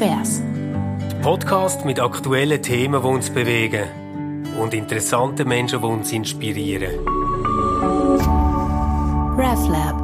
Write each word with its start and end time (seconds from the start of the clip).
Konvers. 0.00 0.40
Podcast 1.20 1.84
mit 1.84 2.00
aktuellen 2.00 2.62
Themen, 2.62 3.02
die 3.02 3.06
uns 3.06 3.28
bewegen 3.28 3.84
und 4.58 4.72
interessanten 4.72 5.46
Menschen, 5.46 5.82
die 5.82 5.86
uns 5.86 6.10
inspirieren. 6.10 7.06
RefLab. 9.36 10.00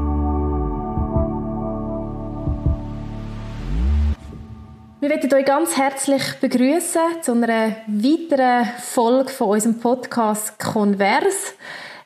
Wir 5.01 5.09
möchten 5.09 5.35
euch 5.35 5.47
ganz 5.47 5.79
herzlich 5.79 6.23
begrüßen 6.43 7.23
zu 7.23 7.33
einer 7.33 7.77
weiteren 7.87 8.67
Folge 8.79 9.31
von 9.31 9.49
unserem 9.49 9.81
Podcast 9.81 10.59
Konvers. 10.59 11.55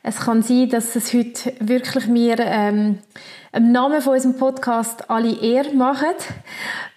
Es 0.01 0.17
kann 0.17 0.41
sein, 0.43 0.69
dass 0.69 0.95
es 0.95 1.13
heute 1.13 1.53
wirklich 1.59 2.07
mir 2.07 2.39
ähm, 2.39 2.99
im 3.51 3.71
Namen 3.73 4.01
von 4.01 4.13
unserem 4.13 4.37
Podcast 4.37 5.09
alle 5.09 5.37
Ehre 5.41 5.73
machen, 5.73 6.15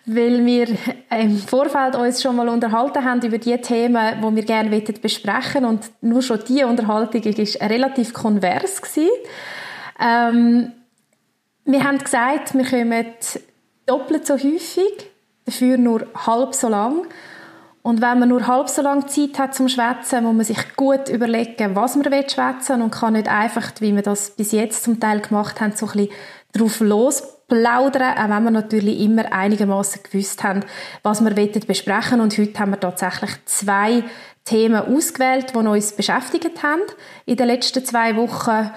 weil 0.07 0.45
wir 0.45 0.69
im 1.11 1.39
Vorfeld 1.39 1.97
uns 1.97 2.23
schon 2.23 2.37
mal 2.37 2.49
unterhalten 2.49 3.05
haben 3.05 3.23
über 3.23 3.39
die 3.39 3.57
Themen, 3.59 4.21
die 4.21 4.37
wir 4.37 4.45
gerne 4.45 4.71
besprechen 4.81 5.65
und 5.65 5.91
nur 6.03 6.23
schon 6.23 6.41
diese 6.47 6.67
Unterhaltung 6.67 7.25
war 7.25 7.71
relativ 7.71 8.13
konvers 8.13 8.83
Ähm, 10.01 10.73
wir 11.65 11.85
haben 11.85 11.99
gesagt, 11.99 12.55
wir 12.55 12.65
kommen 12.65 13.15
doppelt 13.87 14.27
so 14.27 14.35
häufig, 14.35 15.11
dafür 15.47 15.79
nur 15.79 16.07
halb 16.27 16.55
so 16.55 16.69
lang. 16.69 17.07
Und 17.83 18.01
wenn 18.01 18.19
man 18.19 18.31
nur 18.31 18.47
halb 18.47 18.69
so 18.71 18.81
lange 18.81 19.07
Zeit 19.07 19.39
hat 19.39 19.55
zum 19.55 19.69
Schwätzen, 19.69 20.25
muss 20.25 20.35
man 20.35 20.45
sich 20.45 20.77
gut 20.77 21.09
überlegen, 21.11 21.77
was 21.77 21.97
man 21.97 22.05
schwätzen 22.05 22.79
will 22.79 22.83
und 22.83 22.91
kann 22.91 23.13
nicht 23.13 23.29
einfach, 23.29 23.73
wie 23.81 23.95
wir 23.95 24.03
das 24.03 24.31
bis 24.31 24.53
jetzt 24.53 24.85
zum 24.85 25.01
Teil 25.01 25.21
gemacht 25.21 25.61
haben, 25.61 25.73
so 25.77 25.87
ein 25.87 25.93
bisschen 25.93 26.11
drauf 26.53 26.81
losplaudern, 27.49 28.19
auch 28.19 28.29
wenn 28.29 28.45
wir 28.45 28.51
natürlich 28.51 29.01
immer 29.01 29.33
einigermaßen 29.33 30.03
gewusst 30.03 30.43
haben, 30.43 30.65
was 31.03 31.25
wir 31.25 31.35
besprechen 31.67 32.21
Und 32.21 32.37
heute 32.39 32.59
haben 32.59 32.73
wir 32.73 32.81
tatsächlich 32.81 33.31
zwei 33.47 34.05
Themen 34.45 34.77
ausgewählt, 34.77 35.53
die 35.55 35.59
uns 35.59 35.93
beschäftigt 35.93 36.63
haben 36.63 36.83
in 37.27 37.37
den 37.37 37.47
letzten 37.47 37.85
zwei 37.85 38.17
Wochen. 38.17 38.71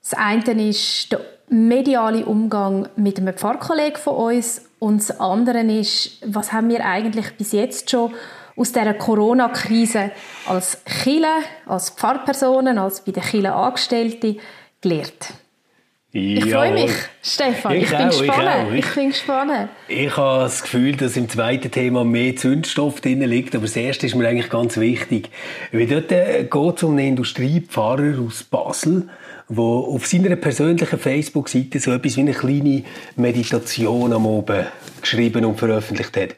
Das 0.00 0.14
eine 0.14 0.68
ist 0.68 1.12
der 1.12 1.20
mediale 1.48 2.24
Umgang 2.24 2.88
mit 2.96 3.18
einem 3.18 3.34
Pfarrkollegen 3.34 4.00
von 4.00 4.14
uns 4.14 4.62
und 4.78 5.00
das 5.00 5.20
andere 5.20 5.60
ist, 5.60 6.18
was 6.24 6.52
haben 6.52 6.68
wir 6.68 6.84
eigentlich 6.84 7.36
bis 7.36 7.52
jetzt 7.52 7.90
schon 7.90 8.12
aus 8.56 8.72
dieser 8.72 8.94
Corona-Krise 8.94 10.10
als 10.46 10.78
Chile, 10.84 11.28
als 11.66 11.90
Pfarrpersonen, 11.90 12.78
als 12.78 13.02
bei 13.02 13.12
den 13.12 13.22
Chile 13.22 13.54
Angestellten 13.54 14.38
gelernt? 14.80 15.34
Ich 16.16 16.44
freue 16.44 16.72
mich, 16.72 16.92
Stefan. 17.24 17.74
Ich, 17.74 17.82
ich 17.82 17.90
bin 17.90 17.98
auch, 17.98 18.18
gespannt. 18.20 18.72
Ich, 18.72 18.78
ich, 18.86 18.94
bin 18.94 19.08
gespannt. 19.08 19.68
Ich 19.88 20.16
habe 20.16 20.44
das 20.44 20.62
Gefühl, 20.62 20.94
dass 20.94 21.16
im 21.16 21.28
zweiten 21.28 21.72
Thema 21.72 22.04
mehr 22.04 22.36
Zündstoff 22.36 23.00
drin 23.00 23.20
liegt, 23.22 23.56
aber 23.56 23.64
das 23.64 23.74
erste 23.74 24.06
ist 24.06 24.14
mir 24.14 24.28
eigentlich 24.28 24.48
ganz 24.48 24.76
wichtig. 24.76 25.30
Weil 25.72 25.88
dort 25.88 26.12
äh, 26.12 26.44
geht 26.44 26.76
es 26.76 26.82
um 26.84 26.92
einen 26.92 27.08
Industriepfarrer 27.08 28.20
aus 28.24 28.44
Basel, 28.44 29.08
der 29.48 29.58
auf 29.58 30.06
seiner 30.06 30.36
persönlichen 30.36 31.00
Facebook-Seite 31.00 31.80
so 31.80 31.90
etwas 31.90 32.16
wie 32.16 32.20
eine 32.20 32.32
kleine 32.32 32.84
Meditation 33.16 34.12
am 34.12 34.26
Oben 34.26 34.66
geschrieben 35.00 35.44
und 35.44 35.58
veröffentlicht 35.58 36.16
hat. 36.16 36.36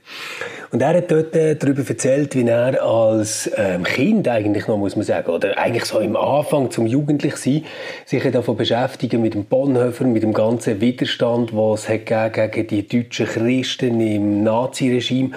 Und 0.71 0.83
er 0.83 0.97
hat 0.97 1.11
dort 1.11 1.35
äh, 1.37 1.55
darüber 1.57 1.83
erzählt, 1.89 2.35
wie 2.35 2.47
er 2.47 2.83
als 2.83 3.51
ähm, 3.57 3.85
Kind 3.85 4.29
eigentlich 4.29 4.67
noch, 4.67 4.77
muss 4.77 4.97
man 4.97 5.05
sagen, 5.05 5.31
oder 5.31 5.57
eigentlich 5.59 5.85
so 5.85 6.01
im 6.01 6.17
Anfang 6.17 6.71
zum 6.71 6.87
Jugendlichsein, 6.87 7.65
sich 8.05 8.23
davon 8.31 8.57
beschäftigen 8.57 9.23
mit 9.23 9.35
dem 9.35 9.45
Bonhoeffer, 9.45 10.05
mit 10.05 10.23
dem 10.23 10.33
ganzen 10.33 10.81
Widerstand, 10.81 11.55
was 11.55 11.89
es 11.89 12.05
gegen 12.05 12.67
die 12.67 12.89
deutschen 12.89 13.27
Christen 13.27 14.01
im 14.01 14.43
Naziregime 14.43 15.31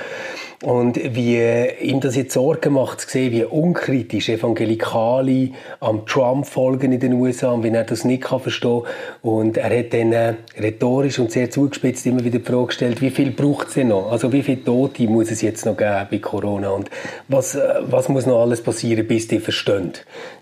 und 0.63 0.97
wie 1.15 1.39
ihm 1.81 2.01
das 2.01 2.17
jetzt 2.17 2.33
Sorgen 2.33 2.73
macht, 2.73 3.01
zu 3.01 3.09
sehen, 3.09 3.31
wie 3.31 3.45
unkritisch 3.45 4.27
Evangelikale 4.27 5.51
am 5.79 6.05
Trump 6.05 6.45
folgen 6.45 6.91
in 6.91 6.99
den 6.99 7.13
USA 7.13 7.51
und 7.51 7.63
wie 7.63 7.69
er 7.69 7.85
das 7.85 8.03
nicht 8.03 8.23
kann 8.23 8.41
verstehen 8.41 8.81
Und 9.21 9.55
er 9.55 9.79
hat 9.79 9.93
dann 9.93 10.11
äh, 10.11 10.33
rhetorisch 10.57 11.17
und 11.19 11.31
sehr 11.31 11.49
zugespitzt 11.49 12.05
immer 12.05 12.25
wieder 12.25 12.39
die 12.39 12.45
Frage 12.45 12.67
gestellt, 12.67 13.01
wie 13.01 13.09
viel 13.09 13.31
braucht 13.31 13.69
es 13.69 13.75
denn 13.75 13.87
noch? 13.87 14.11
Also 14.11 14.33
wie 14.33 14.43
viele 14.43 14.63
Tote 14.63 15.03
muss 15.03 15.31
es 15.31 15.41
jetzt 15.41 15.65
noch 15.65 15.77
geben 15.77 16.07
bei 16.11 16.17
Corona? 16.17 16.71
Und 16.71 16.89
was, 17.29 17.55
äh, 17.55 17.75
was 17.81 18.09
muss 18.09 18.25
noch 18.25 18.41
alles 18.41 18.61
passieren, 18.61 19.07
bis 19.07 19.29
die 19.29 19.39
verstehen, 19.39 19.93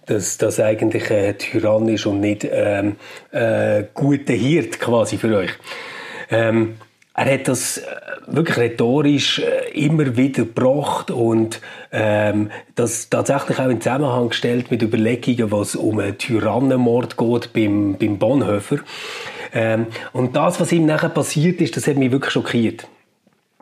dass 0.08 0.40
das 0.40 0.60
eigentlich 0.60 1.12
ein 1.12 1.38
Tyrann 1.38 1.88
ist 1.90 2.08
und 2.08 2.22
nicht 2.22 2.48
ähm, 2.50 2.96
äh, 3.32 3.84
guter 3.94 4.34
Hirt 4.34 4.80
quasi 4.80 5.18
für 5.18 5.36
euch? 5.38 5.52
Ähm, 6.32 6.78
er 7.18 7.34
hat 7.34 7.48
das 7.48 7.80
äh, 7.80 7.84
wirklich 8.28 8.58
rhetorisch 8.58 9.40
äh, 9.40 9.72
immer 9.74 10.16
wieder 10.16 10.46
gebracht 10.46 11.10
und 11.10 11.60
ähm, 11.92 12.52
das 12.76 13.10
tatsächlich 13.10 13.60
auch 13.60 13.70
in 13.70 13.82
Zusammenhang 13.82 14.30
gestellt 14.30 14.70
mit 14.70 14.84
Überlegungen, 14.84 15.52
was 15.52 15.76
um 15.76 15.98
einen 15.98 16.18
Tyrannenmord 16.20 17.18
geht 17.18 17.54
beim, 17.54 17.98
beim 17.98 18.20
Bonhoeffer. 18.20 18.78
Ähm, 19.52 19.88
und 20.14 20.36
das, 20.36 20.60
was 20.60 20.72
ihm 20.72 20.86
nachher 20.86 21.10
passiert 21.10 21.60
ist, 21.60 21.76
das 21.76 21.88
hat 21.88 21.98
mich 21.98 22.12
wirklich 22.12 22.32
schockiert. 22.32 22.88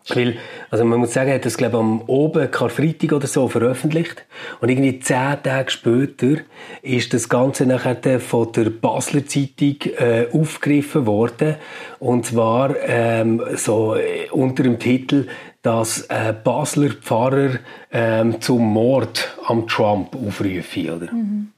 Weil, 0.09 0.37
also 0.69 0.85
man 0.85 0.99
muss 0.99 1.13
sagen, 1.13 1.29
er 1.29 1.35
hat 1.35 1.45
das, 1.45 1.57
glaube 1.57 1.77
ich, 1.77 1.79
am 1.79 2.01
oben 2.01 2.51
Karfreitag 2.51 3.11
oder 3.13 3.27
so 3.27 3.47
veröffentlicht. 3.47 4.23
Und 4.61 4.69
irgendwie 4.69 4.99
zehn 4.99 5.41
Tage 5.41 5.71
später 5.71 6.41
ist 6.83 7.13
das 7.13 7.27
Ganze 7.27 7.65
nachher 7.65 8.19
von 8.19 8.51
der 8.51 8.69
Basler 8.69 9.25
Zeitung 9.25 9.77
äh, 9.97 10.27
aufgegriffen 10.31 11.07
worden. 11.07 11.55
Und 11.99 12.27
zwar 12.27 12.75
ähm, 12.81 13.41
so 13.55 13.95
äh, 13.95 14.29
unter 14.31 14.61
dem 14.61 14.77
Titel, 14.77 15.27
dass 15.63 16.01
äh, 16.01 16.33
Basler 16.43 16.91
Pfarrer 16.91 17.57
ähm, 17.91 18.39
zum 18.41 18.61
Mord 18.61 19.35
am 19.47 19.67
Trump 19.67 20.15
aufrufen, 20.15 20.89
oder? 20.91 21.11
Mhm. 21.11 21.51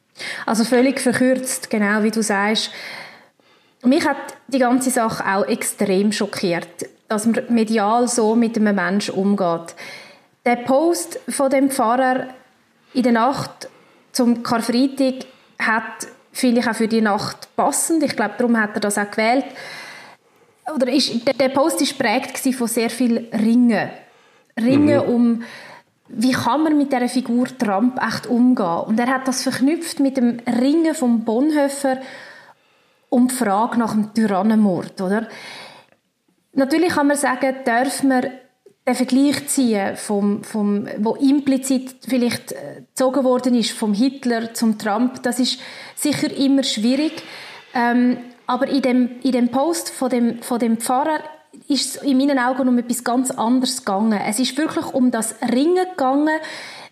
Also 0.45 0.63
völlig 0.63 1.01
verkürzt, 1.01 1.69
genau 1.69 2.01
wie 2.01 2.11
du 2.11 2.23
sagst. 2.23 2.71
Mich 3.83 4.07
hat 4.07 4.17
die 4.47 4.59
ganze 4.59 4.89
Sache 4.89 5.23
auch 5.25 5.45
extrem 5.45 6.11
schockiert 6.11 6.87
dass 7.07 7.25
man 7.25 7.43
medial 7.49 8.07
so 8.07 8.35
mit 8.35 8.57
einem 8.57 8.75
Menschen 8.75 9.15
umgeht. 9.15 9.75
Der 10.45 10.57
Post 10.57 11.19
von 11.29 11.49
dem 11.49 11.69
Pfarrer 11.69 12.27
in 12.93 13.03
der 13.03 13.11
Nacht 13.11 13.69
zum 14.11 14.43
Karfreitag 14.43 15.25
hat 15.59 16.07
finde 16.37 16.61
auch 16.61 16.75
für 16.75 16.87
die 16.87 17.01
Nacht 17.01 17.49
passend. 17.55 18.03
Ich 18.03 18.15
glaube, 18.15 18.35
darum 18.37 18.59
hat 18.59 18.75
er 18.75 18.79
das 18.79 18.97
auch 18.97 19.09
gewählt. 19.09 19.45
Oder 20.73 20.91
ist, 20.91 21.11
der 21.39 21.49
Post 21.49 21.81
war 21.81 22.07
prägt 22.07 22.37
von 22.55 22.67
sehr 22.67 22.89
viel 22.89 23.27
Ringen. 23.33 23.89
Ringen 24.57 25.05
mhm. 25.05 25.13
um, 25.13 25.43
wie 26.09 26.31
kann 26.31 26.63
man 26.63 26.77
mit 26.77 26.91
dieser 26.91 27.09
Figur 27.09 27.47
Trump 27.57 27.99
echt 28.01 28.27
umgehen? 28.27 28.81
Und 28.85 28.99
er 28.99 29.07
hat 29.07 29.27
das 29.27 29.43
verknüpft 29.43 29.99
mit 29.99 30.17
dem 30.17 30.39
Ringen 30.47 30.93
vom 30.93 31.23
Bonhoeffer 31.23 31.97
um 33.09 33.27
die 33.27 33.35
Frage 33.35 33.79
nach 33.79 33.93
dem 33.93 34.13
Tyrannenmord, 34.13 34.99
oder? 35.01 35.27
Natürlich 36.57 36.89
kann 36.89 37.05
man 37.05 37.17
sagen, 37.17 37.55
darf 37.65 38.01
man 38.01 38.31
den 38.87 38.95
Vergleich 38.95 39.47
ziehen, 39.47 39.95
vom, 39.95 40.43
vom, 40.43 40.87
wo 40.97 41.13
implizit 41.13 41.97
vielleicht 42.07 42.51
äh, 42.53 42.81
gezogen 42.87 43.23
worden 43.23 43.53
ist, 43.53 43.73
vom 43.73 43.93
Hitler 43.93 44.55
zum 44.55 44.79
Trump. 44.79 45.21
Das 45.21 45.39
ist 45.39 45.59
sicher 45.95 46.35
immer 46.35 46.63
schwierig. 46.63 47.11
Ähm, 47.75 48.17
aber 48.47 48.69
in 48.69 48.81
dem, 48.81 49.19
in 49.21 49.33
dem 49.33 49.49
Post 49.49 49.91
von 49.91 50.09
dem, 50.09 50.41
von 50.41 50.57
dem 50.57 50.77
Pfarrer 50.77 51.19
ist 51.67 51.97
es 51.97 52.01
in 52.01 52.17
meinen 52.17 52.39
Augen 52.39 52.67
um 52.67 52.79
etwas 52.79 53.03
ganz 53.03 53.29
anderes 53.29 53.85
gegangen. 53.85 54.19
Es 54.27 54.39
ist 54.39 54.57
wirklich 54.57 54.87
um 54.95 55.11
das 55.11 55.35
Ringen 55.53 55.85
gegangen, 55.91 56.39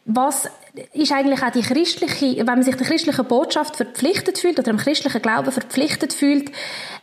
was 0.05 0.47
ist 0.93 1.11
eigentlich 1.11 1.41
auch 1.41 1.51
die 1.51 1.61
christliche, 1.61 2.37
wenn 2.37 2.45
man 2.45 2.63
sich 2.63 2.75
der 2.75 2.85
christlichen 2.85 3.25
Botschaft 3.25 3.75
verpflichtet 3.75 4.37
fühlt 4.37 4.59
oder 4.59 4.71
dem 4.71 4.77
christlichen 4.77 5.21
Glauben 5.21 5.51
verpflichtet 5.51 6.13
fühlt, 6.13 6.51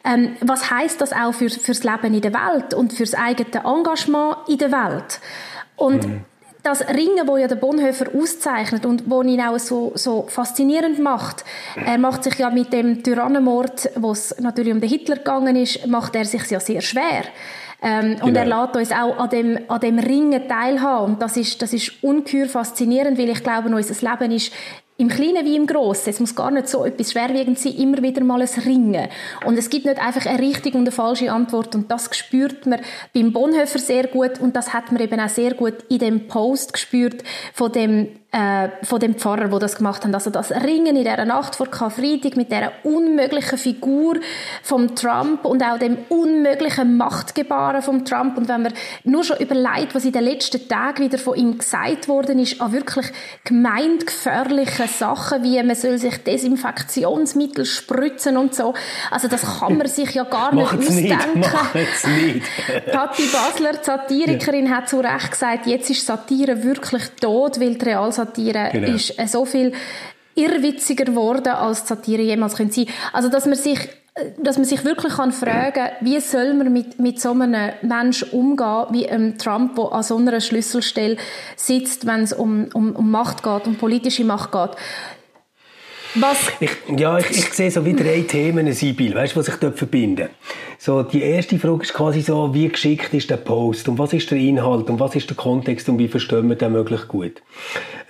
ähm, 0.05 0.37
was 0.41 0.71
heißt 0.71 1.00
das 1.00 1.12
auch 1.12 1.33
für 1.33 1.50
fürs 1.50 1.84
Leben 1.84 2.15
in 2.15 2.21
der 2.21 2.33
Welt 2.34 2.74
und 2.74 2.92
fürs 2.92 3.15
eigene 3.15 3.65
Engagement 3.65 4.36
in 4.48 4.59
der 4.59 4.72
Welt? 4.72 5.21
Und 5.77 6.07
mhm. 6.07 6.21
das 6.63 6.86
Ringen, 6.89 7.27
wo 7.27 7.36
ja 7.36 7.48
der 7.48 7.57
Bonhoeffer 7.57 8.07
auszeichnet 8.15 8.84
und 8.84 9.09
wo 9.09 9.22
ihn 9.22 9.41
auch 9.41 9.59
so, 9.59 9.92
so 9.95 10.27
faszinierend 10.28 10.98
macht, 10.98 11.45
er 11.77 11.98
macht 11.98 12.25
sich 12.25 12.34
ja 12.39 12.51
mit 12.51 12.72
dem 12.72 13.03
Tyrannenmord, 13.03 13.91
wo 13.97 14.13
es 14.13 14.34
natürlich 14.39 14.72
um 14.72 14.80
den 14.80 14.91
Hitler 14.91 15.16
gegangen 15.16 15.57
ist, 15.57 15.86
macht 15.86 16.15
er 16.15 16.25
sich 16.25 16.48
ja 16.51 16.60
sehr 16.60 16.80
schwer. 16.80 17.25
Ähm, 17.82 18.14
genau. 18.14 18.26
Und 18.26 18.36
er 18.36 18.46
lässt 18.46 18.76
uns 18.76 18.92
auch 18.92 19.18
an 19.18 19.30
dem, 19.30 19.58
an 19.68 19.80
dem 19.80 19.98
Ringen 19.98 20.48
teilhaben. 20.48 21.14
Und 21.14 21.22
das 21.22 21.36
ist, 21.36 21.60
das 21.60 21.72
ist 21.72 22.02
ungeheuer 22.02 22.46
faszinierend, 22.46 23.18
weil 23.18 23.28
ich 23.28 23.42
glaube, 23.42 23.74
unser 23.74 24.10
Leben 24.10 24.32
ist 24.32 24.52
im 24.98 25.09
Kleinen 25.09 25.44
wie 25.44 25.56
im 25.56 25.66
Grossen. 25.66 26.10
Es 26.10 26.21
muss 26.21 26.34
gar 26.34 26.50
nicht 26.50 26.68
so 26.68 26.84
etwas 26.84 27.12
schwerwiegend 27.12 27.59
sein, 27.59 27.74
immer 27.74 28.03
wieder 28.03 28.22
mal 28.22 28.41
ein 28.41 28.62
Ringen. 28.65 29.09
Und 29.44 29.59
es 29.59 29.71
gibt 29.71 29.86
nicht 29.86 29.98
einfach 29.98 30.27
eine 30.27 30.39
richtige 30.39 30.77
und 30.77 30.84
eine 30.84 30.92
falsche 30.92 31.33
Antwort. 31.33 31.74
Und 31.74 31.91
das 31.91 32.09
spürt 32.16 32.66
man 32.66 32.80
beim 33.15 33.33
Bonhoeffer 33.33 33.78
sehr 33.78 34.06
gut. 34.06 34.39
Und 34.41 34.54
das 34.54 34.72
hat 34.72 34.92
man 34.92 35.03
eben 35.03 35.18
auch 35.18 35.28
sehr 35.28 35.54
gut 35.54 35.74
in 35.89 35.98
dem 35.98 36.28
Post 36.28 36.72
gespürt 36.72 37.24
von 37.54 37.72
dem 37.72 38.09
äh, 38.33 38.71
von 38.83 38.98
dem 38.98 39.16
Pfarrer, 39.16 39.53
wo 39.53 39.59
das 39.59 39.77
gemacht 39.77 40.04
haben. 40.04 40.15
Also 40.15 40.30
das 40.30 40.50
Ringen 40.50 40.97
in 40.97 41.04
dieser 41.04 41.27
Nacht 41.27 41.54
vor 41.54 41.66
Karfreitag 41.66 42.34
mit 42.36 42.50
dieser 42.50 42.72
unmöglichen 42.83 43.59
Figur 43.59 44.16
vom 44.62 44.97
Trump 44.97 45.44
und 45.44 45.62
auch 45.62 45.78
dem 45.78 45.98
unmöglichen 46.09 46.97
Machtgebaren 46.97 47.83
vom 47.83 48.06
Trump. 48.06 48.39
Und 48.39 48.48
wenn 48.48 48.62
man 48.62 48.72
nur 49.04 49.22
schon 49.22 49.36
überlegt, 49.36 49.94
was 49.94 50.06
in 50.06 50.12
den 50.12 50.24
letzten 50.24 50.66
Tagen 50.66 51.04
wieder 51.04 51.18
von 51.18 51.36
ihm 51.36 51.59
gesagt 51.59 52.09
worden 52.09 52.39
ist, 52.39 52.59
an 52.62 52.72
wirklich 52.72 53.06
gemeindgefährlichen 53.44 54.81
Sachen, 54.88 55.42
wie 55.42 55.62
man 55.62 55.76
soll 55.76 55.98
sich 55.98 56.16
Desinfektionsmittel 56.18 57.64
spritzen 57.64 58.36
und 58.36 58.54
so. 58.54 58.74
Also 59.10 59.28
das 59.28 59.58
kann 59.58 59.78
man 59.78 59.86
sich 59.86 60.10
ja 60.12 60.24
gar 60.24 60.54
nicht 60.54 60.72
Macht's 60.72 60.88
ausdenken. 60.88 61.40
Nicht, 61.40 62.06
nicht. 62.34 62.92
Patti 62.92 63.24
Basler, 63.24 63.72
die 63.72 63.84
Satirikerin, 63.84 64.66
ja. 64.66 64.76
hat 64.76 64.88
zu 64.88 65.00
Recht 65.00 65.30
gesagt, 65.30 65.66
jetzt 65.66 65.90
ist 65.90 66.06
Satire 66.06 66.62
wirklich 66.62 67.04
tot, 67.20 67.60
weil 67.60 67.74
die 67.74 67.84
Realsatire 67.84 68.70
genau. 68.72 68.94
ist 68.94 69.18
äh, 69.18 69.26
so 69.26 69.44
viel 69.44 69.72
irrwitziger 70.34 71.04
geworden, 71.04 71.48
als 71.48 71.86
Satire 71.86 72.22
jemals 72.22 72.56
sein 72.56 72.70
könnte 72.70 72.92
Also, 73.12 73.28
dass 73.28 73.46
man 73.46 73.56
sich 73.56 73.78
dass 74.38 74.59
man 74.59 74.66
sich 74.66 74.84
wirklich 74.84 75.14
kann 75.14 75.32
fragen 75.32 75.88
wie 76.00 76.20
soll 76.20 76.53
man 76.53 76.72
mit, 76.72 76.98
mit 76.98 77.20
so 77.20 77.30
einem 77.30 77.72
Menschen 77.80 78.28
umgehen, 78.30 78.86
wie 78.91 79.06
ähm, 79.06 79.38
Trump, 79.38 79.76
der 79.76 79.92
an 79.92 80.03
so 80.03 80.16
einer 80.16 80.41
Schlüsselstelle 80.41 81.16
sitzt, 81.56 82.06
wenn 82.06 82.20
es 82.20 82.32
um, 82.32 82.68
um, 82.74 82.94
um 82.94 83.10
Macht 83.10 83.42
geht, 83.42 83.66
um 83.66 83.76
politische 83.76 84.24
Macht 84.24 84.53
geht. 84.53 84.70
Was? 86.14 86.36
Ich, 86.60 86.70
ja, 86.98 87.18
ich, 87.18 87.30
ich 87.30 87.54
sehe 87.54 87.70
so 87.70 87.86
wie 87.86 87.94
drei 87.94 88.20
Themen, 88.20 88.70
Sibyl, 88.74 89.14
weißt 89.14 89.34
du, 89.34 89.41
was 89.41 89.47
sich 89.47 89.56
dort 89.56 89.78
verbinden. 89.78 90.28
So, 90.84 91.04
die 91.04 91.22
erste 91.22 91.60
Frage 91.60 91.84
ist 91.84 91.94
quasi 91.94 92.22
so, 92.22 92.52
wie 92.54 92.68
geschickt 92.68 93.14
ist 93.14 93.30
der 93.30 93.36
Post 93.36 93.88
und 93.88 94.00
was 94.00 94.12
ist 94.14 94.28
der 94.32 94.38
Inhalt 94.38 94.90
und 94.90 94.98
was 94.98 95.14
ist 95.14 95.30
der 95.30 95.36
Kontext 95.36 95.88
und 95.88 95.96
wie 96.00 96.08
verstehen 96.08 96.48
wir 96.48 96.56
den 96.56 96.72
möglichst 96.72 97.06
gut. 97.06 97.40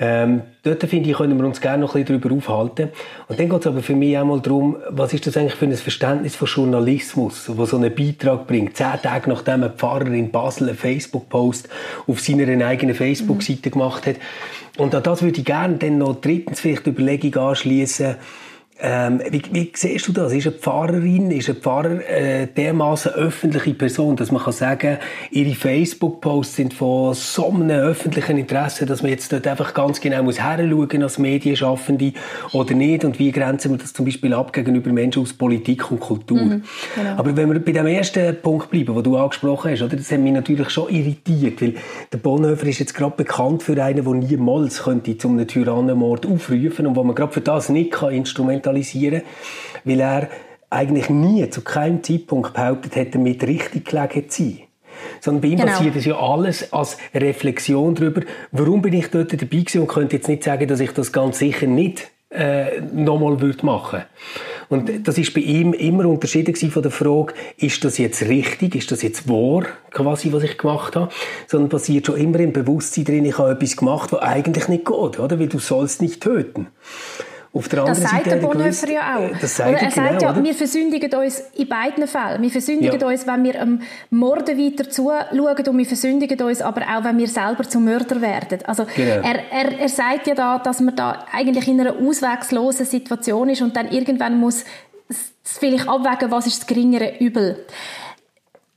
Ähm, 0.00 0.40
dort, 0.62 0.82
finde 0.84 1.10
ich, 1.10 1.16
können 1.19 1.38
wir 1.38 1.44
uns 1.46 1.60
gerne 1.60 1.82
noch 1.82 1.94
ein 1.94 2.02
bisschen 2.02 2.22
darüber 2.22 2.34
aufhalten. 2.34 2.88
Und 3.28 3.38
dann 3.38 3.50
geht 3.50 3.60
es 3.60 3.66
aber 3.66 3.82
für 3.82 3.94
mich 3.94 4.16
auch 4.16 4.24
mal 4.24 4.40
darum, 4.40 4.78
was 4.88 5.12
ist 5.12 5.26
das 5.26 5.36
eigentlich 5.36 5.56
für 5.56 5.66
ein 5.66 5.76
Verständnis 5.76 6.34
von 6.34 6.48
Journalismus, 6.48 7.54
wo 7.54 7.66
so 7.66 7.76
einen 7.76 7.94
Beitrag 7.94 8.46
bringt. 8.46 8.74
Zehn 8.74 9.02
Tage 9.02 9.28
nachdem 9.28 9.64
ein 9.64 9.74
Pfarrer 9.76 10.06
in 10.06 10.30
Basel 10.30 10.70
einen 10.70 10.78
Facebook-Post 10.78 11.69
auf 12.06 12.20
seiner 12.20 12.66
eigenen 12.66 12.94
Facebook-Seite 12.94 13.69
mhm. 13.69 13.72
gemacht 13.72 14.06
hat, 14.06 14.16
und 14.78 14.94
an 14.94 15.02
das 15.02 15.20
würde 15.20 15.40
ich 15.40 15.44
gerne 15.44 15.76
dann 15.76 15.98
noch 15.98 16.22
drittens 16.22 16.60
vielleicht 16.60 16.86
die 16.86 16.90
Überlegung 16.90 17.36
anschließen, 17.36 18.16
ähm, 18.80 19.20
wie, 19.30 19.42
wie 19.52 19.72
siehst 19.74 20.08
du 20.08 20.12
das? 20.12 20.32
Ist 20.32 20.46
eine 20.46 20.56
Pfarrerin, 20.56 21.30
ist 21.30 21.48
ein 21.48 21.56
Pfarrer 21.56 22.00
äh, 22.08 22.46
dermaßen 22.46 23.12
öffentliche 23.12 23.74
Person, 23.74 24.16
dass 24.16 24.32
man 24.32 24.42
kann 24.42 24.52
sagen, 24.52 24.98
ihre 25.30 25.54
Facebook-Posts 25.54 26.56
sind 26.56 26.74
von 26.74 27.14
so 27.14 27.50
einem 27.50 27.70
öffentlichen 27.70 28.38
Interesse, 28.38 28.86
dass 28.86 29.02
man 29.02 29.10
jetzt 29.10 29.32
dort 29.32 29.46
einfach 29.46 29.74
ganz 29.74 30.00
genau 30.00 30.22
muss 30.22 30.40
heranschauen 30.40 31.02
als 31.02 31.19
Medienschaffende 31.19 32.12
oder 32.52 32.74
nicht 32.74 33.04
und 33.04 33.19
wie 33.19 33.30
grenzen 33.30 33.72
wir 33.72 33.78
das 33.78 33.92
zum 33.92 34.06
Beispiel 34.06 34.32
ab 34.32 34.52
gegenüber 34.52 34.90
Menschen 34.90 35.22
aus 35.22 35.32
Politik 35.32 35.90
und 35.90 36.00
Kultur. 36.00 36.40
Mhm, 36.40 36.62
genau. 36.96 37.16
Aber 37.19 37.36
wenn 37.36 37.52
wir 37.52 37.60
bei 37.60 37.72
dem 37.72 37.86
ersten 37.86 38.36
Punkt 38.40 38.70
bleiben, 38.70 38.94
den 38.94 39.04
du 39.04 39.16
angesprochen 39.16 39.70
hast, 39.70 39.82
oder, 39.82 39.96
das 39.96 40.10
hat 40.10 40.19
mich 40.19 40.32
natürlich 40.32 40.70
schon 40.70 40.88
irritiert, 40.88 41.60
weil 41.60 41.74
der 42.12 42.19
Bonhoeffer 42.19 42.66
ist 42.66 42.80
jetzt 42.80 42.94
gerade 42.94 43.16
bekannt 43.16 43.62
für 43.62 43.80
einen, 43.82 44.04
der 44.04 44.14
niemals 44.14 44.82
könnte 44.82 45.16
zum 45.19 45.32
einen 45.32 45.46
Tyrannenmord 45.46 46.26
aufrufen 46.26 46.86
und 46.86 46.96
wo 46.96 47.04
man 47.04 47.14
gerade 47.14 47.32
für 47.32 47.42
das 47.42 47.69
nicht 47.69 47.92
kann 47.92 48.12
instrumentalisieren 48.12 48.62
instrumentalisieren, 48.62 49.23
weil 49.85 50.00
er 50.00 50.29
eigentlich 50.70 51.11
nie 51.11 51.49
zu 51.50 51.61
keinem 51.61 52.03
Zeitpunkt 52.03 52.55
behauptet 52.55 52.97
hätte, 52.97 53.19
mit 53.19 53.43
richtig 53.43 53.87
gelegen 53.87 54.31
zu 54.31 54.43
sein. 54.43 54.59
Sondern 55.20 55.41
bei 55.43 55.49
ihm 55.49 55.59
genau. 55.59 55.73
passiert 55.73 55.97
es 55.97 56.05
ja 56.05 56.19
alles 56.19 56.73
als 56.73 56.97
Reflexion 57.14 57.94
darüber, 57.94 58.23
warum 58.53 58.82
bin 58.82 58.94
ich 58.94 59.09
dort 59.09 59.32
dabei 59.32 59.47
gewesen 59.47 59.81
und 59.82 59.88
könnte 59.88 60.17
jetzt 60.17 60.29
nicht 60.29 60.44
sagen, 60.44 60.67
dass 60.69 60.81
ich 60.81 60.93
das 60.93 61.12
ganz 61.12 61.38
sicher 61.38 61.67
nicht 61.67 62.11
äh, 62.31 62.81
nochmal 62.81 63.41
würde 63.41 63.67
machen 63.67 64.03
und 64.73 65.06
das 65.06 65.19
ist 65.19 65.35
bei 65.35 65.43
ihm 65.43 65.75
immer 65.75 66.06
unterschieden 66.06 66.55
von 66.55 66.82
der 66.82 66.91
Frage, 66.91 67.35
ist 67.58 67.85
das 67.85 67.99
jetzt 67.99 68.23
richtig, 68.23 68.75
ist 68.75 68.91
das 68.91 69.03
jetzt 69.03 69.29
wahr, 69.29 69.65
quasi, 69.91 70.32
was 70.32 70.44
ich 70.44 70.56
gemacht 70.56 70.97
habe, 70.97 71.12
sondern 71.47 71.69
passiert 71.69 72.06
schon 72.06 72.17
immer 72.17 72.41
im 72.41 72.55
Bewusstsein 72.55 73.05
drin, 73.05 73.26
ich 73.26 73.37
habe 73.37 73.50
etwas 73.50 73.76
gemacht, 73.76 74.12
was 74.12 74.23
eigentlich 74.23 74.69
nicht 74.69 74.87
geht, 74.87 75.19
oder? 75.19 75.38
Weil 75.38 75.49
du 75.49 75.58
sollst 75.58 76.00
nicht 76.00 76.23
töten. 76.23 76.69
Auf 77.54 77.69
der 77.69 77.84
das 77.84 78.00
sagt 78.00 78.26
der 78.26 78.37
Bonhoeffer 78.37 78.90
ja 78.90 79.19
auch. 79.19 79.38
Das 79.38 79.56
sagt 79.56 79.69
oder 79.69 79.78
er 79.78 79.90
sagt 79.90 80.08
genau, 80.08 80.22
ja, 80.22 80.31
oder? 80.31 80.43
wir 80.43 80.54
versündigen 80.54 81.14
uns 81.14 81.43
in 81.54 81.69
beiden 81.69 82.06
Fällen. 82.06 82.40
Wir 82.40 82.50
versündigen 82.50 82.99
ja. 82.99 83.06
uns, 83.06 83.26
wenn 83.26 83.44
wir 83.44 83.60
am 83.60 83.82
Morden 84.08 84.58
weiter 84.58 84.88
zuschauen 84.88 85.69
und 85.69 85.78
wir 85.78 85.87
versündigen 85.87 86.40
uns 86.40 86.62
aber 86.62 86.81
auch, 86.82 87.04
wenn 87.04 87.19
wir 87.19 87.28
selber 87.28 87.64
zum 87.64 87.84
Mörder 87.84 88.22
werden. 88.22 88.60
Also 88.64 88.87
genau. 88.96 89.22
er, 89.22 89.52
er, 89.52 89.81
er 89.81 89.88
sagt 89.90 90.28
ja 90.28 90.34
da, 90.34 90.58
dass 90.58 90.81
man 90.81 90.96
da 90.96 91.26
eigentlich 91.31 91.69
in 91.69 91.78
einer 91.78 91.94
auswegslosen 91.94 92.87
Situation 92.87 93.50
ist 93.50 93.60
und 93.60 93.76
dann 93.76 93.90
irgendwann 93.90 94.40
muss 94.40 94.64
vielleicht 95.44 95.88
abwägen, 95.88 96.31
was 96.31 96.46
ist 96.46 96.60
das 96.60 96.66
geringere 96.66 97.19
Übel. 97.19 97.66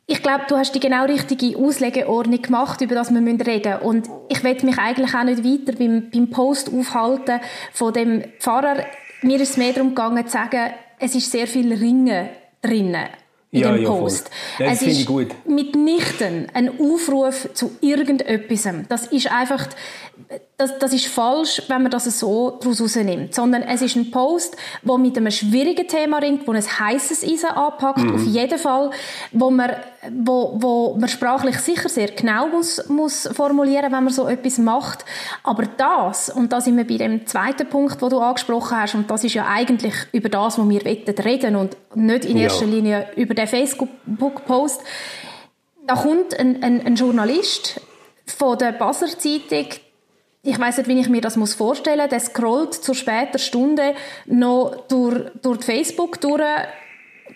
Ich 0.08 0.22
glaube, 0.22 0.44
du 0.48 0.56
hast 0.56 0.74
die 0.76 0.80
genau 0.80 1.06
richtige 1.06 1.58
Auslegeordnung 1.58 2.42
gemacht, 2.42 2.80
über 2.82 2.94
das 2.94 3.12
wir 3.12 3.22
reden 3.22 3.74
müssen. 3.74 3.82
Und 3.82 4.10
ich 4.30 4.44
will 4.44 4.58
mich 4.62 4.78
eigentlich 4.78 5.16
auch 5.16 5.24
nicht 5.24 5.44
weiter 5.44 5.78
beim, 5.78 6.10
beim 6.12 6.30
Post 6.30 6.72
aufhalten 6.72 7.40
von 7.74 7.92
dem 7.92 8.24
Pfarrer. 8.40 8.86
Mir 9.24 9.42
ist 9.42 9.52
es 9.52 9.58
mehr 9.58 9.74
darum 9.74 9.90
gegangen, 9.90 10.28
zu 10.28 10.34
sagen, 10.34 10.72
es 11.00 11.16
ist 11.16 11.32
sehr 11.32 11.48
viel 11.48 11.74
Ringen 11.74 12.30
drinnen 12.62 13.08
in 13.52 13.62
ja, 13.62 13.72
dem 13.72 13.86
Post. 13.86 14.30
Ja, 14.60 14.68
das 14.68 14.82
es 14.82 15.00
ist 15.00 15.06
gut. 15.06 15.28
mitnichten 15.48 16.48
ein 16.54 16.80
Aufruf 16.80 17.50
zu 17.54 17.72
irgendetwas. 17.80 18.68
Das 18.90 19.08
ist 19.08 19.32
einfach, 19.32 19.68
das, 20.58 20.78
das 20.80 20.94
ist 20.94 21.08
falsch, 21.08 21.62
wenn 21.68 21.84
man 21.84 21.92
das 21.92 22.06
so 22.20 22.52
daraus 22.60 22.82
rausnimmt. 22.82 23.34
Sondern 23.34 23.62
es 23.64 23.82
ist 23.82 23.96
ein 23.96 24.12
Post, 24.12 24.58
der 24.82 24.98
mit 24.98 25.18
einem 25.18 25.32
schwierigen 25.32 25.88
Thema 25.88 26.18
ringt, 26.18 26.48
wo 26.48 26.52
ein 26.52 26.64
heißes 26.64 27.24
Eisen 27.24 27.50
anpackt, 27.50 28.00
mhm. 28.00 28.16
auf 28.16 28.24
jeden 28.24 28.60
Fall, 28.60 28.92
wo 29.32 29.50
man, 29.50 29.72
wo, 30.12 30.56
wo 30.56 30.96
man 31.00 31.08
sprachlich 31.08 31.58
sicher 31.60 31.88
sehr 31.88 32.12
genau 32.12 32.48
muss, 32.48 32.90
muss 32.90 33.30
formulieren, 33.32 33.92
wenn 33.92 34.04
man 34.04 34.10
so 34.10 34.28
etwas 34.28 34.58
macht. 34.58 35.06
Aber 35.44 35.64
das, 35.78 36.30
und 36.30 36.52
da 36.52 36.60
sind 36.60 36.76
wir 36.76 36.86
bei 36.86 36.98
dem 36.98 37.26
zweiten 37.26 37.70
Punkt, 37.70 38.02
wo 38.02 38.10
du 38.10 38.20
angesprochen 38.20 38.78
hast, 38.78 38.96
und 38.96 39.10
das 39.10 39.24
ist 39.24 39.34
ja 39.34 39.48
eigentlich 39.48 39.94
über 40.12 40.30
das, 40.30 40.58
was 40.58 40.68
wir 40.68 40.86
reden 40.86 41.56
und 41.56 41.78
nicht 41.96 42.26
in 42.26 42.38
erster 42.38 42.66
ja. 42.66 42.72
Linie 42.72 43.08
über 43.16 43.34
den 43.34 43.48
Facebook-Post, 43.48 44.82
da 45.88 45.96
kommt 45.96 46.38
ein, 46.40 46.64
ein, 46.64 46.86
ein 46.86 46.96
Journalist 46.96 47.82
von 48.26 48.58
der 48.58 48.72
Basler 48.72 49.08
Zeitung, 49.08 49.68
ich 50.48 50.60
weiß 50.60 50.78
nicht, 50.78 50.88
wie 50.88 51.00
ich 51.00 51.10
mir 51.10 51.22
das 51.22 51.38
muss 51.38 51.56
vorstellen. 51.56 52.08
Der 52.08 52.20
scrollt 52.20 52.76
zur 52.76 52.94
später 52.94 53.40
Stunde 53.40 53.96
noch 54.28 54.86
durch, 54.88 55.32
durch 55.42 55.64
Facebook 55.64 56.22
durch 56.22 56.44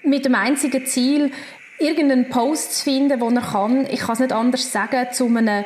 mit 0.04 0.26
dem 0.26 0.36
einzigen 0.36 0.86
Ziel, 0.86 1.32
irgendeinen 1.80 2.30
Post 2.30 2.78
zu 2.78 2.84
finden, 2.84 3.20
wo 3.20 3.30
er 3.30 3.42
kann, 3.42 3.88
ich 3.88 4.02
kann 4.02 4.14
es 4.14 4.20
nicht 4.20 4.32
anders 4.32 4.72
sagen, 4.72 5.08
zu 5.12 5.26
einem 5.26 5.66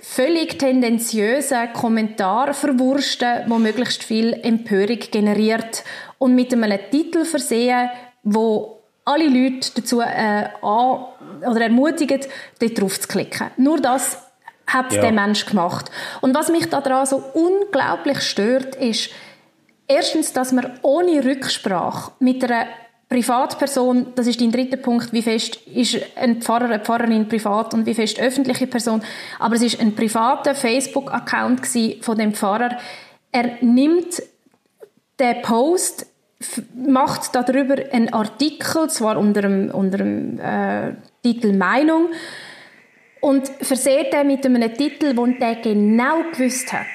völlig 0.00 0.58
tendenziösen 0.58 1.72
Kommentar 1.74 2.54
verwursten, 2.54 3.44
wo 3.48 3.58
möglichst 3.58 4.02
viel 4.02 4.32
Empörung 4.42 4.98
generiert 5.10 5.84
und 6.18 6.34
mit 6.34 6.52
einem 6.54 6.78
Titel 6.90 7.26
versehen, 7.26 7.90
wo 8.22 8.80
alle 9.04 9.28
Leute 9.28 9.70
dazu 9.74 10.00
äh, 10.00 10.48
an, 10.62 11.04
oder 11.46 11.60
ermutigen, 11.62 12.20
dort 12.58 12.80
drauf 12.80 13.00
zu 13.00 13.08
klicken. 13.08 13.50
Nur 13.56 13.80
das 13.80 14.18
hat 14.66 14.92
ja. 14.92 15.00
der 15.00 15.12
Mensch 15.12 15.46
gemacht. 15.46 15.90
Und 16.20 16.34
was 16.34 16.48
mich 16.48 16.66
daran 16.66 17.06
so 17.06 17.22
unglaublich 17.34 18.20
stört, 18.20 18.76
ist 18.76 19.10
erstens, 19.88 20.32
dass 20.32 20.52
man 20.52 20.78
ohne 20.82 21.24
Rücksprache 21.24 22.12
mit 22.20 22.44
einer 22.44 22.66
Privatperson, 23.08 24.12
das 24.14 24.28
ist 24.28 24.40
dein 24.40 24.52
dritter 24.52 24.76
Punkt, 24.76 25.12
wie 25.12 25.22
fest 25.22 25.56
ist 25.66 25.98
ein 26.14 26.40
Pfarrer, 26.40 26.66
eine 26.66 26.78
Pfarrerin 26.78 27.28
privat 27.28 27.74
und 27.74 27.84
wie 27.84 27.94
fest 27.94 28.20
öffentliche 28.20 28.68
Person, 28.68 29.02
aber 29.40 29.56
es 29.56 29.62
ist 29.62 29.80
ein 29.80 29.96
privater 29.96 30.54
Facebook-Account 30.54 31.66
von 32.02 32.16
dem 32.16 32.34
Pfarrer. 32.34 32.78
Er 33.32 33.58
nimmt 33.62 34.22
den 35.18 35.42
Post, 35.42 36.06
macht 36.74 37.34
darüber 37.34 37.76
einen 37.92 38.12
Artikel, 38.12 38.88
zwar 38.88 39.18
unter 39.18 39.42
dem, 39.42 39.70
unter 39.70 39.98
dem 39.98 40.38
äh, 40.38 40.94
Titel 41.22 41.52
Meinung, 41.56 42.08
und 43.20 43.48
verseht 43.60 44.14
er 44.14 44.24
mit 44.24 44.46
einem 44.46 44.74
Titel, 44.74 45.16
wo 45.16 45.26
der 45.26 45.56
genau 45.56 46.22
gewusst 46.32 46.72
hat, 46.72 46.86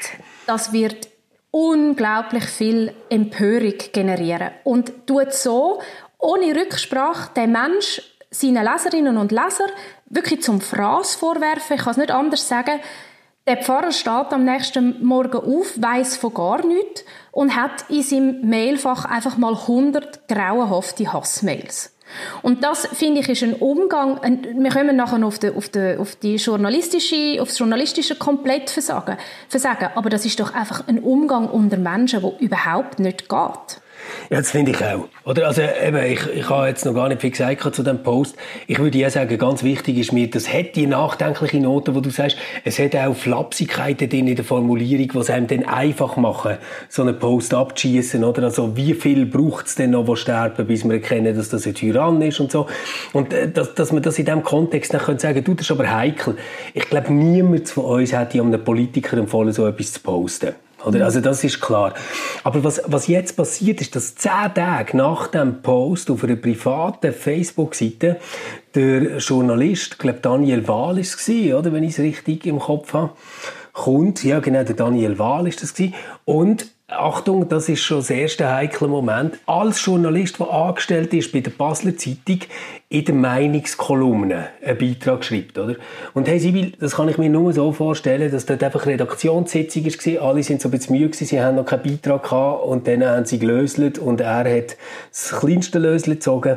das 0.47 0.73
wird 0.73 1.07
unglaublich 1.51 2.45
viel 2.45 2.93
Empörung 3.09 3.75
generieren. 3.93 4.49
Und 4.63 5.07
tut 5.07 5.33
so, 5.33 5.81
ohne 6.17 6.55
Rücksprache, 6.55 7.31
den 7.35 7.51
Mensch, 7.51 8.01
seinen 8.31 8.65
Leserinnen 8.65 9.17
und 9.17 9.31
Leser, 9.31 9.67
wirklich 10.07 10.41
zum 10.41 10.59
Fraß 10.59 11.15
vorwerfen. 11.15 11.77
Ich 11.77 11.83
kann 11.83 11.91
es 11.91 11.97
nicht 11.97 12.11
anders 12.11 12.47
sagen. 12.47 12.81
Der 13.47 13.57
Pfarrer 13.57 13.91
steht 13.91 14.33
am 14.33 14.43
nächsten 14.43 15.05
Morgen 15.05 15.37
auf, 15.37 15.79
weiß 15.79 16.17
von 16.17 16.33
gar 16.33 16.65
nichts 16.65 17.05
und 17.31 17.55
hat 17.55 17.87
in 17.89 18.01
seinem 18.01 18.49
Mailfach 18.49 19.05
einfach 19.05 19.37
mal 19.37 19.53
100 19.53 20.27
grauenhafte 20.27 21.13
Hassmails. 21.13 21.95
Und 22.41 22.63
das, 22.63 22.87
finde 22.87 23.21
ich, 23.21 23.29
ist 23.29 23.43
ein 23.43 23.53
Umgang, 23.53 24.19
wir 24.23 24.71
kommen 24.71 24.95
nachher 24.95 25.23
auf, 25.23 25.37
die, 25.37 25.49
auf, 25.51 25.69
die, 25.69 25.95
auf, 25.95 26.15
die 26.15 26.37
journalistische, 26.37 27.39
auf 27.39 27.49
das 27.49 27.59
journalistische 27.59 28.15
Komplettversagen, 28.15 29.17
Versagen, 29.47 29.89
aber 29.93 30.09
das 30.09 30.25
ist 30.25 30.39
doch 30.39 30.51
einfach 30.55 30.87
ein 30.87 30.97
Umgang 30.99 31.47
unter 31.47 31.77
Menschen, 31.77 32.21
der 32.21 32.39
überhaupt 32.39 32.97
nicht 32.97 33.29
geht. 33.29 33.81
Ja, 34.29 34.37
das 34.37 34.51
finde 34.51 34.71
ich 34.71 34.83
auch. 34.83 35.07
Oder, 35.23 35.47
also, 35.47 35.61
eben, 35.61 36.03
ich, 36.03 36.25
ich 36.33 36.49
habe 36.49 36.67
jetzt 36.67 36.85
noch 36.85 36.93
gar 36.93 37.09
nicht 37.09 37.21
viel 37.21 37.31
gesagt 37.31 37.75
zu 37.75 37.83
dem 37.83 38.03
Post. 38.03 38.35
Ich 38.67 38.79
würde 38.79 38.97
ja 38.97 39.09
sagen, 39.09 39.37
ganz 39.37 39.63
wichtig 39.63 39.97
ist 39.97 40.11
mir, 40.11 40.29
das 40.29 40.51
hat 40.51 40.75
die 40.75 40.87
nachdenkliche 40.87 41.59
Note, 41.59 41.95
wo 41.95 41.99
du 41.99 42.09
sagst, 42.09 42.37
es 42.63 42.79
hat 42.79 42.95
auch 42.95 43.15
Flapsigkeiten 43.15 44.09
drin 44.09 44.27
in 44.27 44.35
der 44.35 44.45
Formulierung, 44.45 45.21
es 45.21 45.29
einem 45.29 45.47
dann 45.47 45.65
einfach 45.65 46.17
machen, 46.17 46.57
so 46.89 47.01
einen 47.01 47.17
Post 47.19 47.53
abzuschießen, 47.53 48.23
oder? 48.23 48.43
Also, 48.43 48.75
wie 48.75 48.93
viel 48.93 49.25
braucht 49.25 49.67
es 49.67 49.75
denn 49.75 49.91
noch, 49.91 50.05
die 50.05 50.15
sterben, 50.15 50.65
bis 50.67 50.83
wir 50.83 50.93
erkennen, 50.93 51.35
dass 51.35 51.49
das 51.49 51.65
ein 51.67 51.75
Tyrann 51.75 52.21
ist 52.21 52.39
und 52.39 52.51
so. 52.51 52.67
Und, 53.13 53.33
äh, 53.33 53.49
dass, 53.49 53.73
dass 53.75 53.91
man 53.91 54.01
das 54.01 54.17
in 54.19 54.25
diesem 54.25 54.43
Kontext 54.43 54.93
dann 54.93 55.01
können 55.01 55.19
sagen, 55.19 55.43
du, 55.43 55.53
das 55.53 55.65
ist 55.65 55.71
aber 55.71 55.91
heikel. 55.91 56.35
Ich 56.73 56.89
glaube, 56.89 57.13
niemand 57.13 57.69
von 57.69 57.85
uns 57.85 58.13
hätte 58.13 58.41
einem 58.41 58.63
Politiker 58.63 59.17
empfohlen, 59.17 59.53
so 59.53 59.67
etwas 59.67 59.93
zu 59.93 59.99
posten. 60.01 60.55
Oder? 60.85 61.05
Also 61.05 61.19
das 61.19 61.43
ist 61.43 61.61
klar. 61.61 61.93
Aber 62.43 62.63
was, 62.63 62.81
was 62.85 63.07
jetzt 63.07 63.35
passiert 63.35 63.81
ist, 63.81 63.95
dass 63.95 64.15
zehn 64.15 64.53
Tage 64.53 64.95
nach 64.95 65.27
dem 65.27 65.61
Post 65.61 66.11
auf 66.11 66.23
einer 66.23 66.35
privaten 66.35 67.13
Facebook-Seite 67.13 68.17
der 68.75 69.17
Journalist, 69.17 69.93
ich 69.93 69.97
glaube 69.97 70.19
Daniel 70.21 70.67
Wahl 70.67 70.99
ist 70.99 71.19
es 71.19 71.53
oder, 71.53 71.71
wenn 71.73 71.83
ich 71.83 71.91
es 71.91 71.99
richtig 71.99 72.45
im 72.45 72.59
Kopf 72.59 72.93
habe, 72.93 73.11
kommt, 73.73 74.23
ja 74.23 74.39
genau, 74.39 74.63
der 74.63 74.75
Daniel 74.75 75.19
Wahl 75.19 75.47
ist 75.47 75.61
das 75.61 75.73
gewesen, 75.73 75.93
und 76.23 76.67
Achtung, 76.87 77.49
das 77.49 77.67
ist 77.67 77.81
schon 77.81 77.97
das 77.97 78.11
erste 78.11 78.47
heikle 78.51 78.87
Moment. 78.87 79.39
Als 79.47 79.83
Journalist, 79.83 80.39
der 80.39 80.51
angestellt 80.51 81.13
ist 81.15 81.31
bei 81.31 81.39
der 81.39 81.49
Basler 81.49 81.97
Zeitung, 81.97 82.41
in 82.95 83.03
der 83.03 83.15
Meinungskolumne 83.15 84.47
einen 84.63 84.77
Beitrag 84.77 85.25
schreibt, 85.25 85.57
oder? 85.57 85.75
Und 86.13 86.29
hey, 86.29 86.39
Sibyl, 86.39 86.71
das 86.79 86.95
kann 86.95 87.09
ich 87.09 87.17
mir 87.17 87.29
nur 87.29 87.51
so 87.51 87.73
vorstellen, 87.73 88.31
dass 88.31 88.45
dort 88.45 88.63
einfach 88.63 88.85
Redaktionssitzung 88.85 89.83
war, 89.85 90.29
alle 90.29 90.43
sind 90.43 90.61
so 90.61 90.69
ein 90.69 90.71
bisschen 90.71 90.95
müde 90.95 91.09
gewesen, 91.09 91.25
sie 91.25 91.41
haben 91.41 91.57
noch 91.57 91.65
keinen 91.65 91.83
Beitrag 91.83 92.23
gehabt 92.23 92.63
und 92.63 92.87
dann 92.87 93.03
haben 93.05 93.25
sie 93.25 93.37
gelöselt 93.37 93.99
und 93.99 94.21
er 94.21 94.49
hat 94.49 94.77
das 95.11 95.37
kleinste 95.37 95.77
Lösel 95.77 96.13
gezogen 96.13 96.55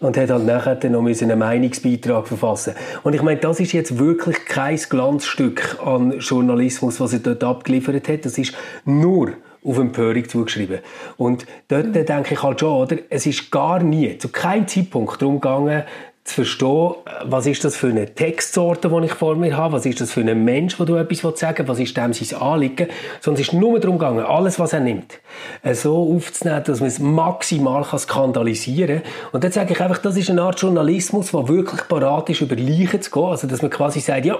und 0.00 0.18
hat 0.18 0.28
halt 0.28 0.44
nachher 0.44 0.74
dann 0.74 0.92
noch 0.92 1.06
einen 1.06 1.38
Meinungsbeitrag 1.38 2.28
verfassen 2.28 2.74
Und 3.02 3.14
ich 3.14 3.22
meine, 3.22 3.40
das 3.40 3.58
ist 3.58 3.72
jetzt 3.72 3.98
wirklich 3.98 4.44
kein 4.44 4.76
Glanzstück 4.76 5.78
an 5.82 6.18
Journalismus, 6.18 7.00
was 7.00 7.14
er 7.14 7.20
dort 7.20 7.42
abgeliefert 7.44 8.08
hat. 8.08 8.26
Das 8.26 8.36
ist 8.36 8.52
nur 8.84 9.32
auf 9.64 9.78
Empörung 9.78 10.28
zugeschrieben. 10.28 10.80
Und 11.16 11.46
dort 11.68 11.86
mhm. 11.86 12.06
denke 12.06 12.34
ich 12.34 12.42
halt 12.42 12.60
schon, 12.60 12.72
oder? 12.72 12.96
Es 13.10 13.26
ist 13.26 13.50
gar 13.50 13.82
nie, 13.82 14.18
zu 14.18 14.28
keinem 14.28 14.66
Zeitpunkt 14.66 15.20
darum 15.20 15.40
gegangen, 15.40 15.84
zu 16.24 16.34
verstehen, 16.36 16.94
was 17.24 17.46
ist 17.46 17.64
das 17.64 17.74
für 17.74 17.88
eine 17.88 18.14
Textsorte, 18.14 18.88
die 18.88 19.06
ich 19.06 19.12
vor 19.12 19.34
mir 19.34 19.56
habe, 19.56 19.72
was 19.74 19.86
ist 19.86 20.00
das 20.00 20.12
für 20.12 20.20
ein 20.20 20.44
Mensch, 20.44 20.78
wo 20.78 20.84
du 20.84 20.94
etwas 20.94 21.20
sagen 21.38 21.58
willst, 21.58 21.68
was 21.68 21.78
ist 21.80 21.96
dem 21.96 22.12
sein 22.12 22.40
Anliegen, 22.40 22.88
sondern 23.20 23.42
es 23.42 23.48
ist 23.48 23.54
nur 23.54 23.80
darum 23.80 23.98
gegangen, 23.98 24.24
alles, 24.24 24.60
was 24.60 24.72
er 24.72 24.80
nimmt, 24.80 25.18
äh, 25.64 25.74
so 25.74 26.14
aufzunehmen, 26.14 26.62
dass 26.64 26.78
man 26.78 26.88
es 26.88 27.00
maximal 27.00 27.84
skandalisieren 27.84 29.02
kann. 29.02 29.12
Und 29.32 29.44
dann 29.44 29.50
sage 29.50 29.72
ich 29.72 29.80
einfach, 29.80 29.98
das 29.98 30.16
ist 30.16 30.30
eine 30.30 30.42
Art 30.42 30.60
Journalismus, 30.60 31.32
der 31.32 31.48
wirklich 31.48 31.88
parat 31.88 32.30
ist, 32.30 32.40
über 32.40 32.54
Leichen 32.54 33.02
zu 33.02 33.10
gehen, 33.10 33.24
also 33.24 33.48
dass 33.48 33.60
man 33.60 33.72
quasi 33.72 33.98
sagt, 33.98 34.24
ja, 34.24 34.38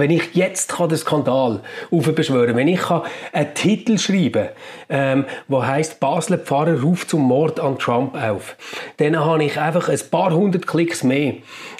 wenn 0.00 0.10
ich 0.10 0.34
jetzt 0.34 0.76
kann 0.76 0.88
den 0.88 0.98
Skandal 0.98 1.60
aufbeschwören 1.90 2.56
wenn 2.56 2.68
ich 2.68 2.80
kann 2.80 3.02
einen 3.32 3.54
Titel 3.54 3.98
schreiben 3.98 4.48
ähm, 4.88 5.24
wo 5.48 5.64
heißt 5.64 6.00
Basler 6.00 6.38
Pfarrer 6.38 6.80
ruft 6.80 7.10
zum 7.10 7.22
Mord 7.22 7.60
an 7.60 7.78
Trump 7.78 8.14
auf, 8.14 8.56
dann 8.98 9.18
habe 9.18 9.44
ich 9.44 9.58
einfach 9.58 9.88
ein 9.88 10.00
paar 10.10 10.32
hundert 10.32 10.66
Klicks 10.66 11.02
mehr, 11.02 11.34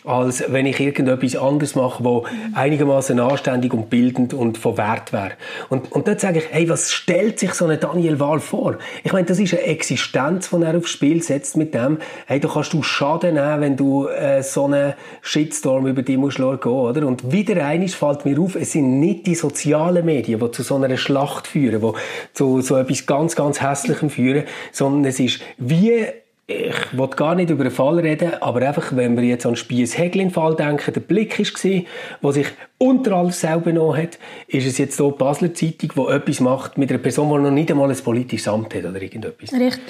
als 0.04 0.44
wenn 0.48 0.66
ich 0.66 0.80
irgendetwas 0.80 1.36
anderes 1.36 1.74
mache, 1.74 2.04
wo 2.04 2.26
einigermaßen 2.54 3.18
anständig 3.18 3.72
und 3.72 3.90
bildend 3.90 4.34
und 4.34 4.58
von 4.58 4.76
Wert 4.76 5.12
wäre. 5.12 5.32
Und, 5.68 5.90
und 5.92 6.08
dort 6.08 6.20
sage 6.20 6.38
ich, 6.38 6.44
hey, 6.50 6.68
was 6.68 6.92
stellt 6.92 7.38
sich 7.38 7.54
so 7.54 7.66
ein 7.66 7.78
Daniel 7.78 8.18
Wahl 8.20 8.40
vor? 8.40 8.76
Ich 9.04 9.12
meine, 9.12 9.26
das 9.26 9.38
ist 9.38 9.54
eine 9.54 9.62
Existenz, 9.62 10.50
die 10.50 10.62
er 10.62 10.76
aufs 10.76 10.90
Spiel 10.90 11.22
setzt 11.22 11.56
mit 11.56 11.74
dem, 11.74 11.98
hey, 12.26 12.40
da 12.40 12.48
kannst 12.48 12.72
du 12.72 12.82
Schaden 12.82 13.34
nehmen, 13.34 13.60
wenn 13.60 13.76
du 13.76 14.08
äh, 14.08 14.42
so 14.42 14.64
einen 14.64 14.94
Shitstorm 15.22 15.86
über 15.86 16.02
dich 16.02 16.16
musst 16.16 16.38
gehen, 16.38 16.72
oder? 16.72 17.06
Und 17.06 17.32
wieder 17.32 17.64
eines 17.64 17.94
fällt 18.06 18.24
mir 18.24 18.40
auf, 18.40 18.56
es 18.56 18.72
sind 18.72 19.00
nicht 19.00 19.26
die 19.26 19.34
sozialen 19.34 20.04
Medien, 20.04 20.40
die 20.40 20.50
zu 20.50 20.62
so 20.62 20.76
einer 20.76 20.96
Schlacht 20.96 21.46
führen, 21.46 21.80
die 21.80 21.92
zu 22.34 22.60
so 22.60 22.76
etwas 22.76 23.06
ganz, 23.06 23.36
ganz 23.36 23.60
Hässlichem 23.60 24.10
führen, 24.10 24.44
sondern 24.72 25.04
es 25.04 25.20
ist 25.20 25.40
wie 25.58 26.06
ich 26.48 26.92
will 26.92 27.08
gar 27.08 27.34
nicht 27.34 27.50
über 27.50 27.64
den 27.64 27.72
Fall 27.72 27.98
reden, 27.98 28.34
aber 28.40 28.62
einfach, 28.62 28.94
wenn 28.94 29.16
wir 29.16 29.24
jetzt 29.24 29.44
an 29.46 29.52
den 29.52 29.56
Spiess-Heglin-Fall 29.56 30.54
denken, 30.54 30.92
der 30.92 31.00
Blick 31.00 31.36
war, 31.40 31.82
der 32.22 32.32
sich 32.32 32.46
unter 32.78 33.12
alles 33.16 33.40
selber 33.40 33.72
genommen 33.72 34.00
hat, 34.00 34.18
ist 34.46 34.64
es 34.64 34.78
jetzt 34.78 34.96
hier 34.96 35.10
die 35.10 35.18
Basler 35.18 35.52
Zeitung, 35.54 35.90
die 35.96 36.12
etwas 36.12 36.38
macht 36.38 36.78
mit 36.78 36.90
einer 36.90 37.00
Person, 37.00 37.30
die 37.30 37.42
noch 37.42 37.50
nicht 37.50 37.68
einmal 37.72 37.90
ein 37.90 37.96
politisches 37.96 38.46
Amt 38.46 38.76
hat 38.76 38.84
oder 38.84 39.02
irgendetwas. 39.02 39.52
Richtig. 39.52 39.80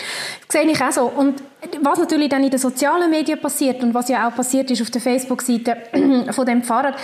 Das 0.49 0.63
sehe 0.63 0.71
ich 0.71 0.81
auch 0.81 0.93
so. 0.93 1.03
Und 1.03 1.43
was 1.83 1.99
natürlich 1.99 2.31
dann 2.31 2.43
in 2.43 2.51
den 2.51 2.59
sozialen 2.59 3.11
Medien 3.11 3.39
passiert 3.39 3.83
und 3.83 3.93
was 3.93 4.09
ja 4.09 4.27
auch 4.27 4.35
passiert 4.35 4.71
ist 4.71 4.81
auf 4.81 4.91
der 4.91 5.03
Facebook-Seite 5.03 5.77
von 6.31 6.47
dem 6.47 6.63
Pfarrer, 6.63 6.95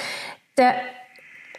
der 0.56 0.76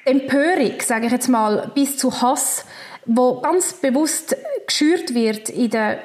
Empörung, 0.05 0.74
sage 0.81 1.05
ich 1.05 1.12
jetzt 1.12 1.29
mal, 1.29 1.72
bis 1.74 1.98
zu 1.98 2.22
Hass, 2.22 2.65
wo 3.05 3.41
ganz 3.41 3.74
bewusst 3.74 4.36
geschürt 4.65 5.13
wird 5.13 5.50
in 5.50 5.69
den 5.69 5.98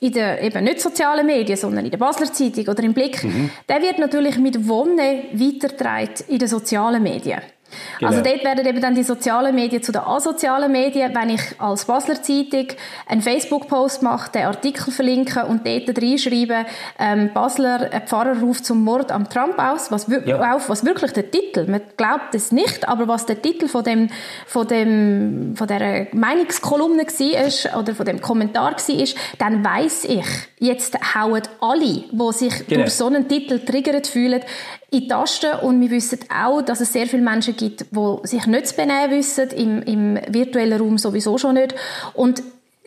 in 0.00 0.12
den 0.12 0.38
eben 0.38 0.64
nicht 0.64 0.80
sozialen 0.80 1.26
Medien, 1.26 1.58
sondern 1.58 1.84
in 1.84 1.90
der 1.90 1.98
Basler 1.98 2.32
Zeitung 2.32 2.66
oder 2.68 2.82
im 2.82 2.94
Blick, 2.94 3.22
mhm. 3.22 3.50
der 3.68 3.82
wird 3.82 3.98
natürlich 3.98 4.38
mit 4.38 4.66
Wonne 4.66 5.24
weitergetragen 5.32 6.24
in 6.28 6.38
den 6.38 6.48
sozialen 6.48 7.02
Medien. 7.02 7.40
Genau. 7.98 8.10
Also 8.10 8.22
dort 8.22 8.44
werden 8.44 8.66
eben 8.66 8.80
dann 8.80 8.94
die 8.94 9.02
sozialen 9.02 9.54
Medien 9.54 9.82
zu 9.82 9.92
den 9.92 10.02
asozialen 10.02 10.70
Medien. 10.70 11.14
Wenn 11.14 11.30
ich 11.30 11.40
als 11.58 11.84
Basler 11.84 12.22
Zeitung 12.22 12.68
einen 13.06 13.22
Facebook-Post 13.22 14.02
mache, 14.02 14.30
den 14.32 14.46
Artikel 14.46 14.92
verlinke 14.92 15.44
und 15.46 15.66
dort 15.66 16.02
reinschreibe, 16.02 16.66
ähm, 16.98 17.30
Basler 17.32 17.90
Pfarrer 18.06 18.40
ruft 18.40 18.64
zum 18.64 18.84
Mord 18.84 19.12
am 19.12 19.28
Trump 19.28 19.58
aus, 19.58 19.90
was, 19.90 20.06
ja. 20.24 20.54
auf, 20.54 20.68
was 20.68 20.84
wirklich 20.84 21.12
der 21.12 21.30
Titel, 21.30 21.66
man 21.70 21.80
glaubt 21.96 22.34
es 22.34 22.52
nicht, 22.52 22.88
aber 22.88 23.08
was 23.08 23.26
der 23.26 23.40
Titel 23.40 23.68
von 23.68 23.84
dem, 23.84 24.08
von 24.46 24.66
dem, 24.66 25.54
von 25.56 25.66
der 25.66 26.08
Meinungskolumne 26.12 27.02
war, 27.04 27.80
oder 27.80 27.94
von 27.94 28.06
dem 28.06 28.20
Kommentar 28.20 28.72
war, 28.72 29.06
dann 29.38 29.64
weiß 29.64 30.04
ich, 30.04 30.26
jetzt 30.58 30.96
hauen 31.14 31.42
alle, 31.60 32.04
die 32.10 32.32
sich 32.32 32.66
genau. 32.66 32.82
durch 32.82 32.94
so 32.94 33.06
einen 33.06 33.28
Titel 33.28 33.58
triggert 33.60 34.06
fühlen, 34.06 34.42
in 34.90 35.02
die 35.02 35.08
Tasten 35.08 35.52
und 35.60 35.80
wir 35.80 35.90
wissen 35.90 36.18
auch, 36.34 36.62
dass 36.62 36.80
es 36.80 36.92
sehr 36.92 37.06
viele 37.06 37.22
Menschen 37.22 37.56
gibt, 37.56 37.86
die 37.90 38.16
sich 38.24 38.46
nicht 38.46 38.66
zu 38.66 38.74
benehmen 38.74 39.10
wissen, 39.10 39.50
im, 39.50 39.82
im 39.82 40.18
virtuellen 40.28 40.80
Raum 40.80 40.98
sowieso 40.98 41.38
schon 41.38 41.54
nicht. 41.54 41.74
Und 42.14 42.42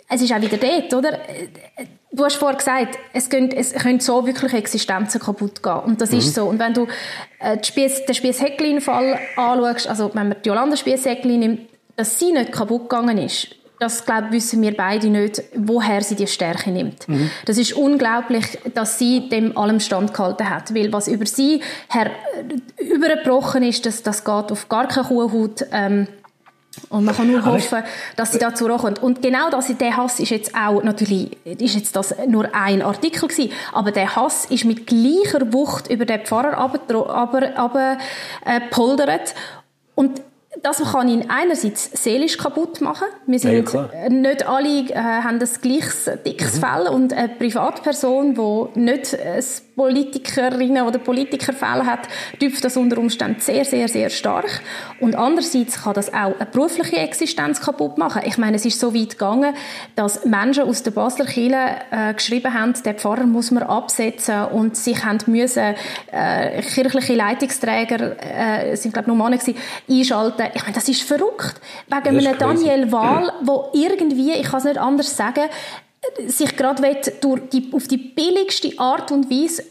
es 0.10 0.22
ist 0.22 0.34
auch 0.34 0.42
wieder 0.42 0.58
dort, 0.58 0.94
oder? 0.94 1.20
Du 2.12 2.26
hast 2.26 2.36
vorher 2.36 2.58
gesagt, 2.58 3.00
es 3.14 3.30
können, 3.30 3.52
es 3.52 3.74
können 3.74 4.00
so 4.00 4.28
wirklich 4.28 4.54
Existenzen 4.54 5.20
kaputt 5.20 5.64
gehen. 5.64 5.80
Und 5.80 6.02
das 6.02 6.12
mhm. 6.12 6.20
ist 6.20 6.36
so. 6.36 6.46
Und 6.46 6.60
wenn 6.60 6.74
du 6.74 6.88
äh, 7.40 7.64
Spiess, 7.64 8.06
den 8.06 8.14
Spiess-Hecklin-Fall 8.14 9.18
anschaust, 9.36 9.88
also 9.88 10.12
wenn 10.14 10.30
man 10.30 10.38
die 10.44 10.50
Jolanda 10.50 10.78
Spiess-Hecklin 10.78 11.40
nimmt, 11.40 11.62
dass 11.96 12.20
sie 12.20 12.32
nicht 12.32 12.52
kaputt 12.52 12.90
gegangen 12.90 13.18
ist, 13.18 13.56
das 13.84 14.06
glaube 14.06 14.32
wissen 14.32 14.62
wir 14.62 14.76
beide 14.76 15.08
nicht, 15.08 15.44
woher 15.56 16.02
sie 16.02 16.16
die 16.16 16.28
Stärke 16.28 16.72
nimmt. 16.72 17.08
Mhm. 17.10 17.30
Das 17.46 17.58
ist 17.58 17.74
unglaublich, 17.74 18.58
dass 18.74 18.98
sie 18.98 19.28
dem 19.28 19.58
allem 19.58 19.82
standgehalten 19.82 20.50
hat, 20.50 20.74
weil 20.74 20.94
was 20.94 21.10
über 21.10 21.26
sie 21.26 21.62
her 21.90 22.12
übergebrochen 22.78 23.62
ist, 23.64 23.86
das, 23.86 24.02
das 24.02 24.24
geht 24.24 24.52
auf 24.52 24.70
gar 24.70 24.88
keine 24.88 25.08
Kuhhaut. 25.08 25.66
Ähm, 25.72 26.08
und 26.90 27.04
man 27.04 27.16
kann 27.16 27.30
nur 27.30 27.46
hoffen, 27.46 27.84
dass 28.16 28.32
sie 28.32 28.40
dazu 28.40 28.68
kommt. 28.68 29.04
Und 29.04 29.22
genau 29.22 29.50
das, 29.50 29.68
der 29.78 29.98
Hass 29.98 30.20
ist 30.20 30.30
jetzt 30.30 30.56
auch, 30.56 30.82
natürlich, 30.82 31.38
ist 31.46 31.76
jetzt 31.76 31.96
das 31.96 32.16
nur 32.28 32.56
ein 32.56 32.82
Artikel 32.82 33.28
gewesen, 33.28 33.52
aber 33.74 33.92
der 33.92 34.16
Hass 34.16 34.46
ist 34.46 34.66
mit 34.66 34.88
gleicher 34.88 35.52
Wucht 35.52 35.90
über 35.90 36.06
den 36.06 36.22
Pfarrer 36.22 36.58
aber, 36.58 36.80
aber, 37.14 37.58
aber 37.58 37.98
äh, 38.46 38.62
poldert. 38.72 39.36
Und 39.94 40.22
das 40.62 40.78
kann 40.92 41.08
ihn 41.10 41.26
einerseits 41.30 41.90
seelisch 42.04 42.38
kaputt 42.38 42.82
machen. 42.82 43.08
Wir 43.26 43.40
sind 43.40 43.74
ja, 43.74 44.10
nicht 44.10 44.48
alle 44.48 44.90
äh, 44.90 44.96
haben 44.96 45.40
das 45.40 45.62
gleiches 45.62 46.10
dickes 46.26 46.56
mhm. 46.56 46.60
Fell 46.60 46.88
und 46.88 47.14
eine 47.14 47.30
Privatperson, 47.30 48.36
die 48.36 48.80
nicht 48.80 49.18
ein 49.20 49.44
Politikerinnen 49.76 50.84
oder 50.84 51.00
Politikerfälle 51.00 51.86
hat, 51.86 52.08
tüpft 52.40 52.64
das 52.64 52.78
unter 52.78 52.98
Umständen 53.00 53.40
sehr, 53.40 53.66
sehr, 53.66 53.88
sehr 53.88 54.10
stark. 54.10 54.62
Und 55.00 55.16
andererseits 55.16 55.84
kann 55.84 55.94
das 55.96 56.14
auch 56.14 56.36
eine 56.40 56.46
berufliche 56.52 56.98
Existenz 56.98 57.60
kaputt 57.60 57.98
machen. 57.98 58.22
Ich 58.26 58.38
meine, 58.38 58.58
es 58.58 58.66
ist 58.66 58.80
so 58.80 58.94
weit 58.94 59.12
gegangen, 59.12 59.56
dass 59.96 60.26
Menschen 60.26 60.64
aus 60.64 60.84
der 60.84 60.92
Basler 60.92 61.26
Kirche 61.26 61.78
äh, 61.92 62.14
geschrieben 62.14 62.54
haben, 62.54 62.74
der 62.86 62.94
Pfarrer 62.94 63.26
muss 63.26 63.52
man 63.52 63.64
absetzen 63.64 64.46
und 64.46 64.78
sich 64.78 65.04
haben 65.04 65.20
müssen 65.28 65.76
äh, 66.12 66.62
kirchliche 66.62 67.16
Leitungsträger, 67.16 68.16
äh, 68.22 68.76
sind 68.76 68.94
glaube 68.94 69.10
nur 69.10 69.18
Männer 69.18 69.38
gewesen, 69.38 69.58
einschalten. 69.90 70.44
Ich 70.54 70.62
meine, 70.62 70.74
das 70.74 70.88
ist 70.88 71.02
verrückt. 71.02 71.60
Wegen 71.88 72.18
einem 72.20 72.38
Daniel 72.38 72.92
Wahl, 72.92 73.32
wo 73.44 73.70
irgendwie, 73.74 74.34
ich 74.34 74.44
kann 74.44 74.60
es 74.60 74.66
nicht 74.66 74.78
anders 74.78 75.16
sagen, 75.16 75.50
sich 76.28 76.56
gerade 76.56 76.82
durch 77.22 77.42
die, 77.52 77.70
auf 77.72 77.88
die 77.88 77.98
billigste 77.98 78.78
Art 78.78 79.12
und 79.12 79.30
Weise 79.30 79.64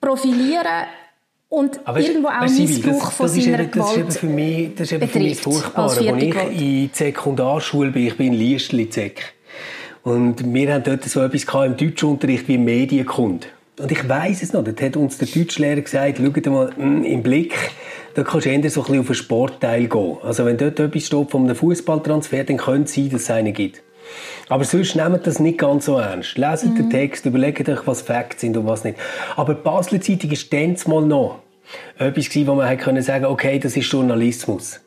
profilieren 0.00 0.86
und 1.48 1.80
Aber 1.84 2.00
irgendwo 2.00 2.28
auch 2.28 2.40
weißt, 2.40 2.58
Missbrauch 2.58 3.04
das, 3.04 3.14
von 3.14 3.26
das 3.26 3.34
seiner 3.34 3.60
ist 3.60 3.76
eben, 3.76 3.78
das 3.78 3.90
ist 3.90 3.96
eben 3.96 4.00
Gewalt 4.00 4.14
für 4.14 4.26
mich, 4.26 4.74
das 4.74 4.80
ist 4.86 4.92
eben 4.92 5.08
für 5.08 5.18
mich 5.18 5.40
Furchtbare. 5.40 5.82
als 5.82 5.98
Als 5.98 6.06
ich 6.06 6.30
Gewalt. 6.30 6.60
in 6.60 6.90
Sekundarschule 6.92 7.90
bin, 7.90 8.06
ich 8.06 8.16
bin 8.16 8.28
in 8.28 8.32
Liestli-Zek. 8.34 9.34
Und 10.02 10.52
wir 10.52 10.72
haben 10.72 10.82
dort 10.82 11.04
so 11.04 11.20
etwas 11.20 11.44
im 11.66 11.76
Deutschunterricht 11.76 12.48
wie 12.48 12.58
Medienkunde. 12.58 13.46
Und 13.78 13.92
ich 13.92 14.08
weiss 14.08 14.42
es 14.42 14.52
noch, 14.52 14.64
dort 14.64 14.80
hat 14.80 14.96
uns 14.96 15.18
der 15.18 15.28
Deutschlehrer 15.28 15.80
gesagt, 15.80 16.18
schaut 16.18 16.46
mal 16.46 16.70
mm, 16.76 17.04
im 17.04 17.22
Blick, 17.22 17.54
da 18.14 18.22
kannst 18.22 18.46
du 18.46 18.50
eher 18.50 18.70
so 18.70 18.80
ein 18.80 18.86
bisschen 18.86 19.00
auf 19.00 19.06
den 19.06 19.14
Sportteil 19.14 19.88
gehen. 19.88 20.16
Also 20.22 20.44
wenn 20.44 20.56
dort 20.56 20.80
etwas 20.80 21.06
steht 21.06 21.30
von 21.30 21.44
einem 21.44 21.56
Fußballtransfer, 21.56 22.44
dann 22.44 22.56
könnte 22.56 22.84
es 22.84 22.94
sein, 22.94 23.10
dass 23.10 23.22
es 23.22 23.30
einen 23.30 23.52
gibt. 23.52 23.82
Aber 24.48 24.64
sonst 24.64 24.96
nehmt 24.96 25.26
das 25.26 25.38
nicht 25.38 25.58
ganz 25.58 25.86
so 25.86 25.98
ernst. 25.98 26.36
Leset 26.36 26.76
den 26.76 26.90
Text, 26.90 27.26
überlegt 27.26 27.68
euch, 27.68 27.86
was 27.86 28.02
Facts 28.02 28.40
sind 28.40 28.56
und 28.56 28.66
was 28.66 28.84
nicht. 28.84 28.98
Aber 29.36 29.54
die 29.54 29.62
Basler 29.62 30.00
Zeitung 30.00 30.30
ist 30.30 30.52
dann 30.52 30.76
mal 30.86 31.02
noch 31.02 31.38
etwas 31.98 32.28
gewesen, 32.28 32.46
wo 32.46 32.54
man 32.54 32.68
hätte 32.68 32.84
können 32.84 33.02
sagen, 33.02 33.24
okay, 33.24 33.58
das 33.58 33.76
ist 33.76 33.90
Journalismus. 33.90 34.80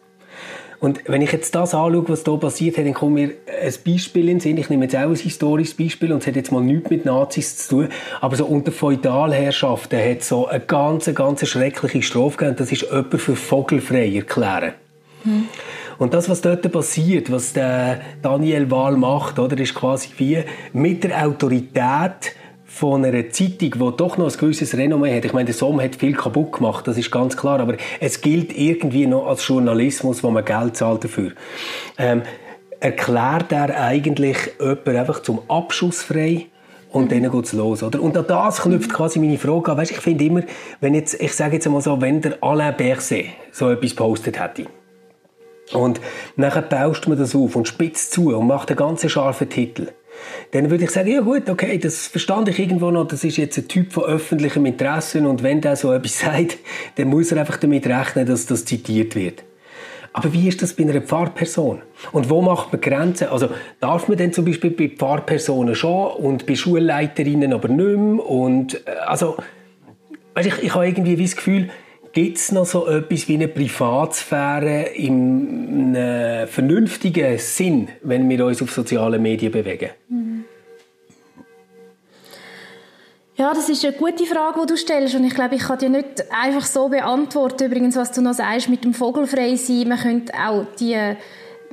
Und 0.79 1.01
wenn 1.08 1.22
ich 1.22 1.32
jetzt 1.32 1.55
das 1.55 1.74
anschaue, 1.74 2.08
was 2.10 2.24
hier 2.24 2.38
passiert 2.38 2.77
hat, 2.77 2.86
dann 2.86 2.94
kommt 2.94 3.15
mir 3.15 3.32
ein 3.48 3.74
Beispiel 3.86 4.29
in 4.29 4.36
den 4.36 4.39
Sinn. 4.39 4.58
Ich 4.58 4.70
nehme 4.70 4.86
jetzt 4.86 4.96
auch 4.96 5.10
ein 5.10 5.15
historisches 5.15 5.74
Beispiel 5.74 6.12
und 6.12 6.20
es 6.20 6.27
hat 6.27 6.36
jetzt 6.36 6.51
mal 6.51 6.62
nichts 6.62 6.89
mit 6.89 7.05
Nazis 7.05 7.58
zu 7.58 7.70
tun. 7.70 7.89
Aber 8.22 8.36
so 8.36 8.46
unter 8.46 8.72
Feudalherrschaften 8.72 9.98
hat 9.98 10.20
es 10.20 10.27
so 10.27 10.48
eine 10.48 10.60
ganz, 10.60 11.10
ganz 11.15 11.48
schreckliche 11.48 12.01
Strophe 12.01 12.38
gegeben. 12.38 12.58
Das 12.58 12.72
ist 12.72 12.84
jemand 12.84 13.20
für 13.22 13.36
vogelfrei 13.36 14.13
erklären. 14.13 14.74
Und 15.98 16.14
das, 16.14 16.30
was 16.30 16.42
dort 16.42 16.70
passiert, 16.72 17.32
was 17.32 17.54
der 17.54 18.02
Daniel 18.22 18.70
Wahl 18.72 18.98
macht, 18.98 19.40
oder, 19.40 19.58
ist 19.58 19.75
quasi 19.75 20.10
wie 20.18 20.44
mit 20.74 21.04
der 21.04 21.25
Autorität 21.25 22.36
von 22.66 23.06
einer 23.06 23.30
Zeitung, 23.30 23.72
die 23.72 23.98
doch 23.98 24.18
noch 24.18 24.30
ein 24.30 24.38
gewisses 24.38 24.75
Renommee 24.75 25.16
hat. 25.16 25.24
Ich 25.24 25.32
meine, 25.32 25.46
der 25.46 25.54
Somm 25.54 25.80
hat 25.80 25.96
viel 25.96 26.14
kaputt 26.14 26.52
gemacht, 26.54 26.86
das 26.88 26.98
ist 26.98 27.10
ganz 27.10 27.38
klar, 27.38 27.62
aber 27.62 27.78
es 28.02 28.20
gilt 28.20 28.58
irgendwie 28.58 29.08
noch 29.08 29.28
als 29.28 29.48
Journalismus, 29.48 30.24
wo 30.24 30.30
man 30.30 30.44
Geld 30.44 30.75
zahlt 30.75 31.06
dafür. 31.06 31.32
Ähm, 31.98 32.24
erklärt 32.82 33.54
er 33.54 33.82
eigentlich 33.82 34.38
jemanden 34.60 34.98
einfach 34.98 35.22
zum 35.22 35.40
Abschuss 35.48 36.04
frei? 36.04 36.48
Und 36.92 37.12
dann 37.12 37.30
geht's 37.30 37.52
los, 37.52 37.84
oder? 37.84 38.02
Und 38.02 38.16
an 38.16 38.25
das 38.25 38.62
knüpft 38.62 38.94
quasi 38.94 39.20
meine 39.20 39.38
Frage 39.38 39.70
an. 39.70 39.78
Weißt, 39.78 39.92
ich 39.92 40.00
finde 40.00 40.24
immer, 40.24 40.44
wenn 40.80 40.94
jetzt, 40.94 41.22
ich 41.22 41.34
sage 41.34 41.56
jetzt 41.56 41.66
einmal 41.66 41.82
so, 41.82 42.00
wenn 42.00 42.22
der 42.22 42.42
Alain 42.42 42.75
Berset 42.78 43.25
so 43.52 43.70
etwas 43.70 43.94
postet 43.94 44.40
hätte, 44.40 44.68
und 45.74 46.00
nachher 46.36 46.62
baust 46.62 47.07
man 47.07 47.17
das 47.17 47.36
auf 47.36 47.55
und 47.55 47.67
spitzt 47.67 48.12
zu 48.12 48.36
und 48.36 48.48
macht 48.48 48.69
einen 48.69 48.77
ganz 48.77 49.10
scharfen 49.10 49.50
Titel. 49.50 49.89
Dann 50.51 50.69
würde 50.69 50.86
ich 50.86 50.91
sagen, 50.91 51.12
ja 51.12 51.22
gut, 51.22 51.50
okay, 51.50 51.77
das 51.77 52.07
verstand 52.07 52.48
ich 52.50 52.60
irgendwo 52.60 52.91
noch, 52.91 53.07
das 53.07 53.24
ist 53.24 53.38
jetzt 53.38 53.57
ein 53.57 53.67
Typ 53.67 53.91
von 53.91 54.05
öffentlichem 54.05 54.65
Interesse 54.65 55.27
und 55.27 55.43
wenn 55.43 55.62
der 55.62 55.75
so 55.75 55.91
etwas 55.91 56.19
sagt, 56.22 56.57
dann 56.95 57.07
muss 57.10 57.31
er 57.31 57.39
einfach 57.39 57.57
damit 57.57 57.88
rechnen, 57.88 58.25
dass 58.25 58.45
das 58.45 58.65
zitiert 58.65 59.15
wird. 59.15 59.43
Aber 60.13 60.31
wie 60.31 60.48
ist 60.48 60.62
das 60.62 60.72
bei 60.72 60.84
einer 60.84 61.01
Pfarrperson? 61.01 61.81
Und 62.13 62.29
wo 62.29 62.41
macht 62.41 62.72
man 62.72 62.79
Grenzen? 62.79 63.27
Also 63.27 63.50
darf 63.81 64.07
man 64.07 64.17
denn 64.17 64.31
zum 64.31 64.45
Beispiel 64.45 64.69
bei 64.69 64.88
Pfarrpersonen 64.88 65.75
schon 65.75 66.12
und 66.13 66.45
bei 66.45 66.55
Schulleiterinnen 66.55 67.51
aber 67.51 67.67
nicht 67.67 67.98
mehr? 67.98 68.25
Und 68.25 68.75
äh, 68.88 68.91
also, 69.05 69.36
weißt, 70.36 70.48
ich, 70.48 70.63
ich 70.63 70.74
habe 70.74 70.88
irgendwie 70.88 71.22
das 71.22 71.36
Gefühl, 71.36 71.69
Gibt 72.15 72.38
es 72.38 72.53
noch 72.53 72.65
so 72.65 72.88
etwas 72.88 73.27
wie 73.27 73.34
eine 73.34 73.50
Privatsphäre 73.50 74.84
im 74.95 75.93
äh, 75.93 76.48
vernünftigen 76.48 77.38
Sinn, 77.38 77.89
wenn 78.03 78.29
wir 78.29 78.45
uns 78.45 78.62
auf 78.62 78.72
sozialen 78.72 79.22
Medien 79.22 79.51
bewegen? 79.51 79.89
Ja, 83.36 83.53
das 83.53 83.67
ist 83.67 83.84
eine 83.84 83.98
gute 83.98 84.25
Frage, 84.25 84.62
die 84.62 84.67
du 84.67 84.77
stellst. 84.77 85.13
Und 85.15 85.25
ich 85.25 85.36
glaube, 85.36 85.55
ich 85.55 85.63
kann 85.63 85.77
dir 85.77 85.89
nicht 85.89 86.24
einfach 86.31 86.65
so 86.65 86.88
beantworten. 86.88 87.65
Übrigens, 87.65 87.98
was 87.98 88.13
du 88.13 88.22
noch 88.22 88.34
sagst 88.34 88.69
mit 88.69 88.86
dem 88.86 88.93
Vogelfrei 88.93 89.57
sein, 89.57 89.89
man 89.89 90.00
könnte 90.00 90.34
auch 90.36 90.65
die 90.79 90.95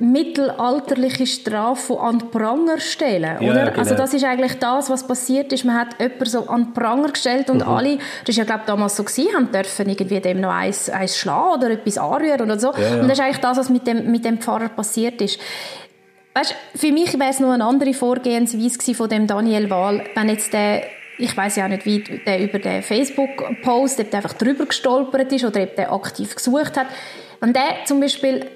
mittelalterliche 0.03 1.25
Strafe 1.25 1.97
an 1.99 2.19
den 2.19 2.29
Pranger 2.31 2.77
stellen, 2.79 3.37
Ja, 3.41 3.51
oder? 3.51 3.65
genau. 3.71 3.79
Also 3.79 3.95
das 3.95 4.13
ist 4.13 4.23
eigentlich 4.25 4.59
das, 4.59 4.89
was 4.89 5.07
passiert 5.07 5.53
ist. 5.53 5.63
Man 5.63 5.79
hat 5.79 5.99
jemanden 5.99 6.25
so 6.25 6.47
an 6.47 6.65
den 6.65 6.73
Pranger 6.73 7.09
gestellt 7.09 7.49
und 7.49 7.63
alle, 7.63 7.97
das 7.97 8.29
ist 8.29 8.37
ja 8.37 8.43
glaube 8.43 8.63
damals 8.65 8.97
so 8.97 9.03
gewesen, 9.03 9.33
haben 9.33 9.51
dürfen 9.51 9.87
irgendwie 9.89 10.19
dem 10.19 10.41
noch 10.41 10.51
eins, 10.51 10.89
eins 10.89 11.17
schlagen 11.17 11.53
oder 11.57 11.71
etwas 11.71 11.97
anrühren 11.97 12.41
oder 12.41 12.59
so. 12.59 12.73
Ja, 12.73 12.79
ja. 12.95 13.01
Und 13.01 13.07
das 13.07 13.17
ist 13.17 13.21
eigentlich 13.23 13.37
das, 13.37 13.57
was 13.57 13.69
mit 13.69 13.87
dem, 13.87 14.11
mit 14.11 14.25
dem 14.25 14.39
Pfarrer 14.39 14.69
passiert 14.69 15.21
ist. 15.21 15.39
Weißt, 16.35 16.55
für 16.75 16.91
mich 16.91 17.17
wäre 17.17 17.29
es 17.29 17.39
noch 17.39 17.51
eine 17.51 17.63
andere 17.63 17.93
Vorgehensweise 17.93 18.93
von 18.95 19.07
dem 19.07 19.27
Daniel 19.27 19.69
Wahl, 19.69 20.03
wenn 20.15 20.29
jetzt 20.29 20.53
der 20.53 20.83
ich 21.19 21.37
weiß 21.37 21.57
ja 21.57 21.65
auch 21.65 21.69
nicht, 21.69 21.85
wie 21.85 21.99
der 21.99 22.39
über 22.41 22.57
den 22.57 22.81
Facebook-Post, 22.81 23.99
ob 23.99 24.09
der 24.09 24.17
einfach 24.17 24.33
drüber 24.33 24.65
gestolpert 24.65 25.31
ist 25.31 25.45
oder 25.45 25.61
ob 25.61 25.75
der 25.75 25.93
aktiv 25.93 26.35
gesucht 26.35 26.75
hat. 26.75 26.87
Wenn 27.39 27.53
der 27.53 27.85
zum 27.85 27.99
Beispiel 27.99 28.47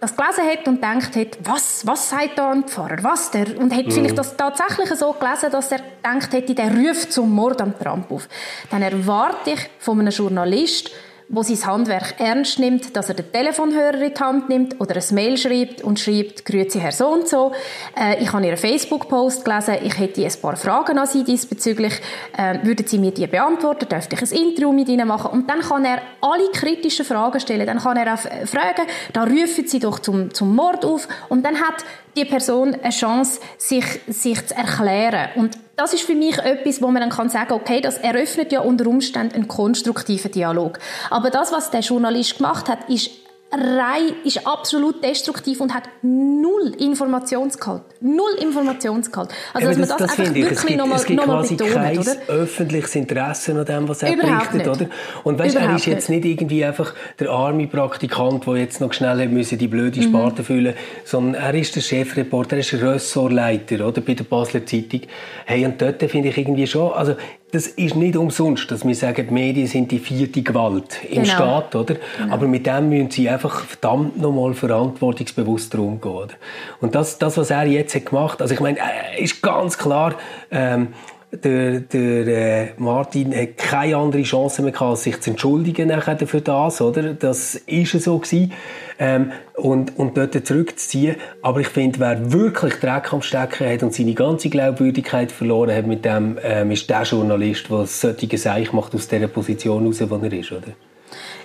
das 0.00 0.16
gelesen 0.16 0.44
hat 0.50 0.66
und 0.66 0.82
denkt 0.82 1.14
hat, 1.14 1.38
was, 1.44 1.86
was 1.86 2.08
sagt 2.08 2.38
da 2.38 2.50
ein 2.50 2.64
Pfarrer, 2.64 3.02
was 3.02 3.30
der, 3.30 3.58
und 3.58 3.74
hat 3.74 3.92
vielleicht 3.92 4.16
das 4.16 4.34
tatsächlich 4.36 4.88
so 4.98 5.12
gelesen, 5.12 5.50
dass 5.50 5.70
er 5.72 5.80
denkt 6.02 6.32
hätte, 6.32 6.54
der 6.54 6.74
ruft 6.74 7.12
zum 7.12 7.30
Mord 7.30 7.60
am 7.60 7.78
Trump 7.78 8.10
auf, 8.10 8.26
dann 8.70 8.80
erwarte 8.80 9.50
ich 9.50 9.70
von 9.78 10.00
einem 10.00 10.10
Journalist, 10.10 10.90
wo 11.32 11.44
sein 11.44 11.64
Handwerk 11.64 12.16
ernst 12.18 12.58
nimmt, 12.58 12.96
dass 12.96 13.08
er 13.08 13.14
den 13.14 13.30
Telefonhörer 13.30 14.02
in 14.02 14.12
die 14.12 14.20
Hand 14.20 14.48
nimmt 14.48 14.80
oder 14.80 14.96
ein 14.96 15.14
Mail 15.14 15.36
schreibt 15.36 15.80
und 15.82 16.00
schreibt, 16.00 16.44
grüezi 16.44 16.80
Herr 16.80 16.90
so 16.90 17.06
und 17.06 17.28
so, 17.28 17.52
äh, 17.96 18.20
ich 18.20 18.32
habe 18.32 18.44
Ihren 18.44 18.56
Facebook-Post 18.56 19.44
gelesen, 19.44 19.76
ich 19.84 19.96
hätte 19.96 20.24
ein 20.24 20.32
paar 20.42 20.56
Fragen 20.56 20.98
an 20.98 21.06
Sie 21.06 21.22
diesbezüglich, 21.22 21.94
äh, 22.36 22.58
würden 22.64 22.84
Sie 22.84 22.98
mir 22.98 23.12
die 23.12 23.28
beantworten, 23.28 23.88
dürfte 23.88 24.16
ich 24.16 24.22
ein 24.22 24.38
Interview 24.38 24.72
mit 24.72 24.88
Ihnen 24.88 25.06
machen? 25.06 25.30
Und 25.30 25.48
dann 25.48 25.60
kann 25.60 25.84
er 25.84 26.02
alle 26.20 26.50
kritischen 26.52 27.04
Fragen 27.04 27.38
stellen, 27.38 27.66
dann 27.66 27.78
kann 27.78 27.96
er 27.96 28.12
auch 28.12 28.24
äh, 28.24 28.44
fragen, 28.46 28.82
da 29.12 29.22
rufen 29.22 29.68
Sie 29.68 29.78
doch 29.78 30.00
zum, 30.00 30.34
zum 30.34 30.56
Mord 30.56 30.84
auf. 30.84 31.06
Und 31.28 31.44
dann 31.44 31.60
hat 31.60 31.84
die 32.16 32.24
Person 32.24 32.74
eine 32.74 32.90
Chance, 32.90 33.40
sich, 33.58 33.84
sich 34.06 34.46
zu 34.46 34.54
erklären. 34.54 35.30
Und 35.36 35.58
das 35.76 35.94
ist 35.94 36.02
für 36.02 36.14
mich 36.14 36.38
etwas, 36.38 36.82
wo 36.82 36.88
man 36.88 37.00
dann 37.00 37.10
kann 37.10 37.30
sagen, 37.30 37.52
okay, 37.52 37.80
das 37.80 37.96
eröffnet 37.98 38.52
ja 38.52 38.60
unter 38.60 38.86
Umständen 38.86 39.34
einen 39.34 39.48
konstruktiven 39.48 40.30
Dialog. 40.30 40.78
Aber 41.08 41.30
das, 41.30 41.52
was 41.52 41.70
der 41.70 41.80
Journalist 41.80 42.36
gemacht 42.36 42.68
hat, 42.68 42.88
ist 42.88 43.10
rein, 43.52 44.14
ist 44.24 44.46
absolut 44.46 45.02
destruktiv 45.02 45.60
und 45.60 45.74
hat 45.74 45.84
null 46.02 46.72
Informationsgehalt. 46.78 47.82
Null 48.00 48.36
Informationsgehalt. 48.40 49.30
Also, 49.52 49.70
Eben, 49.70 49.80
dass 49.80 49.88
man 49.88 49.98
das, 49.98 50.18
einfach 50.18 50.22
ich. 50.22 50.28
Es 50.28 50.34
wirklich 50.34 50.66
gibt, 50.66 50.78
nochmal 50.78 50.98
es 50.98 51.04
gibt 51.04 51.20
noch 51.20 51.26
mal 51.26 51.40
quasi 51.40 51.56
betont, 51.56 51.74
kein 51.74 51.98
oder? 51.98 52.16
öffentliches 52.28 52.94
Interesse 52.94 53.58
an 53.58 53.64
dem, 53.64 53.88
was 53.88 54.02
er 54.02 54.14
Überhaupt 54.14 54.52
berichtet, 54.52 54.78
nicht. 54.78 54.88
oder? 54.88 54.90
Und 55.24 55.38
weißt, 55.38 55.56
er 55.56 55.62
Überhaupt 55.62 55.80
ist 55.80 55.86
jetzt 55.86 56.10
nicht 56.10 56.24
irgendwie 56.24 56.64
einfach 56.64 56.94
der 57.18 57.30
arme 57.30 57.66
Praktikant, 57.66 58.46
der 58.46 58.56
jetzt 58.56 58.80
noch 58.80 58.92
schnell 58.92 59.28
müssen 59.28 59.58
die 59.58 59.68
blöde 59.68 60.02
Sparte 60.02 60.44
füllen, 60.44 60.74
sondern 61.04 61.42
er 61.42 61.54
ist 61.54 61.74
der 61.76 61.80
Chefreporter, 61.80 62.56
er 62.56 62.60
ist 62.60 62.74
Ressortleiter, 62.74 63.86
oder, 63.86 64.00
bei 64.00 64.14
der 64.14 64.24
Basler 64.24 64.64
Zeitung. 64.64 65.02
Hey, 65.44 65.64
und 65.64 65.80
dort 65.82 66.02
finde 66.02 66.28
ich 66.28 66.38
irgendwie 66.38 66.66
schon, 66.66 66.92
also 66.92 67.16
das 67.52 67.66
ist 67.66 67.96
nicht 67.96 68.16
umsonst, 68.16 68.70
dass 68.70 68.86
wir 68.86 68.94
sagen, 68.94 69.26
die 69.28 69.34
Medien 69.34 69.66
sind 69.66 69.90
die 69.90 69.98
vierte 69.98 70.42
Gewalt 70.42 71.02
im 71.04 71.22
Genau. 71.22 71.34
Staat, 71.34 71.74
oder? 71.74 71.96
Aber 72.30 72.46
mit 72.46 72.66
dem 72.66 72.88
müssen 72.88 73.10
sie 73.10 73.28
einfach 73.28 73.64
verdammt 73.64 74.20
nochmal 74.20 74.54
verantwortungsbewusster 74.54 75.78
umgehen, 75.80 76.12
oder? 76.12 76.34
Und 76.80 76.94
das, 76.94 77.18
das, 77.18 77.36
was 77.36 77.50
er 77.50 77.66
jetzt 77.66 77.94
hat 77.94 78.06
gemacht, 78.06 78.40
also 78.40 78.54
ich 78.54 78.60
meine, 78.60 78.78
äh, 78.78 79.22
ist 79.22 79.42
ganz 79.42 79.76
klar, 79.76 80.14
ähm, 80.50 80.88
der, 81.32 81.80
der 81.80 82.26
äh, 82.26 82.68
Martin 82.78 83.34
hat 83.34 83.56
keine 83.56 83.96
andere 83.96 84.22
Chance 84.22 84.62
mehr 84.62 84.72
gehabt, 84.72 84.98
sich 84.98 85.20
zu 85.20 85.30
entschuldigen 85.30 85.88
nachher 85.88 86.18
für 86.26 86.40
das, 86.40 86.80
oder? 86.80 87.14
Das 87.14 87.54
ist 87.54 87.92
so 88.02 88.18
gewesen. 88.18 88.52
Ähm, 88.98 89.32
und, 89.54 89.98
und 89.98 90.16
dort 90.16 90.46
zurückzuziehen. 90.46 91.16
Aber 91.42 91.60
ich 91.60 91.68
finde, 91.68 92.00
wer 92.00 92.32
wirklich 92.32 92.74
Dreck 92.74 93.12
am 93.12 93.22
Stecken 93.22 93.68
hat 93.68 93.82
und 93.82 93.94
seine 93.94 94.14
ganze 94.14 94.50
Glaubwürdigkeit 94.50 95.30
verloren 95.32 95.74
hat 95.74 95.86
mit 95.86 96.04
dem, 96.04 96.38
ähm, 96.42 96.70
ist 96.70 96.90
der 96.90 97.02
Journalist, 97.02 97.70
der 97.70 97.86
solche 97.86 98.36
Seich 98.36 98.72
macht 98.72 98.94
aus 98.94 99.08
dieser 99.08 99.28
Position 99.28 99.86
raus, 99.86 100.02
wo 100.06 100.16
er 100.16 100.32
ist, 100.32 100.52
oder? 100.52 100.72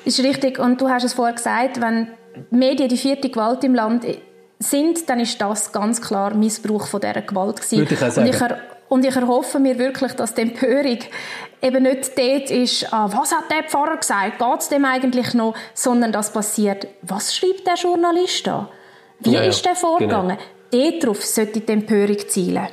Ist 0.03 0.19
richtig. 0.23 0.59
Und 0.59 0.81
du 0.81 0.89
hast 0.89 1.03
es 1.03 1.13
vorher 1.13 1.35
gesagt, 1.35 1.79
wenn 1.79 2.07
die 2.51 2.55
Medien 2.55 2.89
die 2.89 2.97
vierte 2.97 3.29
Gewalt 3.29 3.63
im 3.63 3.75
Land 3.75 4.05
sind, 4.59 5.09
dann 5.09 5.19
ist 5.19 5.39
das 5.39 5.71
ganz 5.71 6.01
klar 6.01 6.33
Missbrauch 6.33 6.87
von 6.87 6.99
dieser 6.99 7.21
Gewalt 7.21 7.57
gewesen. 7.57 7.79
Würde 7.79 7.93
ich 7.93 8.03
auch 8.03 8.11
sagen. 8.11 8.55
Und 8.87 9.05
ich 9.05 9.15
erhoffe 9.15 9.59
mir 9.59 9.77
wirklich, 9.77 10.13
dass 10.13 10.33
die 10.33 10.41
Empörung 10.41 10.99
eben 11.61 11.83
nicht 11.83 12.17
dort 12.17 12.51
ist, 12.51 12.93
ah, 12.93 13.09
was 13.11 13.31
hat 13.33 13.49
der 13.49 13.63
Pfarrer 13.63 13.97
gesagt, 13.97 14.39
geht 14.39 14.59
es 14.59 14.69
dem 14.69 14.85
eigentlich 14.85 15.33
noch, 15.33 15.55
sondern 15.73 16.11
das 16.11 16.31
passiert, 16.31 16.87
was 17.01 17.35
schreibt 17.35 17.65
der 17.65 17.75
Journalist 17.75 18.45
da? 18.45 18.69
Wie 19.19 19.33
Ja, 19.33 19.41
ist 19.41 19.65
der 19.65 19.75
vorgegangen? 19.75 20.37
Dort 20.71 21.03
Darauf 21.03 21.23
sollte 21.23 21.61
die 21.61 21.71
Empörung 21.71 22.17
zielen. 22.27 22.67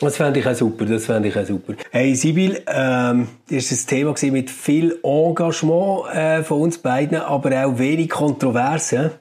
Das 0.00 0.16
fände 0.16 0.40
ich 0.40 0.46
auch 0.46 0.54
super, 0.54 0.84
das 0.84 1.06
fände 1.06 1.28
ich 1.28 1.38
auch 1.38 1.46
super. 1.46 1.74
Hey 1.90 2.14
Sibyl, 2.14 2.62
ähm, 2.66 3.28
das 3.48 3.70
war 3.70 3.78
ein 3.78 4.16
Thema 4.16 4.32
mit 4.32 4.50
viel 4.50 4.98
Engagement 5.02 6.14
äh, 6.14 6.42
von 6.42 6.60
uns 6.62 6.78
beiden, 6.78 7.18
aber 7.18 7.66
auch 7.66 7.78
wenig 7.78 8.10
Kontroverse. 8.10 9.12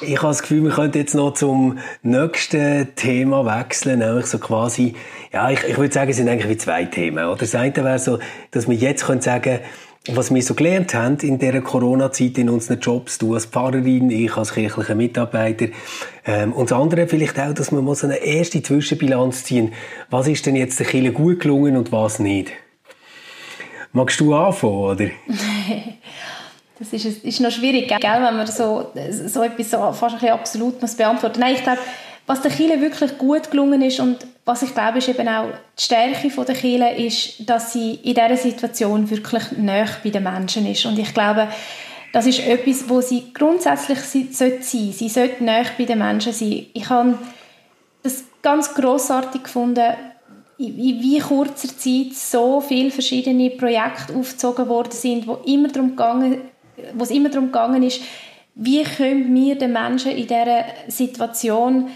Ich 0.00 0.18
habe 0.18 0.28
das 0.28 0.42
Gefühl, 0.42 0.64
wir 0.64 0.70
könnten 0.70 0.98
jetzt 0.98 1.14
noch 1.14 1.34
zum 1.34 1.78
nächsten 2.02 2.94
Thema 2.94 3.44
wechseln, 3.44 4.00
nämlich 4.00 4.26
so 4.26 4.38
quasi, 4.38 4.94
ja, 5.32 5.50
ich, 5.50 5.62
ich 5.64 5.78
würde 5.78 5.92
sagen, 5.92 6.10
es 6.10 6.16
sind 6.16 6.28
eigentlich 6.28 6.50
wie 6.50 6.56
zwei 6.56 6.84
Themen. 6.84 7.24
Oder 7.24 7.36
das 7.36 7.54
eine 7.54 7.74
wäre 7.76 7.98
so, 7.98 8.18
dass 8.50 8.68
wir 8.68 8.76
jetzt 8.76 9.06
können 9.06 9.20
sagen 9.20 9.60
was 10.08 10.34
wir 10.34 10.42
so 10.42 10.54
gelernt 10.54 10.92
haben 10.94 11.16
in 11.18 11.38
dieser 11.38 11.62
Corona-Zeit 11.62 12.36
in 12.36 12.50
unseren 12.50 12.78
Jobs, 12.78 13.16
du 13.16 13.34
als 13.34 13.46
Pfarrerin, 13.46 14.10
ich 14.10 14.36
als 14.36 14.52
kirchlicher 14.52 14.94
Mitarbeiter, 14.94 15.68
ähm, 16.26 16.52
und 16.52 16.70
das 16.70 16.78
andere 16.78 17.06
vielleicht 17.08 17.38
auch, 17.38 17.54
dass 17.54 17.72
mal 17.72 17.94
so 17.94 18.06
eine 18.06 18.16
erste 18.16 18.62
Zwischenbilanz 18.62 19.44
ziehen. 19.44 19.72
Was 20.10 20.28
ist 20.28 20.44
denn 20.44 20.56
jetzt 20.56 20.78
der 20.78 20.86
Kirche 20.86 21.12
gut 21.12 21.40
gelungen 21.40 21.76
und 21.76 21.90
was 21.90 22.18
nicht? 22.18 22.52
Magst 23.92 24.20
du 24.20 24.34
anfangen, 24.34 24.74
oder? 24.74 25.06
das 26.78 26.92
ist, 26.92 27.24
ist 27.24 27.40
noch 27.40 27.50
schwierig, 27.50 27.88
gell, 27.88 28.00
wenn 28.02 28.36
man 28.36 28.46
so, 28.46 28.92
so 29.10 29.42
etwas 29.42 29.70
so 29.70 29.78
fast 29.92 30.02
ein 30.02 30.12
bisschen 30.12 30.30
absolut 30.30 30.82
muss 30.82 30.96
beantworten 30.96 31.40
muss. 31.40 31.48
Nein, 31.48 31.54
ich 31.56 31.62
glaube, 31.62 31.78
was 32.26 32.40
der 32.40 32.50
Kirche 32.50 32.80
wirklich 32.80 33.18
gut 33.18 33.50
gelungen 33.50 33.82
ist 33.82 34.00
und 34.00 34.26
was 34.44 34.62
ich 34.62 34.74
glaube, 34.74 34.98
ist 34.98 35.08
eben 35.08 35.28
auch 35.28 35.48
die 35.78 35.82
Stärke 35.82 36.28
der 36.28 36.54
Kirche, 36.54 36.88
ist, 37.02 37.48
dass 37.48 37.72
sie 37.72 37.94
in 38.02 38.14
dieser 38.14 38.36
Situation 38.36 39.08
wirklich 39.08 39.52
näher 39.52 39.88
bei 40.02 40.10
den 40.10 40.22
Menschen 40.22 40.66
ist. 40.66 40.84
Und 40.84 40.98
ich 40.98 41.12
glaube, 41.14 41.48
das 42.12 42.26
ist 42.26 42.46
etwas, 42.46 42.88
wo 42.88 43.00
sie 43.00 43.32
grundsätzlich 43.32 43.98
sein 44.00 44.28
sollte. 44.30 44.62
Sie 44.62 45.08
sollte 45.08 45.42
näher 45.42 45.66
bei 45.76 45.84
den 45.84 45.98
Menschen 45.98 46.32
sein. 46.32 46.66
Ich 46.74 46.88
habe 46.88 47.18
das 48.02 48.24
ganz 48.42 48.74
großartig 48.74 49.42
gefunden, 49.42 49.94
in 50.58 50.76
wie 50.76 51.18
kurzer 51.18 51.68
Zeit 51.68 52.12
so 52.12 52.60
viele 52.60 52.90
verschiedene 52.90 53.50
Projekte 53.50 54.14
aufgezogen 54.14 54.68
worden 54.68 54.92
sind, 54.92 55.26
wo 55.26 55.40
immer 55.46 55.68
darum 55.68 55.90
gegangen, 55.90 56.42
wo 56.94 57.02
es 57.02 57.10
immer 57.10 57.30
darum 57.30 57.46
gegangen 57.46 57.82
ist, 57.82 58.00
wie 58.54 58.84
können 58.84 59.34
wir 59.34 59.56
den 59.56 59.72
Menschen 59.72 60.12
in 60.12 60.28
dieser 60.28 60.64
Situation 60.86 61.88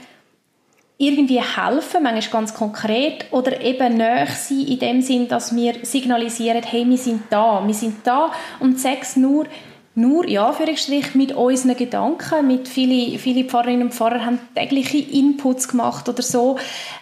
irgendwie 0.98 1.40
helfen, 1.40 2.02
manchmal 2.02 2.40
ganz 2.40 2.54
konkret, 2.54 3.26
oder 3.30 3.60
eben 3.60 3.96
näher 3.96 4.26
sein 4.26 4.66
in 4.66 4.78
dem 4.78 5.00
Sinn, 5.00 5.28
dass 5.28 5.54
wir 5.54 5.74
signalisieren, 5.82 6.62
hey, 6.62 6.84
wir 6.88 6.98
sind 6.98 7.22
da, 7.30 7.62
wir 7.64 7.74
sind 7.74 8.04
da 8.04 8.32
und 8.60 8.78
sechs 8.78 9.16
nur 9.16 9.46
nur, 9.94 10.28
ja, 10.28 10.46
Anführungsstrich, 10.46 11.16
mit 11.16 11.32
unseren 11.32 11.76
Gedanken, 11.76 12.46
mit 12.46 12.68
viele, 12.68 13.18
viele 13.18 13.42
Pfarrerinnen 13.42 13.88
und 13.88 13.94
Pfarrer 13.94 14.24
haben 14.24 14.38
tägliche 14.54 14.98
Inputs 14.98 15.66
gemacht 15.66 16.08
oder 16.08 16.22
so. 16.22 16.56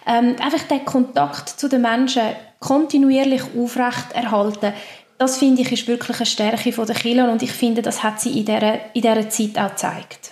Ähm, 0.07 0.35
einfach 0.41 0.63
den 0.63 0.83
Kontakt 0.83 1.47
zu 1.47 1.69
den 1.69 1.83
Menschen 1.83 2.23
kontinuierlich 2.59 3.43
aufrecht 3.55 4.13
erhalten, 4.13 4.73
das 5.19 5.37
finde 5.37 5.61
ich 5.61 5.71
ist 5.71 5.87
wirklich 5.87 6.17
eine 6.17 6.25
Stärke 6.25 6.71
der 6.71 6.95
Kirche 6.95 7.29
und 7.29 7.41
ich 7.41 7.51
finde, 7.51 7.81
das 7.81 8.03
hat 8.03 8.19
sie 8.19 8.39
in 8.39 8.45
dieser, 8.45 8.73
in 8.93 9.01
dieser 9.01 9.29
Zeit 9.29 9.57
auch 9.57 9.69
gezeigt. 9.69 10.31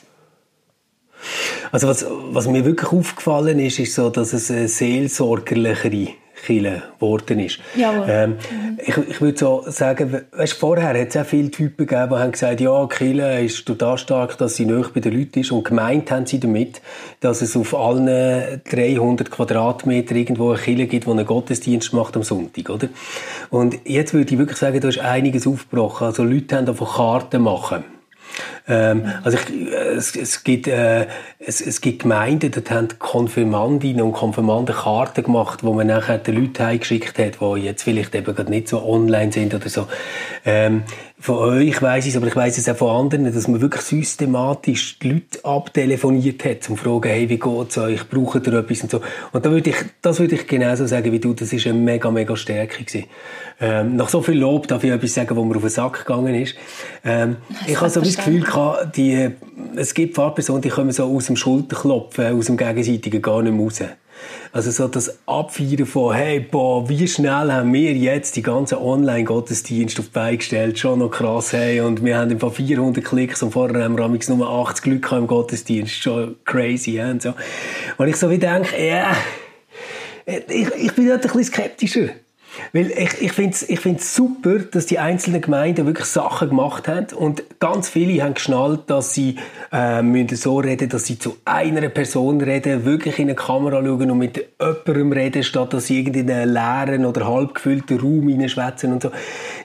Also 1.72 1.88
was, 1.88 2.06
was 2.32 2.48
mir 2.48 2.66
wirklich 2.66 2.92
aufgefallen 2.92 3.60
ist, 3.60 3.80
ist 3.80 3.96
so, 3.96 4.10
dass 4.10 4.34
es 4.34 4.52
eine 4.52 4.68
seelsorgerlichere 4.68 6.10
Kille 6.46 6.84
geworden 7.00 7.40
ist. 7.40 7.60
Ähm, 8.08 8.32
mhm. 8.32 8.78
ich, 8.78 8.98
ich 8.98 9.22
würde 9.22 9.38
so 9.38 9.64
sagen, 9.68 10.22
weißt, 10.32 10.54
vorher 10.54 10.90
hat 10.90 11.08
es 11.10 11.18
auch 11.18 11.26
viele 11.26 11.50
Typen 11.50 11.88
gegeben, 11.88 12.10
die 12.12 12.16
haben 12.16 12.32
gesagt, 12.32 12.62
ja, 12.62 12.88
Kille 12.88 13.44
ist 13.44 13.66
total 13.66 13.98
stark, 13.98 14.38
dass 14.38 14.56
sie 14.56 14.66
näher 14.66 14.86
bei 14.94 15.00
den 15.00 15.18
Leuten 15.18 15.40
ist 15.40 15.52
und 15.52 15.64
gemeint 15.64 16.12
haben 16.12 16.26
sie 16.26 16.40
damit, 16.40 16.82
dass 17.20 17.42
es 17.42 17.58
auf 17.58 17.74
allen 17.74 18.62
300 18.70 19.32
Quadratmeter 19.32 20.16
irgendwo 20.16 20.52
eine 20.52 20.60
Kille 20.60 20.88
gibt, 20.88 21.08
die 21.08 21.12
einen 21.12 21.26
Gottesdienst 21.26 21.94
macht 21.94 22.16
am 22.16 22.24
Sonntag, 22.24 22.70
oder? 22.70 22.90
Und 23.50 23.80
jetzt 23.86 24.14
würde 24.14 24.32
ich 24.32 24.38
wirklich 24.38 24.58
sagen, 24.58 24.80
da 24.80 24.88
ist 24.88 25.00
einiges 25.00 25.48
aufgebrochen. 25.48 26.08
Also 26.08 26.24
Leute 26.24 26.58
haben 26.58 26.66
davon 26.66 26.88
Karten 26.88 27.42
machen. 27.42 27.95
Ähm, 28.68 29.12
also 29.24 29.38
ich, 29.38 29.72
es, 29.72 30.16
es, 30.16 30.44
gibt, 30.44 30.68
äh, 30.68 31.08
es, 31.40 31.62
es 31.62 31.82
gibt 31.82 32.04
Gemeinden, 32.04 32.52
dort 32.52 32.72
haben 32.72 32.88
Konfirmandinnen 33.00 34.02
und 34.02 34.14
Konfirmanden 34.14 34.76
Karten 34.76 35.24
gemacht, 35.24 35.64
wo 35.64 35.74
man 35.74 35.88
nachher 35.88 36.18
den 36.18 36.36
Leuten 36.36 36.64
heimgeschickt 36.64 37.18
hat, 37.20 37.40
die 37.40 37.62
jetzt 37.62 37.84
vielleicht 37.84 38.16
eben 38.16 38.36
gerade 38.36 38.50
nicht 38.50 38.68
so 38.68 38.84
online 38.84 39.32
sind 39.32 39.54
oder 39.54 39.70
so. 39.70 39.88
Ähm, 40.46 40.84
von 41.26 41.38
euch 41.38 41.82
weiss 41.82 42.06
ich 42.06 42.12
es, 42.12 42.18
aber 42.18 42.28
ich 42.28 42.36
weiss 42.36 42.56
es 42.60 42.70
auch 42.70 42.78
von 42.78 42.96
anderen, 42.96 43.34
dass 43.34 43.48
man 43.48 43.60
wirklich 43.60 43.82
systematisch 43.82 45.00
die 45.00 45.10
Leute 45.10 45.44
abtelefoniert 45.44 46.46
hat, 46.46 46.70
um 46.70 46.78
zu 46.78 46.84
fragen, 46.84 47.10
hey, 47.10 47.28
wie 47.28 47.40
geht's 47.40 47.80
euch, 47.80 48.08
braucht 48.08 48.46
ihr 48.46 48.54
etwas 48.54 48.82
und 48.82 48.92
so. 48.92 49.02
Und 49.32 49.44
da 49.44 49.50
würde 49.50 49.72
ich, 49.72 49.76
das 50.04 50.20
würde 50.20 50.36
ich 50.36 50.46
genauso 50.46 50.86
sagen 50.86 51.12
wie 51.12 51.20
du, 51.20 51.34
das 51.34 51.52
ist 51.52 51.66
eine 51.66 51.80
mega, 51.80 52.12
mega 52.12 52.36
Stärke 52.36 52.84
gewesen. 52.84 53.08
Ähm, 53.60 53.96
nach 53.96 54.10
so 54.10 54.22
viel 54.22 54.38
Lob 54.38 54.68
darf 54.68 54.84
ich 54.84 54.92
etwas 54.92 55.16
sagen, 55.16 55.36
wo 55.36 55.44
mir 55.44 55.56
auf 55.56 55.64
den 55.64 55.72
Sack 55.72 56.06
gegangen 56.06 56.36
ist. 56.36 56.54
Ähm, 57.04 57.38
ich 57.66 57.82
habe 57.82 57.90
so 57.90 58.02
das 58.02 58.18
Gefühl 58.18 58.42
gehabt, 58.42 58.96
die, 58.96 59.32
es 59.76 59.96
gibt 59.96 60.14
Fahrpersonen, 60.14 60.62
die 60.62 60.70
kommen 60.70 60.92
so 60.92 61.06
aus 61.06 61.26
dem 61.26 61.38
Schulterklopfen, 61.38 62.38
aus 62.38 62.46
dem 62.46 62.58
Gegenseitigen 62.58 63.24
gar 63.24 63.42
nicht 63.42 63.54
mehr 63.54 63.64
raus. 63.64 63.82
Also 64.52 64.72
so 64.72 64.88
das 64.88 65.20
Abfeiern 65.26 65.86
von, 65.86 66.16
hey, 66.16 66.40
boah, 66.40 66.88
wie 66.88 67.08
schnell 67.08 67.52
haben 67.52 67.74
wir 67.74 67.94
jetzt 67.94 68.36
die 68.36 68.42
ganzen 68.42 68.78
Online-Gottesdienste 68.78 70.02
auf 70.02 70.08
die 70.08 70.12
Beine 70.14 70.38
gestellt, 70.38 70.80
schon 70.80 71.00
noch 71.00 71.10
krass, 71.10 71.52
hey, 71.54 71.82
und 71.82 72.04
wir 72.04 72.18
haben 72.18 72.32
einfach 72.32 72.54
400 72.54 73.04
Klicks 73.04 73.44
und 73.44 73.52
vorher 73.52 73.84
haben 73.84 73.98
wir 73.98 74.08
nur 74.08 74.50
80 74.50 74.86
Leute 74.86 75.16
im 75.16 75.28
Gottesdienst, 75.28 75.96
schon 75.96 76.36
crazy, 76.46 76.92
ja, 76.92 77.12
und 77.12 77.22
so. 77.22 77.34
Und 77.98 78.08
ich 78.08 78.16
so 78.16 78.30
wie 78.30 78.38
denke, 78.38 78.82
ja, 78.82 79.16
ich, 80.26 80.68
ich 80.76 80.94
bin 80.94 81.08
dort 81.08 81.26
ein 81.26 81.32
bisschen 81.32 81.44
skeptischer. 81.44 82.10
Weil 82.74 82.92
ich, 82.92 83.22
ich 83.22 83.32
finde 83.32 83.52
es 83.52 83.68
ich 83.68 83.80
find's 83.80 84.16
super, 84.16 84.60
dass 84.60 84.86
die 84.86 85.00
einzelnen 85.00 85.42
Gemeinden 85.42 85.86
wirklich 85.86 86.08
Sachen 86.08 86.50
gemacht 86.50 86.88
haben 86.88 87.08
und 87.16 87.44
ganz 87.60 87.90
viele 87.90 88.24
haben 88.24 88.34
geschnallt, 88.34 88.82
dass 88.88 89.14
sie 89.14 89.38
äh, 89.72 90.02
müssen 90.02 90.36
so 90.36 90.58
reden, 90.60 90.90
dass 90.90 91.06
sie 91.06 91.20
zu 91.20 91.38
einer 91.46 91.90
Person 91.90 92.42
reden, 92.42 92.86
wirklich 92.86 93.20
in 93.20 93.30
eine 93.30 93.36
Kamera 93.36 93.84
schauen 93.84 94.12
und 94.12 94.18
mit 94.18 94.38
jemandem 94.60 95.12
reden, 95.12 95.44
statt 95.44 95.74
dass 95.74 95.88
sie 95.88 96.02
in 96.02 96.30
einen 96.30 96.54
leeren 96.54 97.06
oder 97.06 97.28
halb 97.28 97.56
gefüllten 97.56 98.00
Raum 98.00 98.28
hineinschwätzen 98.28 98.94
und 98.94 99.04
so. 99.04 99.12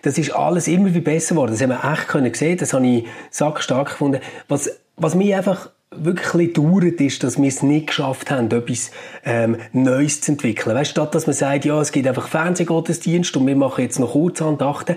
Das 0.03 0.18
ist 0.18 0.35
alles 0.35 0.68
immer 0.68 0.94
wie 0.94 1.00
besser 1.00 1.35
geworden. 1.35 1.53
Das 1.53 1.62
haben 1.62 1.70
wir 1.70 1.92
echt 1.92 2.09
können 2.09 2.33
sehen, 2.35 2.59
das 2.59 2.72
habe 2.72 2.87
ich 2.87 3.07
sackstark 3.31 3.90
gefunden. 3.90 4.20
Was, 4.48 4.81
was 4.96 5.14
mich 5.14 5.35
einfach 5.35 5.70
wirklich 5.90 6.53
dauert, 6.53 7.00
ist, 7.00 7.24
dass 7.24 7.37
wir 7.40 7.48
es 7.48 7.62
nicht 7.62 7.88
geschafft 7.88 8.31
haben, 8.31 8.50
etwas 8.50 8.90
ähm, 9.24 9.57
Neues 9.72 10.20
zu 10.20 10.33
entwickeln. 10.33 10.76
Weißt, 10.76 10.92
statt 10.92 11.14
dass 11.14 11.26
man 11.26 11.35
sagt, 11.35 11.64
ja, 11.64 11.81
es 11.81 11.90
gibt 11.90 12.07
einfach 12.07 12.29
Fernsehgottesdienst 12.29 13.37
und 13.37 13.46
wir 13.46 13.57
machen 13.57 13.83
jetzt 13.83 13.98
noch 13.98 14.12
Kurzandachten, 14.12 14.96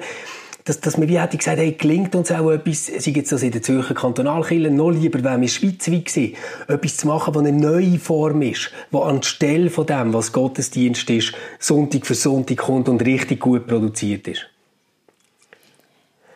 dass, 0.65 0.79
dass 0.79 0.97
man 0.97 1.09
wie 1.09 1.19
hätte 1.19 1.37
gesagt, 1.37 1.57
hey, 1.57 1.73
gelingt 1.73 2.15
uns 2.15 2.31
auch 2.31 2.51
etwas, 2.51 2.85
sei 2.85 3.11
jetzt 3.11 3.31
das 3.31 3.43
in 3.43 3.51
der 3.51 3.61
Zürcher 3.61 3.95
Kantonalkirche, 3.95 4.69
noch 4.69 4.91
lieber 4.91 5.23
wären 5.23 5.41
wir 5.41 5.47
schweizweit 5.47 6.05
gewesen, 6.05 6.35
etwas 6.67 6.97
zu 6.97 7.07
machen, 7.07 7.35
was 7.35 7.43
eine 7.43 7.51
neue 7.51 7.99
Form 7.99 8.41
ist, 8.43 8.71
wo 8.91 9.01
anstelle 9.01 9.69
von 9.69 9.85
dem, 9.85 10.13
was 10.13 10.31
Gottesdienst 10.31 11.09
ist, 11.09 11.33
Sonntag 11.59 12.05
für 12.05 12.15
Sonntag 12.15 12.57
kommt 12.57 12.87
und 12.87 13.03
richtig 13.03 13.41
gut 13.41 13.67
produziert 13.67 14.27
ist. 14.27 14.52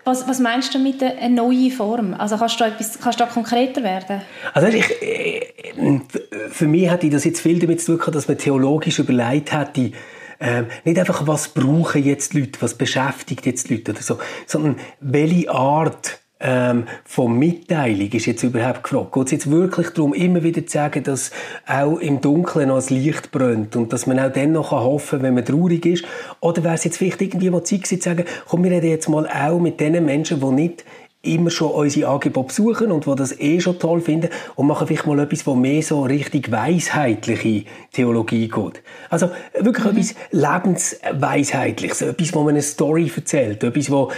Was, 0.08 0.26
was 0.26 0.40
meinst 0.40 0.74
du 0.74 0.80
mit 0.80 1.04
einer 1.04 1.28
neuen 1.28 1.70
Form? 1.70 2.14
Also 2.14 2.38
kannst 2.38 2.58
du 2.62 2.64
etwas, 2.64 2.98
kannst 2.98 3.20
du 3.20 3.26
da 3.26 3.30
konkreter 3.30 3.84
werden? 3.84 4.22
Also 4.54 4.70
ich, 4.70 5.02
äh, 5.02 6.00
für 6.50 6.66
mich 6.66 6.90
hat 6.90 7.04
das 7.12 7.26
jetzt 7.26 7.42
viel 7.42 7.60
damit 7.60 7.82
zu 7.82 7.98
tun, 7.98 8.14
dass 8.14 8.30
man 8.30 8.38
theologisch 8.38 9.00
überlegt 9.00 9.52
hätte, 9.52 9.92
äh, 10.40 10.64
nicht 10.86 10.98
einfach, 10.98 11.28
was 11.28 11.50
brauchen 11.50 12.06
jetzt 12.06 12.32
die 12.32 12.40
Leute, 12.40 12.62
was 12.62 12.76
beschäftigt 12.76 13.46
jetzt 13.46 13.70
die 13.70 13.76
Leute 13.76 13.92
oder 13.92 14.02
so, 14.02 14.18
sondern 14.46 14.78
welche 15.02 15.52
Art 15.52 16.22
ähm, 16.40 16.86
von 17.04 17.38
Mitteilung 17.38 18.12
ist 18.12 18.26
jetzt 18.28 18.44
überhaupt 18.44 18.84
gefragt. 18.84 19.12
Geht 19.14 19.26
es 19.26 19.32
jetzt 19.32 19.52
wirklich 19.52 19.90
darum, 19.90 20.14
immer 20.14 20.44
wieder 20.44 20.66
zu 20.66 20.74
sagen, 20.74 21.04
dass 21.04 21.32
auch 21.66 21.98
im 21.98 22.22
Dunkeln 22.22 22.68
noch 22.68 22.76
das 22.76 22.90
Licht 22.90 23.32
brennt 23.32 23.76
und 23.76 23.92
dass 23.92 24.06
man 24.06 24.20
auch 24.20 24.32
dann 24.32 24.52
noch 24.52 24.72
hoffen 24.72 25.20
kann, 25.20 25.24
wenn 25.24 25.34
man 25.34 25.46
traurig 25.46 25.86
ist? 25.86 26.06
Oder 26.40 26.64
wäre 26.64 26.76
es 26.76 26.84
jetzt 26.84 26.98
vielleicht 26.98 27.22
irgendwie 27.22 27.50
mal 27.50 27.64
Zeit 27.64 27.88
zu 27.88 27.98
sagen, 27.98 28.26
komm, 28.48 28.64
wir 28.64 28.72
reden 28.72 28.90
jetzt 28.90 29.10
mal 29.10 29.28
auch 29.28 29.60
mit 29.60 29.80
den 29.80 30.06
Menschen, 30.06 30.40
die 30.40 30.52
nicht 30.52 30.86
immer 31.22 31.50
schon 31.50 31.72
unsere 31.72 32.10
Angebote 32.10 32.48
besuchen 32.48 32.92
und 32.92 33.06
die 33.06 33.16
das 33.16 33.38
eh 33.40 33.60
schon 33.60 33.80
toll 33.80 34.02
finden 34.02 34.30
und 34.56 34.68
machen 34.68 34.88
vielleicht 34.88 35.06
mal 35.06 35.20
etwas, 35.20 35.46
wo 35.46 35.56
mehr 35.56 35.82
so 35.82 36.04
richtig 36.04 36.52
weisheitliche 36.52 37.66
Theologie 37.92 38.48
geht. 38.48 38.82
Also 39.10 39.30
wirklich 39.60 39.86
mhm. 39.86 39.92
etwas 39.92 40.16
Lebensweisheitliches, 40.32 42.02
etwas, 42.02 42.34
wo 42.34 42.44
man 42.44 42.50
eine 42.50 42.62
Story 42.62 43.12
erzählt, 43.14 43.64
etwas, 43.64 43.92
wo 43.92 44.12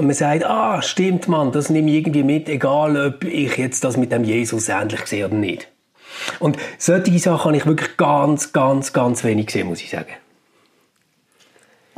man 0.00 0.12
sagt, 0.12 0.44
ah, 0.44 0.82
stimmt 0.82 1.28
man, 1.28 1.52
das 1.52 1.70
nehme 1.70 1.90
ich 1.90 1.98
irgendwie 1.98 2.22
mit, 2.22 2.48
egal 2.48 2.96
ob 2.96 3.24
ich 3.24 3.56
jetzt 3.56 3.84
das 3.84 3.96
mit 3.96 4.10
dem 4.10 4.24
Jesus 4.24 4.68
ähnlich 4.68 5.06
sehe 5.06 5.26
oder 5.26 5.34
nicht. 5.34 5.68
Und 6.40 6.56
solche 6.78 7.18
Sachen 7.18 7.48
habe 7.48 7.56
ich 7.56 7.66
wirklich 7.66 7.96
ganz, 7.96 8.52
ganz, 8.52 8.92
ganz 8.92 9.22
wenig 9.24 9.46
gesehen, 9.46 9.68
muss 9.68 9.82
ich 9.82 9.90
sagen. 9.90 10.14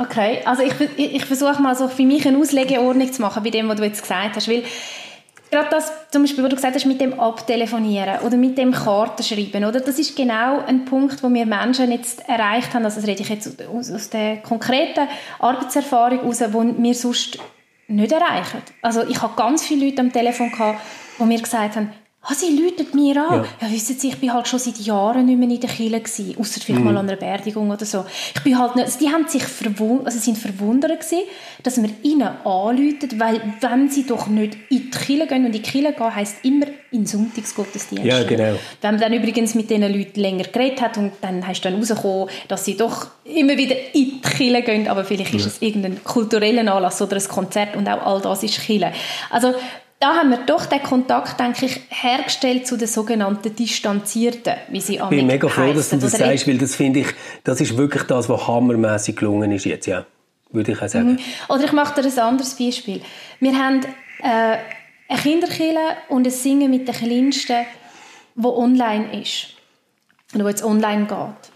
Okay, 0.00 0.42
also 0.44 0.62
ich, 0.62 0.72
ich, 0.96 1.14
ich 1.16 1.24
versuche 1.24 1.60
mal 1.60 1.74
so 1.74 1.88
für 1.88 2.04
mich 2.04 2.26
eine 2.26 2.38
Auslegeordnung 2.38 3.12
zu 3.12 3.20
machen 3.20 3.42
bei 3.42 3.50
dem, 3.50 3.68
was 3.68 3.78
du 3.78 3.84
jetzt 3.84 4.00
gesagt 4.00 4.36
hast, 4.36 4.48
weil 4.48 4.62
gerade 5.50 5.68
das, 5.70 5.90
zum 6.12 6.22
Beispiel, 6.22 6.44
was 6.44 6.50
du 6.50 6.56
gesagt 6.56 6.76
hast, 6.76 6.86
mit 6.86 7.00
dem 7.00 7.18
Abtelefonieren 7.18 8.20
oder 8.20 8.36
mit 8.36 8.56
dem 8.56 8.70
Kartenschreiben, 8.70 9.64
oder? 9.64 9.80
Das 9.80 9.98
ist 9.98 10.16
genau 10.16 10.60
ein 10.64 10.84
Punkt, 10.84 11.20
wo 11.24 11.28
wir 11.28 11.44
Menschen 11.46 11.90
jetzt 11.90 12.28
erreicht 12.28 12.74
haben. 12.74 12.84
Also 12.84 13.00
das 13.00 13.08
rede 13.08 13.22
ich 13.22 13.28
jetzt 13.28 13.60
aus, 13.66 13.90
aus 13.90 14.08
der 14.08 14.36
konkreten 14.36 15.08
Arbeitserfahrung 15.40 16.20
heraus, 16.20 16.38
die 16.38 16.82
wir 16.82 16.94
sonst 16.94 17.40
nicht 17.88 18.12
erreichen. 18.12 18.62
Also 18.82 19.02
ich 19.02 19.20
habe 19.20 19.34
ganz 19.34 19.66
viele 19.66 19.86
Leute 19.86 20.00
am 20.00 20.12
Telefon 20.12 20.52
gehabt, 20.52 20.80
die 21.18 21.24
mir 21.24 21.40
gesagt 21.40 21.74
haben, 21.74 21.90
Ah, 22.30 22.34
sie 22.34 22.58
läutet 22.60 22.94
mir 22.94 23.16
an. 23.16 23.42
Ja. 23.42 23.66
ja, 23.66 23.72
wissen 23.72 23.98
Sie, 23.98 24.08
ich 24.08 24.18
bin 24.18 24.30
halt 24.34 24.46
schon 24.46 24.58
seit 24.58 24.76
Jahren 24.80 25.24
nicht 25.24 25.38
mehr 25.38 25.48
in 25.48 25.60
der 25.60 25.70
Kirche 25.70 25.98
gewesen, 25.98 26.36
ausser 26.38 26.60
vielleicht 26.60 26.82
mm. 26.82 26.84
mal 26.84 26.96
an 26.98 27.08
einer 27.08 27.16
Beerdigung 27.16 27.70
oder 27.70 27.86
so. 27.86 28.04
Ich 28.34 28.42
bin 28.42 28.58
halt 28.58 28.76
nicht, 28.76 28.84
also 28.84 28.98
die 28.98 29.08
haben 29.08 29.26
sich 29.26 29.44
verwundert, 29.44 30.08
also 30.08 30.18
sind 30.18 30.36
verwundert 30.36 31.00
gewesen, 31.00 31.22
dass 31.62 31.80
wir 31.80 31.88
ihnen 32.02 32.28
anläutet, 32.44 33.18
weil 33.18 33.40
wenn 33.60 33.88
sie 33.88 34.04
doch 34.04 34.26
nicht 34.26 34.58
in 34.68 34.78
die 34.78 34.90
Kirche 34.90 35.26
gehen 35.26 35.46
und 35.46 35.46
in 35.46 35.52
die 35.52 35.62
Kirche 35.62 35.94
gehen, 35.94 36.14
heisst 36.14 36.44
immer 36.44 36.66
in 36.90 37.06
Sonntagsgottesdienst. 37.06 38.04
Ja, 38.04 38.22
genau. 38.24 38.58
Wenn 38.82 38.90
man 38.90 39.00
dann 39.00 39.12
übrigens 39.14 39.54
mit 39.54 39.70
diesen 39.70 39.90
Leuten 39.90 40.20
länger 40.20 40.44
geredet 40.44 40.82
hat 40.82 40.98
und 40.98 41.12
dann 41.22 41.46
hast 41.48 41.62
du 41.62 41.70
dann 41.70 41.78
rausgekommen, 41.78 42.28
dass 42.48 42.62
sie 42.66 42.76
doch 42.76 43.06
immer 43.24 43.56
wieder 43.56 43.76
in 43.94 44.04
die 44.04 44.20
Kirche 44.20 44.62
gehen, 44.62 44.88
aber 44.88 45.06
vielleicht 45.06 45.32
ja. 45.32 45.38
ist 45.38 45.46
es 45.46 45.62
irgendein 45.62 46.04
kultureller 46.04 46.70
Anlass 46.74 47.00
oder 47.00 47.16
ein 47.16 47.28
Konzert 47.28 47.74
und 47.74 47.88
auch 47.88 48.04
all 48.04 48.20
das 48.20 48.42
ist 48.42 48.60
Kirche. 48.60 48.92
Also 49.30 49.54
da 50.00 50.14
haben 50.14 50.30
wir 50.30 50.38
doch 50.38 50.66
den 50.66 50.82
Kontakt, 50.82 51.40
denke 51.40 51.66
ich, 51.66 51.80
hergestellt 51.88 52.66
zu 52.66 52.76
den 52.76 52.86
sogenannten 52.86 53.54
Distanzierten, 53.54 54.54
wie 54.68 54.80
sie 54.80 54.96
Ich 54.96 55.04
bin 55.08 55.26
mega 55.26 55.48
froh, 55.48 55.72
dass 55.72 55.90
du 55.90 55.96
das 55.96 56.12
sagst, 56.12 56.46
weil 56.46 56.58
das 56.58 56.76
finde 56.76 57.00
ich, 57.00 57.08
das 57.42 57.60
ist 57.60 57.76
wirklich 57.76 58.04
das, 58.04 58.28
was 58.28 58.46
hammermäßig 58.46 59.16
gelungen 59.16 59.50
ist 59.50 59.64
jetzt, 59.64 59.86
ja. 59.86 60.06
Würde 60.50 60.72
ich 60.72 60.80
auch 60.80 60.88
sagen. 60.88 61.12
Mhm. 61.12 61.18
Oder 61.48 61.64
ich 61.64 61.72
mache 61.72 62.00
dir 62.00 62.08
ein 62.08 62.18
anderes 62.18 62.54
Beispiel. 62.54 63.02
Wir 63.40 63.58
haben 63.58 63.80
äh, 64.22 64.58
eine 65.08 65.20
Kinderkille 65.20 65.96
und 66.08 66.26
ein 66.26 66.30
Singen 66.30 66.70
mit 66.70 66.88
den 66.88 66.94
Kleinsten, 66.94 67.66
wo 68.34 68.56
online 68.56 69.20
ist. 69.20 69.48
Und 70.32 70.44
wo 70.44 70.48
jetzt 70.48 70.64
online 70.64 71.06
geht. 71.06 71.52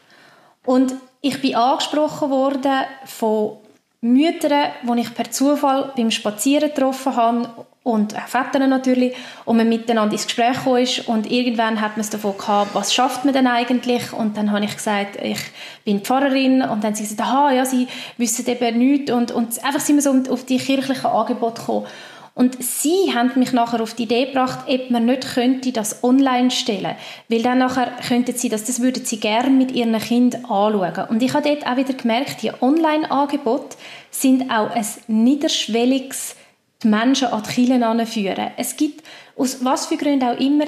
Und 0.67 0.95
ich 1.21 1.41
bin 1.41 1.55
angesprochen 1.55 2.29
worden 2.29 2.83
von 3.05 3.59
Müttern, 4.01 4.73
die 4.83 5.01
ich 5.01 5.15
per 5.15 5.31
Zufall 5.31 5.93
beim 5.97 6.11
Spazieren 6.11 6.69
getroffen 6.69 7.17
habe 7.17 7.49
und 7.85 8.13
Väter 8.13 8.65
natürlich 8.67 9.13
und 9.45 9.57
man 9.57 9.69
miteinander 9.69 10.13
ins 10.13 10.27
Gespräch 10.27 10.67
ist. 10.81 11.09
Und 11.09 11.31
irgendwann 11.31 11.81
hat 11.81 11.93
man 11.93 12.01
es 12.03 12.11
davon 12.11 12.39
gehabt, 12.39 12.75
was 12.75 12.95
schafft 12.95 13.25
man 13.25 13.35
denn 13.35 13.49
eigentlich? 13.49 14.13
Und 14.13 14.37
dann 14.37 14.53
habe 14.53 14.65
ich 14.65 14.77
gesagt, 14.77 15.17
ich 15.21 15.41
bin 15.85 16.01
Pfarrerin. 16.01 16.63
Und 16.63 16.85
dann 16.85 16.85
haben 16.85 16.95
sie 16.95 17.03
gesagt, 17.03 17.21
aha, 17.21 17.53
ja, 17.53 17.65
sie 17.65 17.89
wissen 18.19 18.47
eben 18.47 18.79
nichts. 18.79 19.11
Und, 19.11 19.33
und 19.33 19.65
einfach 19.65 19.81
sind 19.81 19.97
wir 19.97 20.03
so 20.03 20.33
auf 20.33 20.45
die 20.45 20.59
kirchlichen 20.59 21.07
Angebote 21.07 21.61
gekommen. 21.61 21.87
Und 22.35 22.63
sie 22.63 23.13
haben 23.15 23.31
mich 23.35 23.53
nachher 23.53 23.83
auf 23.83 23.93
die 23.93 24.05
Idee 24.05 24.27
gebracht, 24.27 24.61
ob 24.67 24.91
man 24.91 25.05
nicht 25.05 25.35
könnte 25.35 25.71
das 25.71 26.03
online 26.03 26.51
stellen, 26.51 26.97
weil 27.29 27.43
dann 27.43 27.59
nachher 27.59 27.93
könnten 28.09 28.35
sie 28.35 28.49
das, 28.49 28.65
das 28.65 28.81
würden 28.81 29.05
sie 29.05 29.21
gerne 29.21 29.51
mit 29.51 29.73
ihren 29.73 29.99
Kindern 29.99 30.47
anschauen. 30.47 31.09
Und 31.11 31.23
ich 31.23 31.35
habe 31.35 31.47
dort 31.47 31.67
auch 31.67 31.77
wieder 31.77 31.93
gemerkt, 31.93 32.41
die 32.43 32.51
Online-Angebote 32.59 33.77
sind 34.11 34.51
auch 34.51 34.71
ein 34.71 34.87
niederschwelliges 35.09 36.37
die 36.83 36.89
Menschen 36.89 37.29
an 37.29 37.43
die 37.43 37.51
Kirche 37.51 37.87
anführen. 37.87 38.51
Es 38.57 38.77
gibt, 38.77 39.05
aus 39.37 39.65
was 39.65 39.87
für 39.87 39.97
Gründen 39.97 40.29
auch 40.29 40.39
immer, 40.39 40.67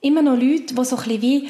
immer 0.00 0.22
noch 0.22 0.36
Leute, 0.36 0.74
die 0.74 0.84
so 0.84 0.96
ein 0.96 1.02
bisschen 1.02 1.22
wie 1.22 1.48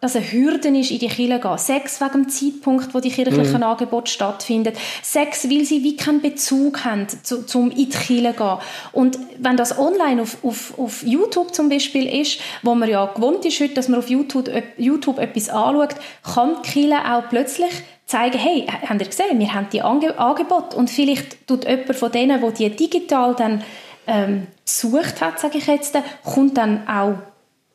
dass 0.00 0.14
eine 0.14 0.30
Hürde 0.30 0.68
ist, 0.68 0.90
in 0.90 0.98
die 0.98 1.08
Kirche 1.08 1.40
zu 1.40 1.48
gehen. 1.48 1.58
Sechs 1.58 2.00
wegen 2.00 2.12
dem 2.12 2.28
Zeitpunkt, 2.28 2.94
wo 2.94 3.00
die 3.00 3.10
kirchlichen 3.10 3.56
mhm. 3.56 3.62
Angebote 3.62 4.10
stattfinden. 4.10 4.72
Sechs, 5.02 5.48
weil 5.50 5.64
sie 5.64 5.82
wie 5.82 5.96
keinen 5.96 6.20
Bezug 6.20 6.84
haben, 6.84 7.06
zu, 7.08 7.44
zum 7.46 7.70
in 7.70 7.76
die 7.76 7.88
Kirche 7.88 8.32
zu 8.32 8.38
gehen. 8.38 8.58
Und 8.92 9.18
wenn 9.38 9.56
das 9.56 9.78
online 9.78 10.22
auf, 10.22 10.44
auf, 10.44 10.78
auf 10.78 11.02
YouTube 11.02 11.54
zum 11.54 11.68
Beispiel 11.68 12.20
ist, 12.20 12.40
wo 12.62 12.74
man 12.74 12.88
ja 12.88 13.06
gewohnt 13.06 13.44
ist 13.44 13.58
heute, 13.60 13.74
dass 13.74 13.88
man 13.88 13.98
auf 13.98 14.10
YouTube, 14.10 14.50
YouTube 14.76 15.18
etwas 15.18 15.48
anschaut, 15.48 15.96
kann 16.22 16.56
die 16.64 16.70
Kirche 16.70 16.98
auch 17.04 17.28
plötzlich 17.28 17.72
zeigen, 18.06 18.38
hey, 18.38 18.66
habt 18.88 19.00
ihr 19.00 19.06
gesehen, 19.06 19.38
wir 19.38 19.52
haben 19.52 19.68
die 19.70 19.82
Ange 19.82 20.18
Angebote 20.18 20.76
und 20.76 20.88
vielleicht 20.88 21.46
tut 21.46 21.68
jemand 21.68 21.96
von 21.96 22.12
denen, 22.12 22.40
der 22.40 22.50
die 22.50 22.70
digital 22.70 23.34
dann 23.34 23.62
ähm, 24.06 24.46
besucht 24.64 25.20
hat, 25.20 25.40
sage 25.40 25.58
ich 25.58 25.66
jetzt, 25.66 25.98
kommt 26.24 26.56
dann 26.56 26.86
auch 26.88 27.14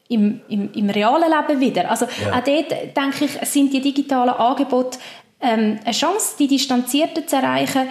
im, 0.08 0.42
im, 0.48 0.72
im 0.74 0.90
realen 0.90 1.30
Leben 1.30 1.60
wieder. 1.60 1.90
Also 1.90 2.06
ja. 2.06 2.38
auch 2.38 2.44
dort, 2.44 2.72
denke 2.72 3.26
ich, 3.26 3.50
sind 3.50 3.74
die 3.74 3.82
digitalen 3.82 4.30
Angebote 4.34 5.00
ähm, 5.42 5.80
eine 5.84 5.94
Chance, 5.94 6.36
die 6.40 6.48
Distanzierten 6.48 7.28
zu 7.28 7.36
erreichen, 7.36 7.88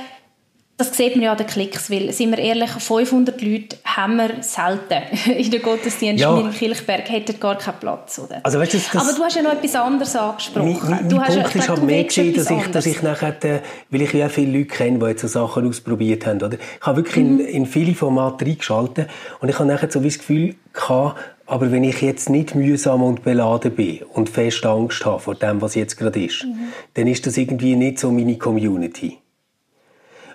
das 0.81 0.97
sieht 0.97 1.15
man 1.15 1.25
ja 1.25 1.33
an 1.33 1.39
den 1.39 1.47
Klicks, 1.47 1.91
weil, 1.91 2.13
sind 2.13 2.31
wir 2.31 2.39
ehrlich, 2.39 2.71
500 2.71 3.41
Leute 3.43 3.77
haben 3.85 4.17
wir 4.17 4.31
selten 4.41 5.31
in 5.31 5.51
den 5.51 5.63
Gottesdiensten 5.63 6.19
ja. 6.19 6.41
in 6.41 6.51
Kilchberg, 6.51 7.09
hätten 7.11 7.39
gar 7.39 7.59
keinen 7.59 7.79
Platz. 7.79 8.19
Oder? 8.19 8.41
Also, 8.43 8.59
weißt 8.59 8.75
du, 8.75 8.79
das, 8.79 8.97
Aber 8.97 9.17
du 9.17 9.23
hast 9.23 9.37
ja 9.37 9.43
noch 9.43 9.53
etwas 9.53 9.75
anderes 9.77 10.17
angesprochen. 10.17 10.79
Mein, 10.83 10.91
mein, 10.91 11.09
du 11.09 11.17
mein 11.17 11.33
Punkt 11.33 11.55
ist 11.55 11.69
halt 11.69 11.83
mehr 11.83 12.05
gewesen, 12.05 12.35
dass 12.35 12.51
ich, 12.51 12.67
dass 12.69 12.87
ich 12.87 13.03
nachher, 13.03 13.63
weil 13.91 14.03
ich 14.03 14.13
ja 14.13 14.29
viele 14.29 14.59
Leute 14.59 14.69
kenne, 14.69 14.99
die 14.99 15.07
jetzt 15.07 15.23
so 15.23 15.29
Sachen 15.29 15.69
ausprobiert 15.69 16.27
haben, 16.27 16.43
oder? 16.43 16.57
Ich 16.59 16.87
habe 16.87 16.97
wirklich 16.97 17.17
mhm. 17.17 17.41
in, 17.41 17.47
in 17.47 17.67
viele 17.67 17.95
Formate 17.95 18.47
reingeschaltet 18.47 19.09
und 19.41 19.49
ich 19.49 19.59
habe 19.59 19.69
nachher 19.69 19.91
so 19.91 20.01
das 20.01 20.19
Gefühl 20.19 20.55
gehabt, 20.73 21.21
aber 21.47 21.73
wenn 21.73 21.83
ich 21.83 22.01
jetzt 22.01 22.31
nicht 22.31 22.55
mühsam 22.55 23.03
und 23.03 23.25
beladen 23.25 23.75
bin 23.75 24.03
und 24.15 24.29
fest 24.29 24.65
Angst 24.65 25.05
habe 25.05 25.19
vor 25.19 25.35
dem, 25.35 25.61
was 25.61 25.75
jetzt 25.75 25.97
gerade 25.97 26.25
ist, 26.25 26.45
mhm. 26.45 26.69
dann 26.95 27.09
ist 27.09 27.27
das 27.27 27.37
irgendwie 27.37 27.75
nicht 27.75 27.99
so 27.99 28.13
meine 28.13 28.39
Community. 28.39 29.19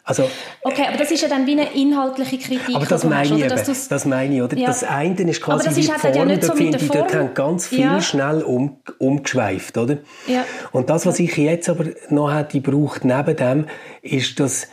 Also, 0.07 0.29
okay, 0.61 0.85
aber 0.87 0.97
das 0.97 1.09
ist 1.09 1.23
ja 1.23 1.27
dann 1.27 1.47
wie 1.47 1.53
eine 1.53 1.73
inhaltliche 1.73 2.37
Kritik. 2.37 2.75
Aber 2.75 2.85
das 2.85 3.03
meine 3.03 3.21
hast, 3.21 3.31
ich 3.31 3.43
oder, 3.43 3.59
eben, 3.59 3.77
das 3.89 4.05
meine 4.05 4.35
ich, 4.35 4.41
oder? 4.43 4.55
Ja. 4.55 4.67
Das 4.67 4.83
eine 4.83 5.15
ist 5.15 5.41
quasi 5.41 5.65
das 5.65 5.77
ist 5.79 5.91
halt 5.91 6.03
die 6.03 6.19
Form, 6.19 6.29
ja 6.29 6.35
da 6.37 6.45
so 6.45 6.53
finde 6.53 6.77
ich, 6.77 6.87
dort 6.89 7.15
haben 7.15 7.33
ganz 7.33 7.67
viel 7.67 7.79
ja. 7.79 8.01
schnell 8.01 8.43
um, 8.43 8.77
umgeschweift, 8.99 9.79
oder? 9.79 9.97
Ja. 10.27 10.45
Und 10.71 10.91
das, 10.91 11.07
was 11.07 11.19
ich 11.19 11.35
jetzt 11.37 11.69
aber 11.69 11.85
noch 12.09 12.31
hätte 12.31 12.61
braucht 12.61 13.03
neben 13.03 13.35
dem, 13.35 13.65
ist, 14.03 14.39
dass 14.39 14.67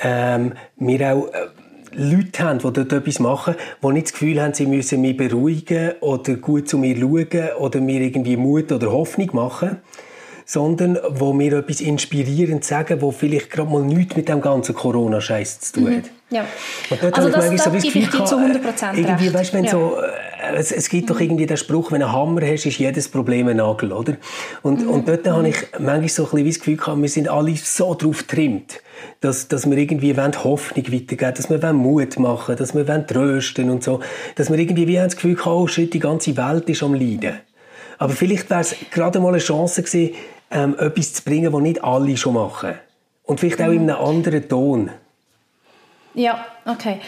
ähm, 0.00 0.52
wir 0.76 1.12
auch 1.12 1.26
äh, 1.26 1.48
Leute 1.94 2.44
haben, 2.44 2.58
die 2.58 2.72
dort 2.72 2.92
etwas 2.92 3.18
machen, 3.18 3.56
die 3.82 3.88
nicht 3.88 4.06
das 4.06 4.12
Gefühl 4.12 4.40
haben, 4.40 4.54
sie 4.54 4.66
müssen 4.66 5.00
mich 5.00 5.16
beruhigen 5.16 5.94
oder 6.00 6.34
gut 6.34 6.68
zu 6.68 6.78
mir 6.78 6.96
schauen 6.96 7.48
oder 7.58 7.80
mir 7.80 8.00
irgendwie 8.00 8.36
Mut 8.36 8.70
oder 8.70 8.92
Hoffnung 8.92 9.30
machen, 9.32 9.78
sondern 10.48 10.98
wo 11.10 11.34
mir 11.34 11.58
etwas 11.58 11.82
inspirierend 11.82 12.64
sagen, 12.64 13.02
wo 13.02 13.10
vielleicht 13.10 13.50
gerade 13.50 13.70
mal 13.70 13.82
nichts 13.82 14.16
mit 14.16 14.30
dem 14.30 14.40
ganzen 14.40 14.74
Corona-Scheiß 14.74 15.60
zu 15.60 15.72
tun 15.74 15.84
mhm. 15.84 15.96
hat. 15.98 16.04
Mhm. 16.04 16.10
Ja. 16.30 16.44
Und 16.88 17.02
dort 17.02 17.18
also 17.18 17.36
habe 17.36 17.44
ich 17.44 17.52
das, 17.52 17.64
so 17.64 17.70
das 17.70 17.82
Gefühl, 17.82 18.02
ich 18.02 18.10
zu 18.10 18.36
100% 18.36 18.94
irgendwie, 18.96 19.34
weißt, 19.34 19.52
wenn 19.52 19.64
ja. 19.64 19.70
so, 19.70 19.96
äh, 20.00 20.56
es, 20.56 20.72
es 20.72 20.88
gibt 20.88 21.02
mhm. 21.02 21.06
doch 21.12 21.20
irgendwie 21.20 21.44
den 21.44 21.58
Spruch, 21.58 21.92
wenn 21.92 22.00
du 22.00 22.06
einen 22.06 22.14
Hammer 22.14 22.40
hast, 22.46 22.64
ist 22.64 22.78
jedes 22.78 23.10
Problem 23.10 23.48
ein 23.48 23.58
Nagel, 23.58 23.92
oder? 23.92 24.16
Und, 24.62 24.84
mhm. 24.84 24.88
und 24.88 25.08
dort 25.08 25.26
mhm. 25.26 25.30
habe 25.32 25.48
ich 25.50 25.56
manchmal 25.78 26.08
so 26.08 26.24
ein 26.24 26.30
bisschen 26.30 26.46
das 26.46 26.58
Gefühl 26.60 26.76
gehabt, 26.78 27.02
wir 27.02 27.08
sind 27.10 27.28
alle 27.28 27.54
so 27.54 27.94
drauf 27.94 28.26
getrimmt, 28.26 28.80
dass, 29.20 29.48
dass 29.48 29.68
wir 29.68 29.76
irgendwie 29.76 30.16
wollen 30.16 30.44
Hoffnung 30.44 30.86
weitergeben 30.86 31.34
dass 31.36 31.50
wir 31.50 31.62
wollen 31.62 31.76
Mut 31.76 32.18
machen 32.18 32.56
dass 32.56 32.74
wir 32.74 32.88
wollen 32.88 33.06
trösten 33.06 33.68
und 33.68 33.84
so. 33.84 34.00
Dass 34.36 34.48
wir 34.48 34.58
irgendwie 34.58 34.86
wie 34.86 34.98
haben 34.98 35.08
das 35.08 35.16
Gefühl 35.16 35.34
gehabt, 35.34 35.54
oh 35.54 35.66
shit, 35.66 35.92
die 35.92 35.98
ganze 35.98 36.34
Welt 36.38 36.70
ist 36.70 36.82
am 36.82 36.94
Leiden. 36.94 37.34
Aber 37.98 38.12
vielleicht 38.14 38.48
wäre 38.48 38.60
es 38.60 38.76
gerade 38.90 39.20
mal 39.20 39.28
eine 39.28 39.38
Chance 39.38 39.82
gewesen, 39.82 40.14
ähm, 40.50 40.76
etwas 40.78 41.14
zu 41.14 41.24
bringen, 41.24 41.52
was 41.52 41.62
nicht 41.62 41.84
alle 41.84 42.16
schon 42.16 42.34
machen. 42.34 42.74
Und 43.24 43.40
vielleicht 43.40 43.60
auch 43.60 43.70
in 43.70 43.90
einem 43.90 44.02
anderen 44.02 44.48
Ton. 44.48 44.90
Ja, 46.14 46.44
okay. 46.64 47.00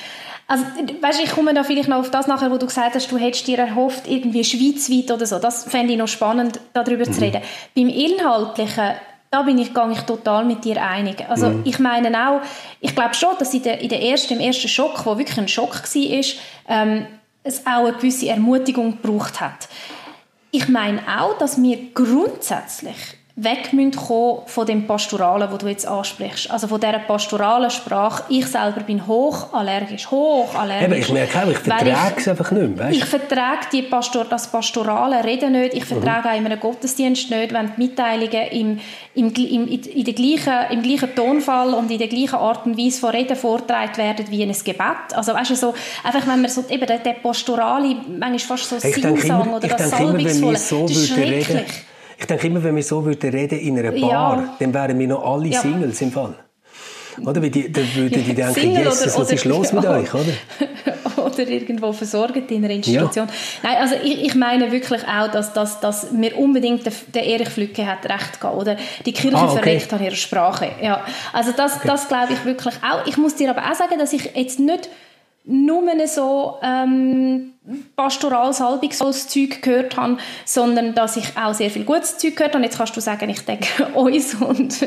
Also, 0.46 0.64
weißt, 1.00 1.20
ich 1.22 1.30
komme 1.30 1.54
da 1.54 1.62
vielleicht 1.62 1.88
noch 1.88 1.98
auf 1.98 2.10
das 2.10 2.26
nachher, 2.26 2.50
wo 2.50 2.58
du 2.58 2.66
gesagt 2.66 2.94
hast, 2.94 3.10
du 3.10 3.18
hättest 3.18 3.46
dir 3.46 3.58
erhofft, 3.58 4.08
irgendwie 4.08 4.42
schweizweit 4.42 5.10
oder 5.10 5.24
so. 5.24 5.38
Das 5.38 5.64
fände 5.64 5.92
ich 5.92 5.98
noch 5.98 6.08
spannend, 6.08 6.58
darüber 6.72 7.06
mhm. 7.06 7.12
zu 7.12 7.20
reden. 7.20 7.40
Beim 7.76 7.88
Inhaltlichen, 7.88 8.94
da 9.30 9.42
bin 9.42 9.58
ich, 9.58 9.72
gehe 9.72 9.92
ich 9.92 10.00
total 10.00 10.44
mit 10.44 10.64
dir 10.64 10.82
einig. 10.82 11.24
Also, 11.28 11.50
mhm. 11.50 11.62
ich 11.64 11.78
meine 11.78 12.28
auch, 12.28 12.40
ich 12.80 12.94
glaube 12.94 13.14
schon, 13.14 13.38
dass 13.38 13.54
in 13.54 13.62
der, 13.62 13.80
in 13.80 13.88
der 13.88 14.02
ersten, 14.02 14.34
im 14.34 14.40
ersten 14.40 14.68
Schock, 14.68 15.06
wo 15.06 15.16
wirklich 15.16 15.38
ein 15.38 15.46
Schock 15.46 15.74
war, 15.74 16.24
ähm, 16.68 17.06
es 17.44 17.64
auch 17.64 17.86
eine 17.86 17.92
gewisse 17.92 18.28
Ermutigung 18.28 19.00
gebraucht 19.00 19.40
hat. 19.40 19.68
Ich 20.50 20.68
meine 20.68 21.00
auch, 21.16 21.38
dass 21.38 21.62
wir 21.62 21.78
grundsätzlich 21.94 22.96
weg 23.42 23.72
müssen 23.72 23.92
von 23.94 24.66
dem 24.66 24.86
Pastoralen, 24.86 25.50
wo 25.50 25.56
du 25.56 25.66
jetzt 25.68 25.86
ansprichst. 25.86 26.50
Also 26.50 26.68
von 26.68 26.80
dieser 26.80 26.98
pastoralen 26.98 27.70
Sprache. 27.70 28.24
Ich 28.28 28.46
selber 28.46 28.80
bin 28.80 29.06
hochallergisch, 29.06 30.10
hochallergisch. 30.10 30.84
Eben, 30.84 31.00
ich 31.00 31.12
merke 31.12 31.42
auch, 31.42 31.50
ich 31.50 31.58
vertrage 31.58 32.14
es 32.16 32.28
einfach 32.28 32.50
nicht 32.50 32.76
mehr, 32.76 32.86
weißt? 32.86 32.96
Ich 32.98 33.04
vertrage 33.04 33.66
die 33.72 33.82
Pastor 33.82 34.26
das 34.26 34.48
pastorale 34.48 35.24
Reden 35.24 35.52
nicht. 35.52 35.74
Ich 35.74 35.84
vertrage 35.84 36.28
mhm. 36.28 36.34
auch 36.34 36.38
in 36.38 36.46
einem 36.46 36.60
Gottesdienst 36.60 37.30
nicht, 37.30 37.52
wenn 37.52 37.72
die 37.76 37.82
Mitteilungen 37.82 38.48
im, 38.50 38.80
im, 39.14 39.32
im, 39.34 39.68
in 39.68 40.04
der 40.04 40.14
gleichen, 40.14 40.54
im 40.70 40.82
gleichen 40.82 41.14
Tonfall 41.14 41.72
und 41.72 41.90
in 41.90 41.98
der 41.98 42.08
gleichen 42.08 42.36
Art 42.36 42.66
und 42.66 42.76
Weise 42.76 43.00
von 43.00 43.10
Reden 43.10 43.36
vorgetragen 43.36 43.96
werden 43.96 44.26
wie 44.28 44.42
in 44.42 44.50
einem 44.50 44.64
Gebet. 44.64 45.14
Also 45.14 45.32
weißt 45.32 45.50
du, 45.50 45.56
so, 45.56 45.74
einfach 46.04 46.26
wenn 46.26 46.42
man 46.42 46.50
so, 46.50 46.64
eben 46.68 46.86
der, 46.86 46.98
pastorale, 47.22 47.96
manchmal 48.06 48.38
fast 48.38 48.68
so 48.68 48.78
Singsang 48.78 49.54
oder 49.54 49.68
das 49.68 49.90
Salbungsvolle, 49.90 50.56
so 50.56 50.82
das 50.82 50.96
ist 50.96 51.08
schrecklich. 51.08 51.48
Reden 51.48 51.89
ich 52.20 52.26
denke 52.26 52.46
immer, 52.46 52.62
wenn 52.62 52.76
wir 52.76 52.82
so 52.82 53.04
würden 53.04 53.30
reden 53.30 53.58
in 53.58 53.78
einer 53.78 53.92
Bar, 53.92 54.36
ja. 54.36 54.56
dann 54.58 54.74
wären 54.74 54.98
wir 54.98 55.08
noch 55.08 55.24
alle 55.24 55.48
ja. 55.48 55.60
Singles 55.60 56.02
im 56.02 56.12
Fall. 56.12 56.34
Oder? 57.24 57.42
Weil 57.42 57.50
die, 57.50 57.72
dann 57.72 57.84
würden 57.94 58.24
die 58.24 58.34
denken, 58.34 58.54
Single 58.54 58.84
Jesus, 58.84 59.14
oder, 59.14 59.18
was 59.18 59.32
ist 59.32 59.44
los 59.46 59.72
mit 59.72 59.86
euch? 59.86 60.14
Oder? 60.14 60.24
oder 61.16 61.24
oder 61.40 61.48
irgendwo 61.48 61.92
versorgt 61.92 62.50
in 62.50 62.64
einer 62.64 62.74
Institution. 62.74 63.26
Ja. 63.26 63.34
Nein, 63.62 63.76
also 63.78 63.94
ich, 64.02 64.22
ich 64.22 64.34
meine 64.34 64.70
wirklich 64.70 65.02
auch, 65.06 65.28
dass, 65.28 65.52
dass, 65.54 65.80
dass 65.80 66.12
mir 66.12 66.36
unbedingt 66.36 66.84
der, 66.84 66.92
der 67.14 67.26
Erich 67.26 67.48
Flücke 67.48 67.86
hat 67.86 68.04
recht 68.04 68.40
gehabt, 68.40 68.56
oder 68.56 68.76
die 69.06 69.12
Kirche 69.12 69.36
ah, 69.36 69.44
okay. 69.44 69.62
verreckt 69.62 69.92
an 69.92 70.04
ihrer 70.04 70.16
Sprache. 70.16 70.72
Ja, 70.82 71.04
also 71.32 71.52
das, 71.56 71.76
okay. 71.76 71.88
das 71.88 72.08
glaube 72.08 72.34
ich 72.34 72.44
wirklich 72.44 72.74
auch. 72.82 73.06
Ich 73.06 73.16
muss 73.16 73.34
dir 73.34 73.50
aber 73.50 73.70
auch 73.70 73.74
sagen, 73.74 73.98
dass 73.98 74.12
ich 74.12 74.30
jetzt 74.34 74.60
nicht 74.60 74.90
nur 75.44 75.82
so 76.06 76.58
ähm, 76.62 77.54
pastoral 77.96 78.52
Salbungszeug 78.52 79.62
gehört 79.62 79.96
habe, 79.96 80.18
sondern 80.44 80.94
dass 80.94 81.16
ich 81.16 81.36
auch 81.36 81.54
sehr 81.54 81.70
viel 81.70 81.84
gutes 81.84 82.18
Zeug 82.18 82.36
gehört 82.36 82.54
habe. 82.54 82.64
Jetzt 82.64 82.78
kannst 82.78 82.96
du 82.96 83.00
sagen, 83.00 83.28
ich 83.28 83.44
denke 83.44 83.86
uns 83.94 84.34
und 84.34 84.86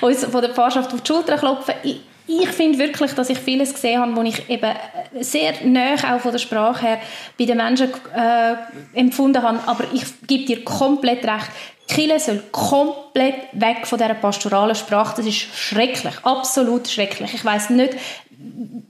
uns 0.00 0.24
von 0.24 0.40
der 0.40 0.50
Pfarrschaft 0.50 0.92
auf 0.92 1.00
die 1.00 1.06
Schulter 1.06 1.36
klopfen. 1.36 1.74
Ich, 1.82 2.00
ich 2.26 2.48
finde 2.48 2.78
wirklich, 2.78 3.14
dass 3.14 3.30
ich 3.30 3.38
vieles 3.38 3.72
gesehen 3.72 4.00
habe, 4.00 4.14
wo 4.14 4.22
ich 4.22 4.48
eben 4.50 4.70
sehr 5.18 5.54
nah 5.64 5.94
auch 5.94 6.20
von 6.20 6.32
der 6.32 6.38
Sprache 6.38 6.86
her 6.86 6.98
bei 7.38 7.46
den 7.46 7.56
Menschen 7.56 7.90
äh, 8.14 8.54
empfunden 8.92 9.42
habe. 9.42 9.60
Aber 9.66 9.84
ich 9.94 10.04
gebe 10.26 10.44
dir 10.44 10.62
komplett 10.62 11.24
recht. 11.24 11.50
Kille 11.88 12.20
soll 12.20 12.42
komplett 12.52 13.48
weg 13.52 13.86
von 13.86 13.98
dieser 13.98 14.12
pastoralen 14.12 14.74
Sprache. 14.74 15.16
Das 15.16 15.26
ist 15.26 15.56
schrecklich, 15.56 16.14
absolut 16.22 16.86
schrecklich. 16.86 17.32
Ich 17.32 17.44
weiß 17.44 17.70
nicht, 17.70 17.94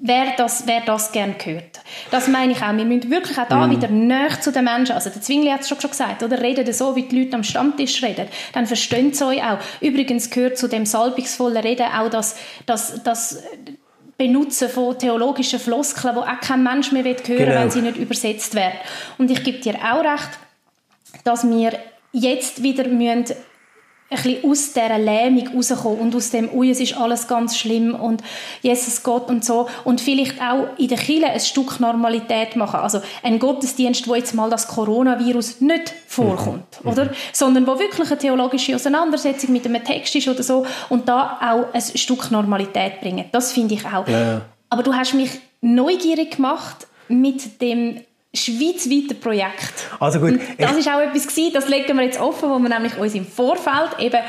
wer 0.01 0.35
das, 0.37 0.67
wer 0.67 0.81
das 0.83 1.13
gerne 1.13 1.35
hört. 1.43 1.81
Das 2.11 2.29
meine 2.29 2.53
ich 2.53 2.63
auch. 2.63 2.77
Wir 2.77 2.85
müssen 2.85 3.11
wirklich 3.11 3.39
auch 3.39 3.49
da 3.49 3.67
mm. 3.67 3.71
wieder 3.71 3.89
näher 3.89 4.41
zu 4.41 4.53
den 4.53 4.65
Menschen, 4.65 4.95
also 4.95 5.11
der 5.11 5.23
Zwingli 5.23 5.51
hat 5.51 5.63
es 5.63 5.69
schon 5.69 5.79
gesagt, 5.79 6.23
oder 6.23 6.41
redet 6.41 6.75
so, 6.75 6.95
wie 6.97 7.03
die 7.03 7.25
Leute 7.25 7.37
am 7.37 7.45
Stammtisch 7.45 8.03
reden, 8.03 8.29
dann 8.53 8.67
verstehen 8.67 9.13
sie 9.13 9.25
euch 9.25 9.43
auch. 9.43 9.59
Übrigens 9.81 10.31
gehört 10.31 10.59
zu 10.59 10.69
dem 10.69 10.85
salbungsvollen 10.85 11.59
Reden 11.59 11.87
auch 11.87 12.11
das, 12.11 12.37
das, 12.67 13.03
das 13.03 13.43
Benutzen 14.19 14.69
von 14.69 14.99
theologischen 14.99 15.61
Floskeln, 15.61 16.17
wo 16.17 16.21
auch 16.21 16.41
kein 16.41 16.63
Mensch 16.63 16.93
mehr 16.93 17.05
hören 17.05 17.29
will, 17.29 17.37
genau. 17.39 17.61
wenn 17.61 17.71
sie 17.71 17.83
nicht 17.83 17.97
übersetzt 17.97 18.55
werden. 18.55 18.79
Und 19.17 19.31
ich 19.31 19.43
gebe 19.45 19.59
dir 19.59 19.77
auch 19.77 20.05
recht, 20.05 20.31
dass 21.25 21.49
wir 21.49 21.73
jetzt 22.13 22.63
wieder 22.63 22.87
müssen 22.89 23.35
ein 24.11 24.17
bisschen 24.17 24.51
aus 24.51 24.73
dieser 24.73 24.99
Lähmung 24.99 25.49
rauskommen 25.55 25.99
und 25.99 26.15
aus 26.15 26.31
dem, 26.31 26.51
ui, 26.53 26.71
es 26.71 26.81
ist 26.81 26.97
alles 26.97 27.29
ganz 27.29 27.59
schlimm 27.59 27.95
und 27.95 28.23
Jesus 28.63 29.03
Gott 29.03 29.29
und 29.29 29.45
so 29.45 29.69
und 29.85 30.01
vielleicht 30.01 30.41
auch 30.41 30.69
in 30.79 30.89
der 30.89 30.97
Kirche 30.97 31.27
ein 31.27 31.41
Stück 31.41 31.79
Normalität 31.79 32.57
machen. 32.57 32.81
Also 32.81 33.01
ein 33.23 33.39
Gottesdienst, 33.39 34.09
wo 34.09 34.15
jetzt 34.15 34.35
mal 34.35 34.49
das 34.49 34.67
Coronavirus 34.69 35.61
nicht 35.61 35.93
vorkommt, 36.07 36.83
mhm. 36.83 36.91
oder? 36.91 37.11
Sondern 37.33 37.67
wo 37.67 37.79
wirklich 37.79 38.09
eine 38.09 38.19
theologische 38.19 38.75
Auseinandersetzung 38.75 39.53
mit 39.53 39.67
einem 39.67 39.85
Text 39.85 40.15
ist 40.17 40.29
oder 40.29 40.43
so 40.43 40.65
und 40.89 41.09
da 41.09 41.39
auch 41.43 41.75
ein 41.75 41.99
Stück 41.99 42.31
Normalität 42.31 43.01
bringen. 43.01 43.27
Das 43.33 43.53
finde 43.53 43.75
ich 43.75 43.85
auch. 43.85 44.09
Ja. 44.09 44.41
Aber 44.71 44.83
du 44.83 44.95
hast 44.95 45.13
mich 45.13 45.31
neugierig 45.61 46.37
gemacht 46.37 46.87
mit 47.09 47.61
dem 47.61 48.01
schweizweite 48.45 49.15
Projekt. 49.15 49.75
Also 50.01 50.21
gut. 50.21 50.41
das 50.59 50.77
ist 50.77 50.89
auch 50.89 51.01
etwas 51.01 51.27
gewesen, 51.27 51.53
das 51.53 51.69
legen 51.69 51.97
wir 51.97 52.05
jetzt 52.05 52.21
offen, 52.21 52.51
wo 52.51 52.59
wir 52.59 52.69
nämlich 52.69 52.97
uns 52.99 53.15
im 53.15 53.27
Vorfeld 53.27 53.99
eben 53.99 54.21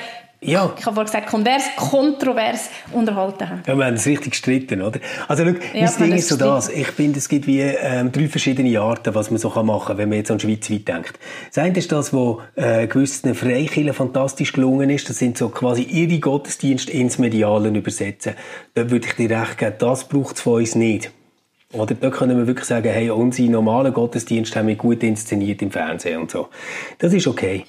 ja. 0.41 0.74
Ich 0.78 0.86
habe 0.86 0.95
vorhin 0.95 1.06
gesagt, 1.06 1.28
konvers, 1.28 1.63
kontrovers 1.76 2.69
unterhalten 2.93 3.50
haben. 3.50 3.63
Ja, 3.67 3.76
wir 3.76 3.86
haben 3.86 3.95
es 3.95 4.06
richtig 4.06 4.32
gestritten, 4.32 4.82
oder? 4.82 5.00
Also, 5.28 5.43
schau, 5.43 5.52
ja, 5.78 5.91
mein 6.00 6.10
Ding 6.10 6.17
ist 6.17 6.30
so 6.30 6.38
das. 6.38 6.69
Ich 6.69 6.88
finde, 6.88 7.19
es 7.19 7.28
gibt 7.28 7.45
wie 7.45 7.60
ähm, 7.60 8.13
drei 8.13 8.30
verschiedene 8.30 8.80
Arten, 8.80 9.13
was 9.15 9.32
man 9.32 9.39
so 9.39 9.50
machen 9.50 9.88
kann, 9.88 9.98
wenn 9.98 10.08
man 10.08 10.17
jetzt 10.19 10.32
an 10.32 10.39
Schweiz 10.39 10.72
weit 10.72 10.88
denkt. 10.88 11.19
Das 11.54 11.58
eine 11.62 11.78
ist 11.78 11.91
das, 11.91 12.13
was 12.13 12.38
äh, 12.56 12.88
gewissen 12.88 13.36
Freikirchen 13.36 13.93
fantastisch 13.93 14.54
gelungen 14.54 14.89
ist. 14.89 15.10
Das 15.10 15.17
sind 15.17 15.38
so 15.38 15.50
quasi 15.50 15.82
ihre 15.82 16.19
Gottesdienste 16.19 16.93
ins 16.93 17.17
Medialen 17.17 17.76
übersetzen. 17.76 18.34
Da 18.76 18.89
würde 18.89 19.08
ich 19.08 19.15
dir 19.15 19.30
recht 19.30 19.58
geben, 19.58 19.76
das 19.78 20.06
braucht 20.08 20.38
es 20.38 20.41
von 20.41 20.62
uns 20.62 20.74
nicht. 20.74 21.12
Oder 21.72 21.94
da 21.94 22.10
können 22.10 22.36
wir 22.36 22.48
wirklich 22.48 22.66
sagen, 22.66 22.90
hey, 22.90 23.12
unsere 23.12 23.48
normalen 23.48 23.94
Gottesdienste 23.94 24.58
haben 24.58 24.68
wir 24.68 24.76
gut 24.76 25.04
inszeniert 25.04 25.62
im 25.62 25.70
Fernsehen 25.70 26.22
und 26.22 26.32
so. 26.32 26.48
Das 26.98 27.14
ist 27.14 27.28
okay. 27.28 27.66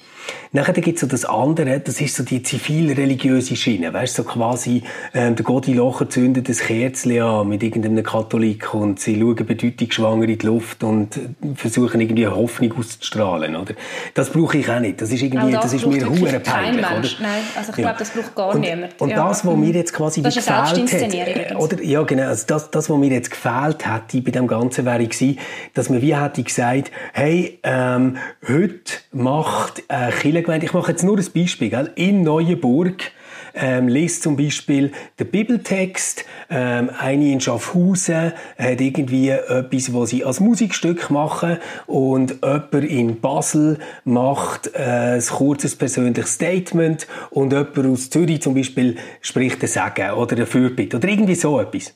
Nachher 0.53 0.73
gibt 0.73 0.95
es 0.95 1.01
so 1.01 1.07
das 1.07 1.23
andere, 1.23 1.79
das 1.79 2.01
ist 2.01 2.13
so 2.13 2.23
die 2.23 2.43
zivilreligiöse 2.43 3.55
Schiene. 3.55 3.93
Weißt 3.93 4.17
du, 4.17 4.23
so 4.23 4.29
quasi, 4.29 4.83
ähm, 5.13 5.35
der 5.37 5.45
Gott 5.45 5.67
Locher 5.67 6.09
zündet 6.09 6.49
ein 6.49 6.55
Kerzchen 6.55 7.21
an 7.21 7.47
mit 7.47 7.63
irgendeinem 7.63 8.03
Katholik 8.03 8.73
und 8.73 8.99
sie 8.99 9.17
schauen 9.17 9.45
bedeutungsschwanger 9.45 10.27
in 10.27 10.37
die 10.37 10.45
Luft 10.45 10.83
und 10.83 11.17
versuchen 11.55 12.01
irgendwie 12.01 12.25
eine 12.25 12.35
Hoffnung 12.35 12.73
auszustrahlen, 12.77 13.55
oder? 13.55 13.75
Das 14.13 14.29
brauche 14.29 14.57
ich 14.57 14.69
auch 14.69 14.81
nicht. 14.81 15.01
Das 15.01 15.09
ist 15.13 15.21
irgendwie, 15.21 15.53
das, 15.53 15.63
das 15.63 15.73
ist 15.73 15.87
mir 15.87 16.05
hure 16.05 16.41
peinlich, 16.41 16.85
oder? 16.85 17.09
Nein, 17.21 17.43
also 17.55 17.71
ich 17.71 17.77
ja. 17.77 17.83
glaube, 17.83 17.99
das 17.99 18.09
braucht 18.09 18.35
gar 18.35 18.53
und, 18.53 18.59
niemand. 18.59 18.99
Und 18.99 19.09
ja. 19.09 19.27
das, 19.27 19.45
was 19.45 19.55
mir 19.55 19.73
jetzt 19.73 19.93
quasi 19.93 20.21
das 20.21 20.35
gefehlt 20.35 20.91
hat, 20.91 21.55
oder? 21.55 21.81
Ja, 21.81 22.03
genau. 22.03 22.27
Also 22.27 22.45
das, 22.47 22.69
das, 22.71 22.89
was 22.89 22.97
mir 22.97 23.11
jetzt 23.11 23.31
gefehlt 23.31 23.87
hätte 23.87 24.21
bei 24.21 24.31
dem 24.31 24.47
Ganzen, 24.47 24.85
wäre 24.85 25.05
gewesen, 25.05 25.39
dass 25.73 25.89
man 25.89 26.01
wie 26.01 26.13
hätte 26.13 26.43
gesagt, 26.43 26.91
hey, 27.13 27.57
ähm, 27.63 28.17
heute 28.45 28.93
macht 29.13 29.83
äh, 29.87 30.11
Kirchengemeinde, 30.41 30.65
ich 30.65 30.73
mache 30.73 30.91
jetzt 30.91 31.03
nur 31.03 31.17
ein 31.17 31.25
Beispiel, 31.33 31.69
gell? 31.69 31.91
in 31.95 32.23
Neuenburg 32.23 33.11
ähm, 33.53 33.87
liest 33.87 34.23
zum 34.23 34.37
Beispiel 34.37 34.91
den 35.19 35.27
Bibeltext, 35.27 36.25
ähm, 36.49 36.89
eine 36.97 37.31
in 37.31 37.41
Schaffhausen 37.41 38.33
hat 38.57 38.81
irgendwie 38.81 39.29
etwas, 39.29 39.93
was 39.93 40.09
sie 40.09 40.23
als 40.23 40.39
Musikstück 40.39 41.09
machen 41.09 41.57
und 41.85 42.37
jemand 42.43 42.73
in 42.73 43.19
Basel 43.19 43.79
macht 44.05 44.71
äh, 44.73 45.15
ein 45.15 45.21
kurzes 45.21 45.75
persönliches 45.75 46.35
Statement 46.35 47.07
und 47.29 47.51
jemand 47.51 47.77
aus 47.77 48.09
Zürich 48.09 48.41
zum 48.41 48.53
Beispiel 48.53 48.97
spricht 49.21 49.61
ein 49.61 49.67
Segen 49.67 50.11
oder 50.11 50.37
ein 50.37 50.45
Fürbitte 50.45 50.97
oder 50.97 51.07
irgendwie 51.07 51.35
so 51.35 51.59
etwas. 51.59 51.93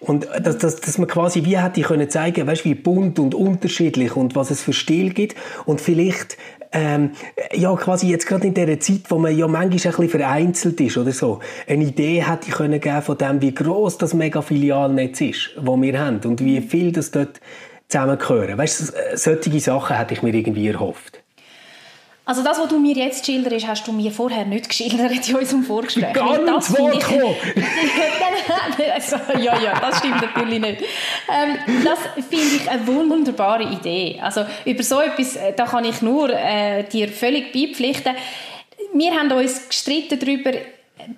Und 0.00 0.28
dass, 0.42 0.58
dass, 0.58 0.76
dass 0.76 0.98
man 0.98 1.08
quasi 1.08 1.44
wie 1.44 1.58
hätte 1.58 1.82
können 1.82 2.08
zeigen, 2.08 2.46
weißt, 2.46 2.64
wie 2.64 2.74
bunt 2.74 3.18
und 3.18 3.34
unterschiedlich 3.34 4.16
und 4.16 4.34
was 4.34 4.50
es 4.50 4.62
für 4.62 4.72
Stil 4.72 5.12
gibt 5.12 5.36
und 5.64 5.80
vielleicht 5.80 6.36
ähm, 6.76 7.12
ja, 7.54 7.74
quasi 7.74 8.08
jetzt 8.08 8.26
gerade 8.26 8.46
in 8.46 8.54
dieser 8.54 8.78
Zeit, 8.78 9.02
wo 9.08 9.18
man 9.18 9.36
ja 9.36 9.48
manchmal 9.48 9.70
ein 9.70 9.70
bisschen 9.70 10.08
vereinzelt 10.08 10.80
ist 10.80 10.98
oder 10.98 11.12
so, 11.12 11.40
eine 11.66 11.84
Idee 11.84 12.22
hätte 12.22 12.48
ich 12.48 12.54
können 12.54 12.80
geben 12.80 13.02
von 13.02 13.16
dem, 13.16 13.40
wie 13.40 13.54
groß 13.54 13.96
das 13.96 14.12
Mega-Filialnetz 14.12 15.20
ist, 15.22 15.50
das 15.56 15.64
wir 15.64 15.98
haben 15.98 16.20
und 16.24 16.44
wie 16.44 16.60
viel 16.60 16.92
das 16.92 17.10
dort 17.10 17.40
zusammengehören. 17.88 18.58
Weißt 18.58 18.80
du, 18.80 19.16
solche 19.16 19.60
Sachen 19.60 19.96
hätte 19.96 20.12
ich 20.12 20.22
mir 20.22 20.34
irgendwie 20.34 20.68
erhofft. 20.68 21.22
Also 22.28 22.42
das, 22.42 22.58
was 22.58 22.68
du 22.68 22.80
mir 22.80 22.96
jetzt 22.96 23.24
schilderst, 23.24 23.68
hast 23.68 23.86
du 23.86 23.92
mir 23.92 24.10
vorher 24.10 24.44
nicht 24.44 24.68
geschildert 24.68 25.28
in 25.28 25.36
unserem 25.36 25.62
Vorgespräch. 25.62 26.12
Gar 26.12 26.38
nicht 26.38 26.48
das 26.48 26.74
finde 26.74 26.98
ich... 26.98 28.92
also, 28.92 29.16
ja, 29.38 29.56
ja, 29.60 29.78
das 29.78 29.98
stimmt 29.98 30.20
natürlich 30.20 30.60
nicht. 30.60 30.82
Ähm, 31.32 31.84
das 31.84 32.00
finde 32.28 32.56
ich 32.56 32.68
eine 32.68 32.84
wunderbare 32.84 33.62
Idee. 33.62 34.18
Also 34.20 34.44
über 34.64 34.82
so 34.82 35.00
etwas, 35.00 35.36
äh, 35.36 35.52
da 35.52 35.66
kann 35.66 35.84
ich 35.84 36.02
nur 36.02 36.30
äh, 36.30 36.82
dir 36.82 37.06
völlig 37.06 37.52
beipflichten. 37.52 38.16
Wir 38.92 39.14
haben 39.14 39.30
uns 39.30 39.68
gestritten 39.68 40.18
darüber, 40.18 40.50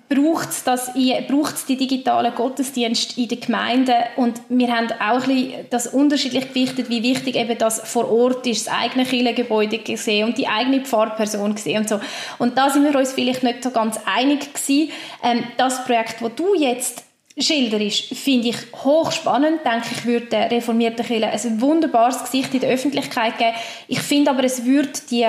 braucht 0.09 0.49
es 0.49 1.65
die 1.65 1.77
digitalen 1.77 2.35
Gottesdienste 2.35 3.19
in 3.19 3.27
den 3.29 3.39
Gemeinden 3.39 3.95
und 4.17 4.41
wir 4.49 4.75
haben 4.75 4.91
auch 4.99 5.25
ein 5.25 5.35
bisschen 5.35 5.65
das 5.69 5.87
unterschiedlich 5.87 6.49
gewichtet, 6.49 6.89
wie 6.89 7.01
wichtig 7.01 7.35
eben 7.35 7.57
das 7.57 7.79
vor 7.79 8.11
Ort 8.11 8.45
ist, 8.45 8.67
das 8.67 8.73
eigene 8.73 9.05
Kirchengebäude 9.05 9.79
gesehen 9.79 10.27
und 10.27 10.37
die 10.37 10.47
eigene 10.47 10.81
Pfarrperson 10.81 11.55
gesehen 11.55 11.79
und 11.79 11.89
so. 11.89 11.99
Und 12.39 12.57
da 12.57 12.69
sind 12.69 12.83
wir 12.83 12.97
uns 12.99 13.13
vielleicht 13.13 13.43
nicht 13.43 13.63
so 13.63 13.71
ganz 13.71 13.99
einig 14.05 14.53
gewesen. 14.53 14.91
Ähm, 15.23 15.43
das 15.57 15.85
Projekt, 15.85 16.21
das 16.21 16.35
du 16.35 16.55
jetzt 16.55 17.03
schilderst, 17.37 18.15
finde 18.15 18.49
ich 18.49 18.57
hochspannend. 18.83 19.61
Denke 19.65 19.87
ich, 19.91 20.05
würde 20.05 20.25
der 20.25 20.51
reformierten 20.51 21.05
Kirche 21.05 21.27
ein 21.27 21.61
wunderbares 21.61 22.23
Gesicht 22.23 22.53
in 22.53 22.59
der 22.59 22.71
Öffentlichkeit 22.71 23.37
geben. 23.37 23.55
Ich 23.87 24.01
finde 24.01 24.31
aber, 24.31 24.43
es 24.43 24.65
würde 24.65 24.91
die 25.09 25.25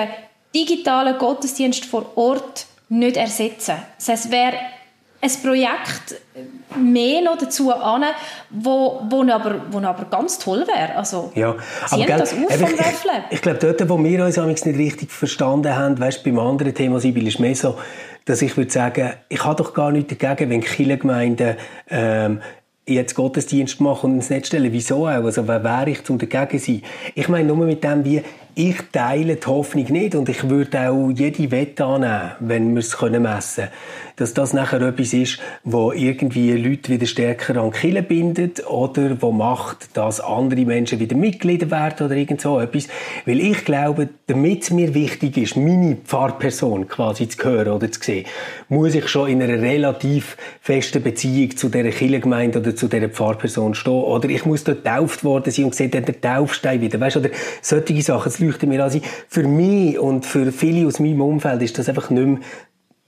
digitalen 0.53 1.17
Gottesdienste 1.17 1.87
vor 1.87 2.11
Ort 2.17 2.65
nicht 2.91 3.17
ersetzen. 3.17 3.75
Das 3.97 4.09
heißt, 4.09 4.25
es 4.25 4.31
wäre 4.31 4.53
ein 5.21 5.31
Projekt 5.43 6.19
mehr 6.77 7.21
noch 7.21 7.37
dazu 7.37 7.71
an, 7.71 8.03
wo, 8.49 9.01
wo, 9.09 9.21
aber, 9.31 9.61
wo 9.69 9.77
aber 9.77 10.05
ganz 10.05 10.39
toll 10.39 10.65
wäre. 10.67 10.95
Also, 10.95 11.31
ja, 11.35 11.55
aber, 11.89 12.05
das 12.05 12.33
auf 12.33 12.39
vom 12.39 12.71
Löffeln. 12.71 13.23
Ich, 13.29 13.35
ich 13.35 13.41
glaube, 13.41 13.59
dort, 13.59 13.87
wo 13.87 14.03
wir 14.03 14.25
uns 14.25 14.65
nicht 14.65 14.77
richtig 14.77 15.11
verstanden 15.11 15.75
haben, 15.75 15.99
weißt, 15.99 16.23
beim 16.23 16.39
anderen 16.39 16.73
Thema, 16.73 16.99
Sibyl, 16.99 17.27
ist 17.27 17.39
mehr 17.39 17.55
so, 17.55 17.77
dass 18.25 18.41
ich 18.41 18.57
würde 18.57 18.71
sagen, 18.71 19.13
ich 19.29 19.43
habe 19.43 19.63
doch 19.63 19.73
gar 19.73 19.91
nichts 19.91 20.17
dagegen, 20.17 20.49
wenn 20.49 20.61
Kirchengemeinden 20.61 21.55
ähm, 21.89 22.41
jetzt 22.87 23.15
Gottesdienst 23.15 23.79
machen 23.79 24.11
und 24.11 24.15
ins 24.17 24.29
Netz 24.29 24.47
stellen. 24.47 24.73
Wieso 24.73 25.07
auch? 25.07 25.23
Also 25.23 25.47
wer 25.47 25.63
wäre 25.63 25.91
ich, 25.91 26.09
um 26.09 26.17
dagegen 26.17 26.59
zu 26.59 26.65
sein? 26.65 26.83
Ich 27.15 27.29
meine 27.29 27.47
nur 27.47 27.65
mit 27.65 27.83
dem, 27.83 28.03
wie 28.03 28.21
ich 28.61 28.77
teile 28.91 29.37
die 29.37 29.47
Hoffnung 29.47 29.91
nicht 29.91 30.13
und 30.13 30.29
ich 30.29 30.47
würde 30.47 30.89
auch 30.91 31.09
jede 31.09 31.49
Wette 31.49 31.83
annehmen, 31.83 32.31
wenn 32.39 32.73
wir 32.75 32.81
es 32.81 33.01
messen 33.01 33.63
können, 33.63 33.71
dass 34.17 34.35
das 34.35 34.53
nachher 34.53 34.81
etwas 34.81 35.13
ist, 35.13 35.39
wo 35.63 35.91
irgendwie 35.91 36.51
Leute 36.51 36.91
wieder 36.91 37.07
stärker 37.07 37.59
an 37.59 37.71
Killen 37.71 38.05
bindet 38.05 38.67
oder 38.67 39.19
wo 39.19 39.31
macht, 39.31 39.97
dass 39.97 40.19
andere 40.19 40.61
Menschen 40.61 40.99
wieder 40.99 41.15
Mitglieder 41.15 41.71
werden 41.71 42.05
oder 42.05 42.15
irgend 42.15 42.41
so 42.41 42.59
etwas. 42.59 42.87
Weil 43.25 43.39
ich 43.39 43.65
glaube, 43.65 44.09
damit 44.27 44.61
es 44.61 44.69
mir 44.69 44.93
wichtig 44.93 45.37
ist, 45.37 45.57
meine 45.57 45.95
Pfarrperson 45.95 46.87
quasi 46.87 47.27
zu 47.29 47.43
hören 47.43 47.73
oder 47.73 47.91
zu 47.91 47.99
sehen, 47.99 48.27
muss 48.69 48.93
ich 48.93 49.07
schon 49.07 49.27
in 49.27 49.41
einer 49.41 49.59
relativ 49.59 50.37
festen 50.61 51.01
Beziehung 51.01 51.57
zu 51.57 51.69
dieser 51.69 51.89
Kirchengemeinde 51.89 52.59
oder 52.59 52.75
zu 52.75 52.87
dieser 52.87 53.09
Pfarrperson 53.09 53.73
stehen. 53.73 53.93
Oder 53.93 54.29
ich 54.29 54.45
muss 54.45 54.63
dort 54.63 54.83
getauft 54.83 55.23
worden 55.23 55.51
sein 55.51 55.65
und 55.65 55.73
sehe 55.73 55.89
dann 55.89 56.05
den 56.05 56.21
Taufstein 56.21 56.79
wieder. 56.79 56.99
Weißt, 56.99 57.17
oder 57.17 57.29
solche 57.63 58.01
Sachen, 58.03 58.31
leuchtet 58.51 58.69
mir 58.69 58.83
an. 58.83 59.01
Für 59.27 59.43
mich 59.43 59.99
und 59.99 60.25
für 60.25 60.51
viele 60.51 60.87
aus 60.87 60.99
meinem 60.99 61.21
Umfeld 61.21 61.61
ist 61.61 61.77
das 61.77 61.89
einfach 61.89 62.09
nicht 62.09 62.25
mehr 62.25 62.39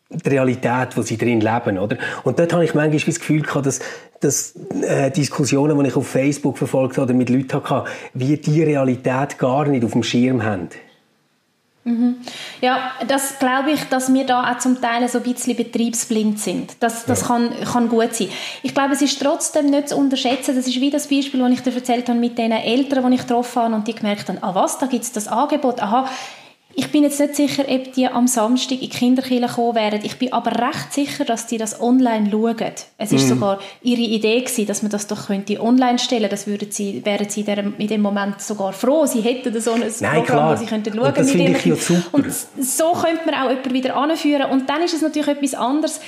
die 0.10 0.30
Realität, 0.30 0.96
wo 0.96 1.02
sie 1.02 1.18
drin 1.18 1.42
leben, 1.42 1.80
oder? 1.80 1.98
Und 2.24 2.40
dort 2.40 2.54
habe 2.54 2.64
ich 2.64 2.74
manchmal 2.74 3.00
das 3.00 3.20
Gefühl 3.20 3.42
gehabt, 3.42 3.66
dass, 3.66 3.80
dass 4.20 4.54
äh, 4.82 5.10
Diskussionen, 5.12 5.78
die 5.80 5.88
ich 5.88 5.96
auf 5.96 6.08
Facebook 6.08 6.58
verfolgt 6.58 6.98
habe 6.98 7.06
oder 7.06 7.14
mit 7.14 7.30
Leuten 7.30 7.54
hatte, 7.54 7.90
wie 8.14 8.38
die 8.38 8.64
Realität 8.64 9.38
gar 9.40 9.68
nicht 9.68 9.84
auf 9.84 9.94
dem 9.94 10.04
Schirm 10.04 10.44
haben. 10.44 10.70
Mhm. 11.86 12.16
Ja, 12.62 12.92
das 13.08 13.40
glaube 13.40 13.72
ich, 13.72 13.84
dass 13.90 14.14
wir 14.14 14.26
da 14.26 14.52
auch 14.52 14.58
zum 14.58 14.80
Teil 14.80 15.08
so 15.10 15.18
ein 15.18 15.24
bisschen 15.24 15.56
betriebsblind 15.56 16.40
sind. 16.40 16.78
Das, 16.80 17.06
das 17.06 17.22
ja. 17.22 17.28
kann, 17.28 17.54
kann 17.72 17.90
gut 17.90 18.14
sein. 18.14 18.30
Ich 18.62 18.74
glaube, 18.74 18.94
es 18.94 19.02
ist 19.02 19.22
trotzdem 19.22 19.70
nicht 19.70 19.90
zu 19.90 19.98
unterschätzen. 19.98 20.56
Das 20.56 20.66
ist 20.66 20.80
wie 20.80 20.90
das 20.90 21.08
Beispiel, 21.08 21.42
das 21.42 21.52
ich 21.52 21.62
dir 21.62 21.76
erzählt 21.76 22.08
habe 22.08 22.20
mit 22.20 22.38
den 22.38 22.54
Eltern, 22.54 23.10
die 23.10 23.16
ich 23.16 23.22
getroffen 23.22 23.64
habe 23.64 23.76
und 23.76 23.88
die 23.88 23.96
gemerkt 23.96 24.30
haben, 24.30 24.38
ah 24.42 24.56
was, 24.56 24.78
da 24.78 24.86
gibt 24.86 25.04
es 25.04 25.12
das 25.12 25.28
Angebot. 25.28 25.82
Aha, 25.82 26.08
ich 26.76 26.92
bin 26.92 27.04
jetzt 27.04 27.20
nicht 27.20 27.36
sicher, 27.36 27.66
ob 27.68 27.94
die 27.94 28.08
am 28.08 28.28
Samstag 28.28 28.74
in 28.74 28.80
die 28.80 28.90
Kinderkirche 28.90 29.48
kommen 29.48 29.76
werden. 29.76 30.00
Ich 30.04 30.18
bin 30.18 30.34
aber 30.34 30.52
recht 30.52 30.92
sicher, 30.92 31.24
dass 31.24 31.46
die 31.46 31.58
das 31.58 31.80
online 31.80 32.32
schauen. 32.32 32.74
Es 32.98 33.12
ist 33.12 33.26
mm. 33.26 33.30
sogar 33.30 33.60
ihre 33.84 34.02
Idee 34.02 34.42
gewesen, 34.42 34.66
dass 34.66 34.82
man 34.82 34.90
das 34.90 35.06
doch 35.06 35.28
könnte 35.28 35.62
online 35.62 36.00
stellen. 36.00 36.30
Das 36.30 36.48
würden 36.48 36.72
sie, 36.72 37.06
wären 37.06 37.30
sie 37.30 37.42
in 37.42 37.88
dem 37.88 38.02
Moment 38.02 38.42
sogar 38.42 38.74
froh. 38.74 39.06
Sie 39.06 39.22
hätten 39.22 39.60
so 39.62 39.74
ein 39.74 39.82
Nein, 39.82 40.24
Programm, 40.24 40.26
klar. 40.26 40.54
wo 40.54 40.56
sie 40.60 40.66
könnten 40.66 40.94
schauen. 40.94 41.06
Und 41.06 41.18
das 41.18 41.32
finde 41.32 41.52
ich 41.52 41.66
ja 41.66 41.76
super. 41.76 42.02
Und 42.12 42.26
so 42.32 42.94
könnte 42.94 43.26
man 43.26 43.36
auch 43.36 43.50
jemanden 43.50 43.74
wieder 43.74 43.96
anführen. 43.96 44.50
Und 44.50 44.68
dann 44.68 44.82
ist 44.82 44.96
es 44.96 45.02
natürlich 45.02 45.28
etwas 45.28 45.54
anderes. 45.54 46.00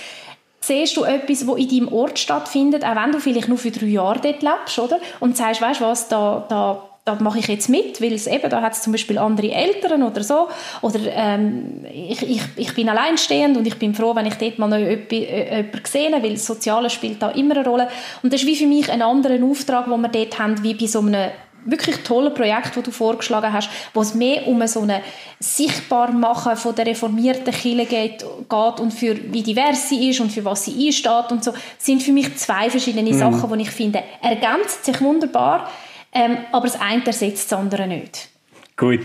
Siehst 0.62 0.98
du 0.98 1.04
etwas, 1.04 1.46
wo 1.46 1.54
in 1.56 1.70
deinem 1.70 1.94
Ort 1.94 2.18
stattfindet, 2.18 2.84
auch 2.84 2.96
wenn 2.96 3.12
du 3.12 3.20
vielleicht 3.20 3.50
nur 3.50 3.60
für 3.60 3.70
drei 3.70 3.86
Jahre 3.86 4.20
dort 4.20 4.42
lebst, 4.42 4.80
oder? 4.80 5.00
Und 5.20 5.38
sagst, 5.38 5.62
weißt 5.62 5.80
du 5.80 5.86
was, 5.86 6.08
da, 6.08 6.44
da 6.50 6.90
da 7.06 7.16
mache 7.22 7.38
ich 7.38 7.48
jetzt 7.48 7.70
mit, 7.70 8.02
weil 8.02 8.14
es 8.14 8.26
eben, 8.26 8.50
da 8.50 8.62
hat 8.62 8.74
es 8.74 8.82
zum 8.82 8.92
Beispiel 8.92 9.20
andere 9.20 9.52
Eltern 9.52 10.02
oder 10.02 10.24
so, 10.24 10.48
oder 10.82 11.00
ähm, 11.06 11.86
ich, 11.94 12.24
ich, 12.24 12.42
ich 12.56 12.74
bin 12.74 12.90
alleinstehend 12.90 13.56
und 13.58 13.68
ich 13.68 13.78
bin 13.78 13.94
froh, 13.94 14.16
wenn 14.16 14.26
ich 14.26 14.34
dort 14.36 14.58
mal 14.58 14.68
noch 14.68 14.78
jemanden 14.78 15.82
sehe, 15.86 16.12
weil 16.12 16.32
das 16.34 16.46
Soziale 16.48 16.90
spielt 16.90 17.22
da 17.22 17.30
immer 17.30 17.58
eine 17.58 17.66
Rolle. 17.66 17.88
Und 18.24 18.34
das 18.34 18.42
ist 18.42 18.48
wie 18.48 18.56
für 18.56 18.66
mich 18.66 18.92
ein 18.92 19.04
anderer 19.04 19.44
Auftrag, 19.44 19.86
den 19.86 20.02
wir 20.02 20.10
dort 20.10 20.40
haben, 20.40 20.64
wie 20.64 20.74
bei 20.74 20.88
so 20.88 21.00
einem 21.00 21.30
wirklich 21.66 21.98
tollen 21.98 22.34
Projekt, 22.34 22.76
das 22.76 22.84
du 22.84 22.92
vorgeschlagen 22.92 23.54
hast, 23.54 23.70
wo 23.94 24.02
es 24.02 24.16
mehr 24.16 24.48
um 24.48 24.66
so 24.66 24.82
ein 24.82 25.02
Sichtbarmachen 25.40 26.56
von 26.58 26.74
der 26.74 26.88
reformierten 26.88 27.54
Kirche 27.54 27.86
geht, 27.86 28.26
geht 28.50 28.80
und 28.80 28.94
für 28.94 29.16
wie 29.32 29.44
divers 29.44 29.90
sie 29.90 30.10
ist 30.10 30.20
und 30.22 30.32
für 30.32 30.46
was 30.46 30.66
sie 30.66 30.88
einsteht 30.88 31.32
und 31.32 31.44
so, 31.44 31.54
sind 31.78 32.02
für 32.02 32.12
mich 32.12 32.36
zwei 32.38 32.70
verschiedene 32.70 33.12
mhm. 33.12 33.18
Sachen, 33.18 33.58
die 33.58 33.64
ich 33.64 33.72
finde, 33.72 34.04
ergänzt 34.22 34.86
sich 34.86 35.02
wunderbar, 35.02 35.70
ähm, 36.16 36.38
aber 36.52 36.66
das 36.66 36.80
eine 36.80 37.06
ersetzt 37.06 37.52
das 37.52 37.60
andere 37.60 37.88
nicht. 37.88 38.30
Gut. 38.78 39.00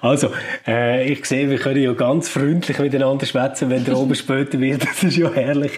Also, 0.00 0.30
äh, 0.64 1.10
ich 1.10 1.24
sehe, 1.24 1.50
wir 1.50 1.58
können 1.58 1.82
ja 1.82 1.92
ganz 1.92 2.28
freundlich 2.28 2.78
miteinander 2.78 3.26
schwätzen, 3.26 3.68
wenn 3.68 3.84
der 3.84 3.96
oben 3.98 4.14
später 4.14 4.60
wird. 4.60 4.84
Das 4.84 5.02
ist 5.02 5.16
ja 5.16 5.32
herrlich. 5.32 5.72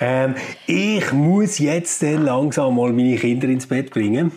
Ähm, 0.00 0.36
ich 0.66 1.12
muss 1.12 1.58
jetzt 1.58 2.02
dann 2.04 2.24
langsam 2.24 2.76
mal 2.76 2.92
meine 2.92 3.16
Kinder 3.16 3.48
ins 3.48 3.66
Bett 3.66 3.90
bringen. 3.90 4.30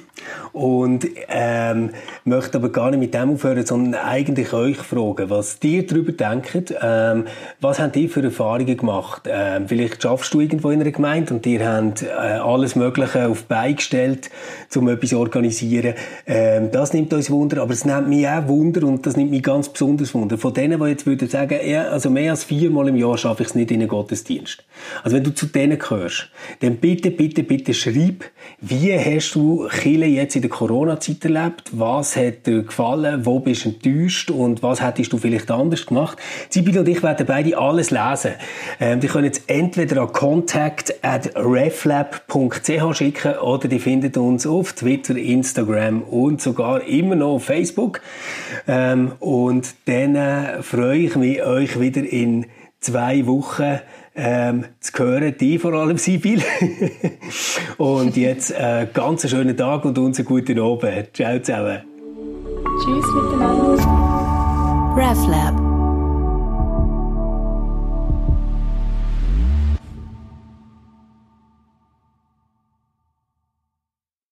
Und 0.53 1.07
ähm, 1.27 1.91
möchte 2.25 2.57
aber 2.57 2.69
gar 2.69 2.91
nicht 2.91 2.99
mit 2.99 3.13
dem 3.13 3.31
aufhören, 3.31 3.65
sondern 3.65 4.01
eigentlich 4.01 4.53
euch 4.53 4.77
fragen, 4.77 5.29
was 5.29 5.57
ihr 5.63 5.85
darüber 5.85 6.11
denkt. 6.11 6.73
Ähm, 6.81 7.25
was 7.61 7.79
habt 7.79 7.95
ihr 7.95 8.09
für 8.09 8.23
Erfahrungen 8.23 8.77
gemacht? 8.77 9.23
Ähm, 9.27 9.67
vielleicht 9.67 10.01
schaffst 10.01 10.33
du 10.33 10.41
irgendwo 10.41 10.71
in 10.71 10.81
einer 10.81 10.91
Gemeinde 10.91 11.33
und 11.33 11.45
ihr 11.45 11.67
habt 11.67 12.03
äh, 12.03 12.07
alles 12.07 12.75
Mögliche 12.75 13.27
auf 13.27 13.43
beigestellt, 13.43 14.29
um 14.75 14.87
etwas 14.89 15.09
zu 15.09 15.19
organisieren. 15.19 15.93
Ähm, 16.25 16.71
das 16.71 16.93
nimmt 16.93 17.13
uns 17.13 17.29
Wunder, 17.29 17.61
aber 17.61 17.73
es 17.73 17.85
nimmt 17.85 18.09
mich 18.09 18.27
auch 18.27 18.47
Wunder 18.47 18.87
und 18.87 19.05
das 19.05 19.17
nimmt 19.17 19.31
mich 19.31 19.43
ganz 19.43 19.69
besonders 19.69 20.13
Wunder. 20.13 20.37
Von 20.37 20.53
denen, 20.53 20.79
die 20.79 20.87
jetzt 20.87 21.05
würden 21.05 21.27
sagen, 21.27 21.59
ja, 21.65 21.89
also 21.89 22.09
mehr 22.09 22.31
als 22.31 22.43
viermal 22.43 22.87
im 22.87 22.95
Jahr 22.95 23.17
schaffe 23.17 23.43
ich 23.43 23.49
es 23.49 23.55
nicht 23.55 23.71
in 23.71 23.81
einen 23.81 23.89
Gottesdienst. 23.89 24.63
Also 25.03 25.15
wenn 25.15 25.23
du 25.23 25.33
zu 25.33 25.45
denen 25.47 25.77
gehörst, 25.77 26.29
dann 26.61 26.77
bitte, 26.77 27.11
bitte, 27.11 27.43
bitte 27.43 27.73
schreib, 27.73 28.25
wie 28.59 28.93
hast 28.93 29.35
du 29.35 29.67
Chile 29.69 30.06
jetzt 30.09 30.35
in 30.35 30.41
der 30.41 30.49
Corona-Zeit 30.49 31.23
erlebt? 31.25 31.69
Was 31.71 32.15
hat 32.15 32.47
dir 32.47 32.63
gefallen? 32.63 33.25
Wo 33.25 33.39
bist 33.39 33.65
du 33.65 33.69
enttäuscht? 33.69 34.31
Und 34.31 34.63
was 34.63 34.81
hättest 34.81 35.13
du 35.13 35.17
vielleicht 35.17 35.49
anders 35.51 35.85
gemacht? 35.85 36.17
Sibyl 36.49 36.79
und 36.79 36.87
ich 36.87 37.03
werden 37.03 37.25
beide 37.25 37.57
alles 37.57 37.91
lesen. 37.91 38.31
Ähm, 38.79 38.99
die 38.99 39.07
können 39.07 39.25
jetzt 39.25 39.43
entweder 39.47 40.01
an 40.01 40.11
contact 40.11 40.95
at 41.03 41.31
reflab.ch 41.35 42.97
schicken 42.97 43.37
oder 43.39 43.67
die 43.67 43.79
findet 43.79 44.17
uns 44.17 44.47
auf 44.47 44.73
Twitter, 44.73 45.15
Instagram 45.15 46.01
und 46.01 46.41
sogar 46.41 46.83
immer 46.83 47.15
noch 47.15 47.35
auf 47.35 47.45
Facebook. 47.45 48.01
Ähm, 48.67 49.13
und 49.19 49.75
dann 49.85 50.15
äh, 50.15 50.61
freue 50.63 50.99
ich 50.99 51.15
mich, 51.15 51.43
euch 51.43 51.79
wieder 51.79 52.03
in 52.03 52.45
zwei 52.79 53.25
Wochen 53.25 53.79
ähm, 54.17 54.65
zu 54.79 54.91
hören, 54.97 55.35
die 55.39 55.59
vor 55.59 55.73
allem, 55.73 55.97
Sibyl. 55.97 56.41
und 57.77 58.17
jetzt 58.17 58.51
äh, 58.51 58.87
ganz 58.91 59.29
schönen 59.29 59.55
Tag 59.55 59.85
und 59.85 59.97
uns 59.97 60.17
einen 60.17 60.27
guten 60.27 60.59
Abend. 60.59 61.09
Ciao 61.13 61.39
zusammen. 61.39 61.81
Tschüss 62.83 63.05
miteinander. 63.13 63.77
RefLab 64.97 65.66